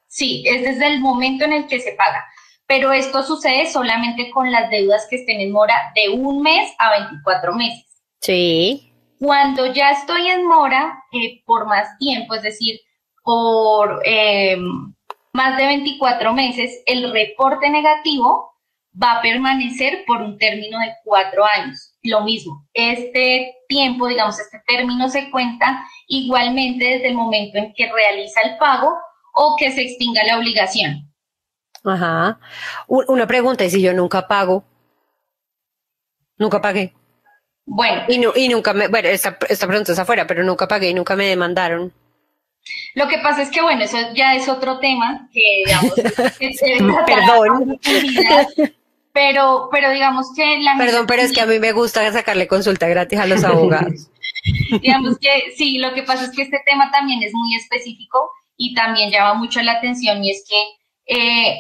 Sí, 0.08 0.44
es 0.48 0.64
desde 0.64 0.88
el 0.88 1.02
momento 1.02 1.46
en 1.46 1.54
el 1.54 1.68
que 1.68 1.82
se 1.82 1.92
paga, 1.92 2.26
pero 2.68 2.92
esto 2.92 3.24
sucede 3.24 3.66
solamente 3.66 4.30
con 4.30 4.52
las 4.52 4.70
deudas 4.70 5.08
que 5.10 5.16
estén 5.16 5.40
en 5.40 5.52
mora 5.52 5.74
de 5.96 6.10
un 6.10 6.42
mes 6.42 6.74
a 6.78 6.92
24 6.92 7.56
meses. 7.56 7.86
Sí. 8.22 8.92
Cuando 9.20 9.74
ya 9.74 9.92
estoy 9.92 10.28
en 10.28 10.46
mora 10.46 11.04
eh, 11.14 11.42
por 11.46 11.66
más 11.66 11.98
tiempo, 11.98 12.36
es 12.36 12.44
decir, 12.44 12.80
por 13.24 14.02
em, 14.06 14.94
más 15.34 15.58
de 15.58 15.66
24 15.66 16.34
meses, 16.34 16.84
el 16.86 17.12
reporte 17.12 17.70
negativo 17.70 18.54
va 19.02 19.14
a 19.14 19.22
permanecer 19.22 20.04
por 20.06 20.22
un 20.22 20.38
término 20.38 20.80
de 20.80 20.94
cuatro 21.04 21.46
años. 21.46 21.94
Lo 22.04 22.22
mismo, 22.22 22.68
este 22.74 23.56
tiempo, 23.68 24.08
digamos, 24.08 24.40
este 24.40 24.62
término 24.68 25.10
se 25.10 25.30
cuenta 25.30 25.84
igualmente 26.08 26.84
desde 26.84 27.10
el 27.10 27.16
momento 27.16 27.58
en 27.58 27.74
que 27.74 27.92
realiza 27.92 28.42
el 28.42 28.58
pago 28.58 28.94
o 29.34 29.56
que 29.58 29.72
se 29.72 29.84
extinga 29.84 30.24
la 30.26 30.38
obligación. 30.38 31.07
Ajá. 31.88 32.40
Una 32.88 33.28
pregunta, 33.28 33.64
¿y 33.64 33.70
si 33.70 33.82
yo 33.82 33.94
nunca 33.94 34.28
pago? 34.28 34.64
Nunca 36.38 36.62
pagué. 36.62 36.94
Bueno. 37.66 38.34
Y, 38.36 38.48
nunca 38.48 38.74
me, 38.74 38.88
bueno, 38.88 39.10
esta, 39.10 39.38
esta 39.50 39.68
pregunta 39.68 39.92
es 39.92 40.00
afuera, 40.00 40.26
pero 40.26 40.44
nunca 40.44 40.68
pagué 40.68 40.90
y 40.90 40.94
nunca 40.94 41.16
me 41.16 41.28
demandaron. 41.28 41.94
Lo 42.96 43.08
que 43.08 43.20
pasa 43.20 43.42
es 43.42 43.50
que, 43.50 43.62
bueno, 43.62 43.84
eso 43.84 43.98
ya 44.14 44.36
es 44.36 44.48
otro 44.50 44.80
tema 44.80 45.30
que, 45.32 45.64
digamos, 45.66 45.94
Perdón. 47.06 47.80
Pero, 49.14 49.70
pero 49.72 49.90
digamos 49.90 50.28
que 50.36 50.60
la... 50.60 50.78
Perdón, 50.78 51.08
pero 51.08 51.24
es 51.24 51.34
que 51.34 51.42
a 51.42 51.46
mí 51.46 51.60
me 51.60 51.72
gusta 51.72 52.12
sacarle 52.12 52.48
consulta 52.48 52.88
gratis 52.88 53.20
a 53.20 53.26
los 53.26 53.44
abogados. 53.46 54.12
digamos 54.82 55.18
que 55.20 55.54
sí, 55.56 55.80
lo 55.80 55.94
que 55.94 56.04
pasa 56.04 56.26
es 56.26 56.32
que 56.32 56.44
este 56.44 56.62
tema 56.66 56.92
también 56.92 57.24
es 57.24 57.34
muy 57.34 57.56
específico 57.56 58.30
y 58.58 58.76
también 58.76 59.12
llama 59.12 59.34
mucho 59.34 59.62
la 59.62 59.74
atención 59.74 60.24
y 60.24 60.32
es 60.32 60.46
que 60.48 61.16
eh, 61.16 61.58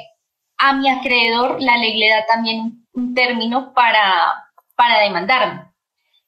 a 0.58 0.74
mi 0.74 0.89
acreedor 0.89 1.62
la 1.62 1.78
ley 1.78 1.97
le 1.97 2.10
da 2.10 2.26
también 2.26 2.88
un 2.93 3.14
término 3.14 3.74
para, 3.74 4.49
para 4.76 4.99
demandarme. 5.01 5.72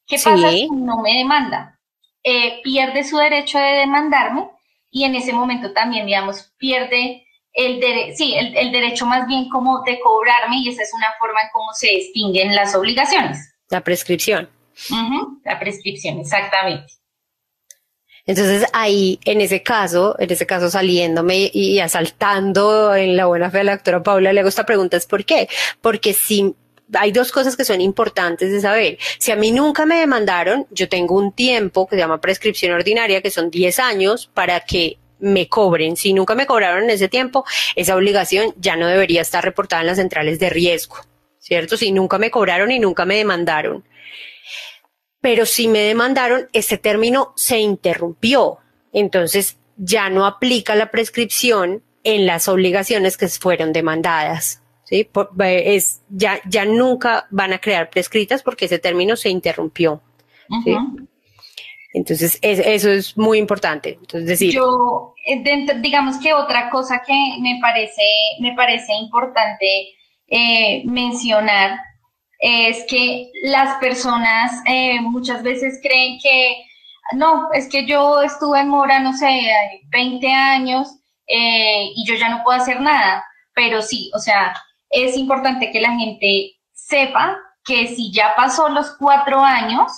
¿Qué 0.06 0.18
pasa 0.18 0.50
si 0.50 0.70
no 0.72 0.98
me 1.02 1.18
demanda? 1.18 1.80
Eh, 2.24 2.62
pierde 2.64 3.04
su 3.04 3.18
derecho 3.18 3.60
de 3.60 3.78
demandarme 3.78 4.50
y 4.92 5.04
en 5.04 5.16
ese 5.16 5.34
momento 5.34 5.72
también, 5.72 6.06
digamos, 6.06 6.52
pierde 6.58 7.26
el, 7.54 8.16
sí, 8.16 8.36
el, 8.36 8.72
derecho 8.72 9.06
más 9.06 9.28
bien 9.28 9.50
como 9.50 9.82
de 9.84 10.00
cobrarme 10.00 10.58
y 10.58 10.70
esa 10.70 10.84
es 10.84 10.94
una 10.94 11.08
forma 11.20 11.42
en 11.42 11.50
cómo 11.52 11.72
se 11.74 11.96
extinguen 11.96 12.56
las 12.56 12.76
obligaciones. 12.76 13.54
La 13.70 13.82
prescripción. 13.82 14.50
la 15.44 15.60
prescripción, 15.60 16.20
exactamente. 16.20 16.99
Entonces 18.30 18.64
ahí, 18.74 19.20
en 19.26 19.42
ese 19.42 19.64
caso, 19.64 20.16
en 20.20 20.30
ese 20.30 20.46
caso 20.46 20.70
saliéndome 20.70 21.50
y 21.52 21.80
asaltando 21.80 22.94
en 22.94 23.18
la 23.18 23.26
buena 23.26 23.50
fe 23.50 23.58
de 23.58 23.64
la 23.64 23.72
doctora 23.72 24.04
Paula, 24.04 24.32
le 24.32 24.42
hago 24.42 24.50
esta 24.50 24.68
pregunta, 24.68 24.98
es 24.98 25.08
¿por 25.08 25.26
qué? 25.26 25.50
Porque 25.82 26.14
si 26.14 26.54
hay 26.94 27.12
dos 27.12 27.32
cosas 27.32 27.58
que 27.58 27.66
son 27.66 27.82
importantes 27.82 28.52
de 28.52 28.62
saber. 28.62 29.00
Si 29.18 29.32
a 29.32 29.36
mí 29.36 29.52
nunca 29.52 29.88
me 29.88 30.00
demandaron, 30.00 30.68
yo 30.70 30.88
tengo 30.88 31.16
un 31.16 31.32
tiempo 31.32 31.88
que 31.88 31.96
se 31.96 32.02
llama 32.02 32.22
prescripción 32.22 32.72
ordinaria, 32.72 33.24
que 33.24 33.32
son 33.32 33.50
10 33.50 33.80
años, 33.80 34.30
para 34.32 34.60
que 34.60 35.00
me 35.18 35.48
cobren. 35.50 35.98
Si 35.98 36.14
nunca 36.14 36.36
me 36.36 36.46
cobraron 36.46 36.84
en 36.84 36.92
ese 36.92 37.08
tiempo, 37.08 37.46
esa 37.76 37.96
obligación 37.96 38.54
ya 38.58 38.76
no 38.76 38.86
debería 38.86 39.22
estar 39.22 39.44
reportada 39.44 39.82
en 39.82 39.88
las 39.88 39.98
centrales 39.98 40.38
de 40.38 40.52
riesgo, 40.52 40.98
¿cierto? 41.40 41.78
Si 41.78 41.92
nunca 41.92 42.20
me 42.20 42.30
cobraron 42.30 42.70
y 42.70 42.78
nunca 42.78 43.06
me 43.06 43.16
demandaron 43.16 43.84
pero 45.22 45.46
si 45.46 45.68
me 45.68 45.80
demandaron, 45.80 46.48
ese 46.54 46.78
término 46.78 47.34
se 47.36 47.60
interrumpió. 47.60 48.58
Entonces 48.94 49.58
ya 49.78 50.10
no 50.10 50.26
aplica 50.26 50.76
la 50.76 50.92
prescripción 50.92 51.84
en 52.04 52.26
las 52.26 52.48
obligaciones 52.48 53.18
que 53.18 53.28
fueron 53.28 53.74
demandadas. 53.74 54.62
¿sí? 54.84 55.08
es, 55.40 56.02
ya, 56.10 56.40
ya 56.48 56.66
nunca 56.66 57.28
van 57.30 57.54
a 57.54 57.60
crear 57.60 57.90
prescritas 57.90 58.42
porque 58.44 58.66
ese 58.66 58.80
término 58.80 59.16
se 59.16 59.30
interrumpió. 59.30 60.02
Entonces, 61.94 62.38
eso 62.42 62.92
es 62.92 63.18
muy 63.18 63.38
importante. 63.38 63.98
Entonces, 64.00 64.28
decir. 64.28 64.54
Yo, 64.54 65.16
eh, 65.26 65.44
digamos 65.80 66.18
que 66.18 66.34
otra 66.34 66.70
cosa 66.70 67.02
que 67.06 67.14
me 67.42 67.60
parece, 67.62 68.02
me 68.40 68.54
parece 68.54 68.94
importante 68.94 69.90
eh, 70.28 70.84
mencionar 70.86 71.80
es 72.40 72.86
que 72.90 73.32
las 73.44 73.78
personas 73.80 74.62
eh, 74.66 75.02
muchas 75.02 75.44
veces 75.44 75.80
creen 75.82 76.18
que, 76.24 76.64
no, 77.14 77.52
es 77.54 77.68
que 77.68 77.86
yo 77.86 78.22
estuve 78.22 78.62
en 78.62 78.70
Mora, 78.70 79.00
no 79.00 79.14
sé, 79.14 79.28
20 79.90 80.28
años 80.32 80.88
eh, 81.28 81.92
y 81.96 82.06
yo 82.08 82.16
ya 82.16 82.30
no 82.30 82.44
puedo 82.44 82.60
hacer 82.60 82.80
nada, 82.80 83.24
pero 83.54 83.82
sí, 83.82 84.10
o 84.16 84.20
sea, 84.20 84.56
es 84.90 85.18
importante 85.18 85.72
que 85.72 85.82
la 85.82 85.92
gente 85.92 86.54
sepa 86.74 87.38
que 87.64 87.88
si 87.88 88.12
ya 88.12 88.34
pasó 88.36 88.70
los 88.70 88.96
cuatro 88.98 89.44
años 89.44 89.92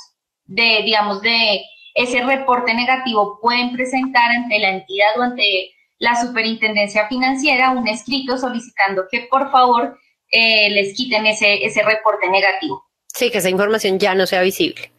de, 0.46 0.82
digamos, 0.84 1.22
de 1.22 1.64
ese 1.94 2.24
reporte 2.24 2.74
negativo, 2.74 3.40
pueden 3.42 3.72
presentar 3.72 4.32
ante 4.32 4.60
la 4.60 4.70
entidad 4.70 5.10
o 5.18 5.24
ante 5.24 5.72
la 6.00 6.20
superintendencia 6.20 7.08
financiera 7.08 7.72
un 7.72 7.88
escrito 7.88 8.38
solicitando 8.38 9.04
que 9.12 9.28
por 9.30 9.52
favor 9.52 10.00
eh, 10.32 10.70
les 10.72 10.94
quiten 10.94 11.26
ese, 11.26 11.64
ese 11.66 11.84
reporte 11.84 12.30
negativo. 12.30 12.84
Sí, 13.14 13.30
que 13.30 13.40
esa 13.40 13.50
información 13.50 14.00
ya 14.00 14.16
no 14.16 14.26
sea 14.26 14.42
visible. 14.42 14.92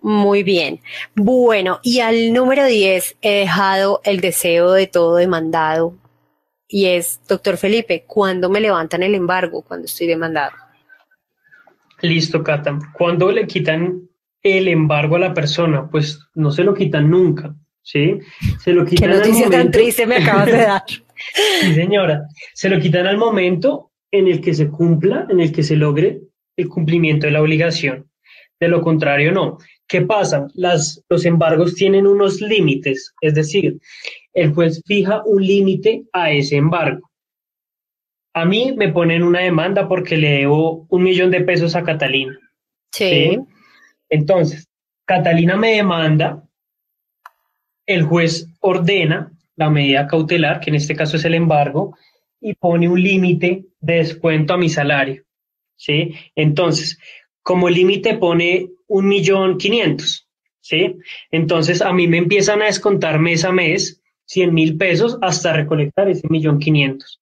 Muy 0.00 0.42
bien. 0.42 0.80
Bueno, 1.14 1.80
y 1.82 2.00
al 2.00 2.32
número 2.32 2.64
10 2.64 3.18
he 3.20 3.32
dejado 3.40 4.00
el 4.04 4.20
deseo 4.20 4.72
de 4.72 4.86
todo 4.86 5.16
demandado. 5.16 5.94
Y 6.68 6.86
es, 6.86 7.20
doctor 7.28 7.58
Felipe, 7.58 8.04
¿cuándo 8.06 8.48
me 8.48 8.60
levantan 8.60 9.02
el 9.02 9.14
embargo 9.14 9.62
cuando 9.62 9.84
estoy 9.86 10.06
demandado? 10.06 10.52
Listo, 12.00 12.42
Cata. 12.42 12.78
¿Cuándo 12.94 13.30
le 13.30 13.46
quitan 13.46 14.08
el 14.42 14.68
embargo 14.68 15.16
a 15.16 15.20
la 15.20 15.34
persona? 15.34 15.88
Pues 15.90 16.18
no 16.34 16.50
se 16.50 16.64
lo 16.64 16.74
quitan 16.74 17.10
nunca, 17.10 17.54
¿sí? 17.82 18.18
Se 18.60 18.72
lo 18.72 18.84
quitan 18.84 19.10
Qué 19.10 19.16
noticia 19.16 19.50
tan 19.50 19.70
triste 19.70 20.06
me 20.06 20.16
acabas 20.16 20.46
de 20.46 20.52
dar. 20.56 20.82
sí, 21.60 21.74
señora. 21.74 22.22
Se 22.54 22.68
lo 22.68 22.80
quitan 22.80 23.06
al 23.06 23.16
momento 23.16 23.85
en 24.10 24.28
el 24.28 24.40
que 24.40 24.54
se 24.54 24.68
cumpla, 24.68 25.26
en 25.28 25.40
el 25.40 25.52
que 25.52 25.62
se 25.62 25.76
logre 25.76 26.20
el 26.56 26.68
cumplimiento 26.68 27.26
de 27.26 27.32
la 27.32 27.42
obligación. 27.42 28.10
De 28.58 28.68
lo 28.68 28.80
contrario, 28.80 29.32
no. 29.32 29.58
¿Qué 29.86 30.02
pasa? 30.02 30.48
Las, 30.54 31.04
los 31.08 31.24
embargos 31.24 31.74
tienen 31.74 32.06
unos 32.06 32.40
límites, 32.40 33.14
es 33.20 33.34
decir, 33.34 33.78
el 34.32 34.52
juez 34.52 34.82
fija 34.86 35.22
un 35.24 35.44
límite 35.44 36.04
a 36.12 36.30
ese 36.32 36.56
embargo. 36.56 37.10
A 38.34 38.44
mí 38.44 38.74
me 38.76 38.92
ponen 38.92 39.22
una 39.22 39.40
demanda 39.40 39.88
porque 39.88 40.16
le 40.16 40.30
debo 40.30 40.86
un 40.90 41.02
millón 41.02 41.30
de 41.30 41.42
pesos 41.42 41.76
a 41.76 41.84
Catalina. 41.84 42.38
Sí. 42.92 43.38
Entonces, 44.08 44.66
Catalina 45.06 45.56
me 45.56 45.76
demanda, 45.76 46.42
el 47.86 48.02
juez 48.02 48.48
ordena 48.60 49.32
la 49.54 49.70
medida 49.70 50.06
cautelar, 50.06 50.60
que 50.60 50.70
en 50.70 50.76
este 50.76 50.96
caso 50.96 51.16
es 51.16 51.24
el 51.24 51.34
embargo, 51.34 51.96
y 52.46 52.54
pone 52.54 52.88
un 52.88 53.02
límite 53.02 53.64
de 53.80 53.94
descuento 53.94 54.54
a 54.54 54.56
mi 54.56 54.68
salario. 54.68 55.24
¿sí? 55.74 56.14
Entonces, 56.36 56.96
como 57.42 57.68
límite 57.68 58.16
pone 58.18 58.68
un 58.86 59.08
millón 59.08 59.58
quinientos. 59.58 60.28
¿sí? 60.60 60.94
Entonces, 61.32 61.82
a 61.82 61.92
mí 61.92 62.06
me 62.06 62.18
empiezan 62.18 62.62
a 62.62 62.66
descontar 62.66 63.18
mes 63.18 63.44
a 63.44 63.50
mes 63.50 64.00
100 64.26 64.54
mil 64.54 64.76
pesos 64.76 65.18
hasta 65.22 65.54
recolectar 65.54 66.08
ese 66.08 66.28
millón 66.28 66.60
quinientos. 66.60 67.20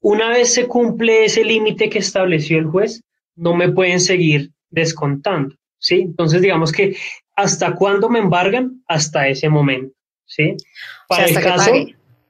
Una 0.00 0.30
vez 0.30 0.52
se 0.52 0.66
cumple 0.66 1.24
ese 1.24 1.44
límite 1.44 1.88
que 1.88 2.00
estableció 2.00 2.58
el 2.58 2.66
juez, 2.66 3.04
no 3.36 3.54
me 3.54 3.70
pueden 3.70 4.00
seguir 4.00 4.50
descontando. 4.68 5.54
¿sí? 5.78 6.00
Entonces, 6.00 6.42
digamos 6.42 6.72
que 6.72 6.96
hasta 7.36 7.76
cuándo 7.76 8.10
me 8.10 8.18
embargan, 8.18 8.82
hasta 8.88 9.28
ese 9.28 9.48
momento. 9.48 9.94
¿sí? 10.24 10.56
Para 11.08 11.26
el 11.26 11.34
caso, 11.40 11.70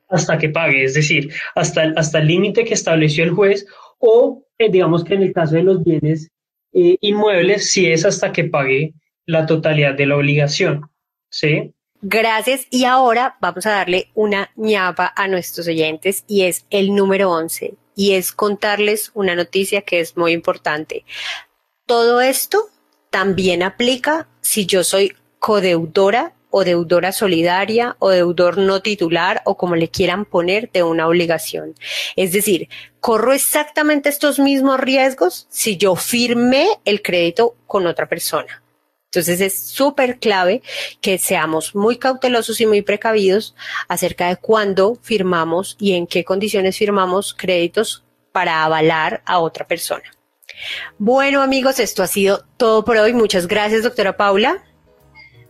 hasta 0.08 0.38
que 0.38 0.48
pague, 0.48 0.84
es 0.84 0.94
decir, 0.94 1.32
hasta, 1.54 1.92
hasta 1.96 2.18
el 2.18 2.28
límite 2.28 2.64
que 2.64 2.74
estableció 2.74 3.24
el 3.24 3.30
juez 3.30 3.66
o 3.98 4.44
eh, 4.58 4.70
digamos 4.70 5.04
que 5.04 5.14
en 5.14 5.22
el 5.22 5.32
caso 5.32 5.56
de 5.56 5.62
los 5.62 5.82
bienes 5.82 6.30
eh, 6.72 6.96
inmuebles, 7.00 7.70
si 7.70 7.90
es 7.90 8.04
hasta 8.04 8.32
que 8.32 8.44
pague 8.44 8.94
la 9.24 9.46
totalidad 9.46 9.94
de 9.94 10.06
la 10.06 10.16
obligación. 10.16 10.90
¿Sí? 11.30 11.74
Gracias. 12.02 12.66
Y 12.70 12.84
ahora 12.84 13.36
vamos 13.40 13.66
a 13.66 13.70
darle 13.70 14.10
una 14.14 14.50
ñapa 14.56 15.12
a 15.16 15.28
nuestros 15.28 15.66
oyentes 15.66 16.24
y 16.28 16.42
es 16.42 16.66
el 16.70 16.94
número 16.94 17.30
11 17.30 17.74
y 17.96 18.12
es 18.12 18.32
contarles 18.32 19.10
una 19.14 19.34
noticia 19.34 19.82
que 19.82 20.00
es 20.00 20.16
muy 20.16 20.32
importante. 20.32 21.04
Todo 21.86 22.20
esto 22.20 22.68
también 23.10 23.62
aplica 23.62 24.28
si 24.40 24.66
yo 24.66 24.84
soy 24.84 25.14
codeudora 25.38 26.35
o 26.56 26.64
deudora 26.64 27.12
solidaria 27.12 27.96
o 27.98 28.08
deudor 28.08 28.56
no 28.56 28.80
titular 28.80 29.42
o 29.44 29.58
como 29.58 29.76
le 29.76 29.90
quieran 29.90 30.24
poner 30.24 30.70
de 30.72 30.82
una 30.82 31.06
obligación. 31.06 31.74
Es 32.16 32.32
decir, 32.32 32.70
corro 32.98 33.34
exactamente 33.34 34.08
estos 34.08 34.38
mismos 34.38 34.80
riesgos 34.80 35.46
si 35.50 35.76
yo 35.76 35.96
firmé 35.96 36.66
el 36.86 37.02
crédito 37.02 37.56
con 37.66 37.86
otra 37.86 38.08
persona. 38.08 38.62
Entonces 39.10 39.42
es 39.42 39.58
súper 39.58 40.18
clave 40.18 40.62
que 41.02 41.18
seamos 41.18 41.74
muy 41.74 41.98
cautelosos 41.98 42.58
y 42.62 42.66
muy 42.66 42.80
precavidos 42.80 43.54
acerca 43.86 44.28
de 44.28 44.36
cuándo 44.36 44.98
firmamos 45.02 45.76
y 45.78 45.92
en 45.92 46.06
qué 46.06 46.24
condiciones 46.24 46.78
firmamos 46.78 47.34
créditos 47.34 48.02
para 48.32 48.64
avalar 48.64 49.22
a 49.26 49.40
otra 49.40 49.66
persona. 49.66 50.10
Bueno 50.96 51.42
amigos, 51.42 51.80
esto 51.80 52.02
ha 52.02 52.06
sido 52.06 52.46
todo 52.56 52.82
por 52.82 52.96
hoy. 52.96 53.12
Muchas 53.12 53.46
gracias, 53.46 53.82
doctora 53.82 54.16
Paula. 54.16 54.64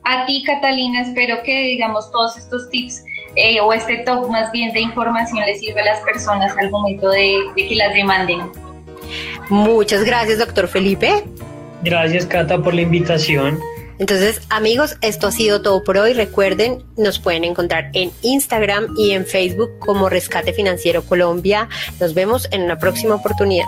A 0.08 0.24
ti, 0.24 0.44
Catalina, 0.44 1.02
espero 1.02 1.42
que, 1.42 1.52
digamos, 1.62 2.12
todos 2.12 2.36
estos 2.36 2.70
tips 2.70 3.02
eh, 3.34 3.60
o 3.60 3.72
este 3.72 4.04
top 4.06 4.30
más 4.30 4.52
bien 4.52 4.72
de 4.72 4.80
información 4.80 5.44
les 5.44 5.58
sirva 5.58 5.80
a 5.80 5.84
las 5.84 6.00
personas 6.02 6.56
al 6.58 6.70
momento 6.70 7.10
de, 7.10 7.36
de 7.56 7.68
que 7.68 7.74
las 7.74 7.92
demanden. 7.92 8.40
Muchas 9.48 10.04
gracias, 10.04 10.38
doctor 10.38 10.68
Felipe. 10.68 11.24
Gracias, 11.82 12.24
Cata, 12.24 12.56
por 12.62 12.72
la 12.72 12.82
invitación. 12.82 13.58
Entonces, 13.98 14.42
amigos, 14.48 14.96
esto 15.00 15.26
ha 15.26 15.32
sido 15.32 15.60
todo 15.60 15.82
por 15.82 15.98
hoy. 15.98 16.12
Recuerden, 16.12 16.84
nos 16.96 17.18
pueden 17.18 17.42
encontrar 17.42 17.90
en 17.92 18.12
Instagram 18.22 18.94
y 18.96 19.10
en 19.10 19.26
Facebook 19.26 19.70
como 19.80 20.08
Rescate 20.08 20.52
Financiero 20.52 21.02
Colombia. 21.02 21.68
Nos 21.98 22.14
vemos 22.14 22.48
en 22.52 22.62
una 22.62 22.78
próxima 22.78 23.16
oportunidad. 23.16 23.66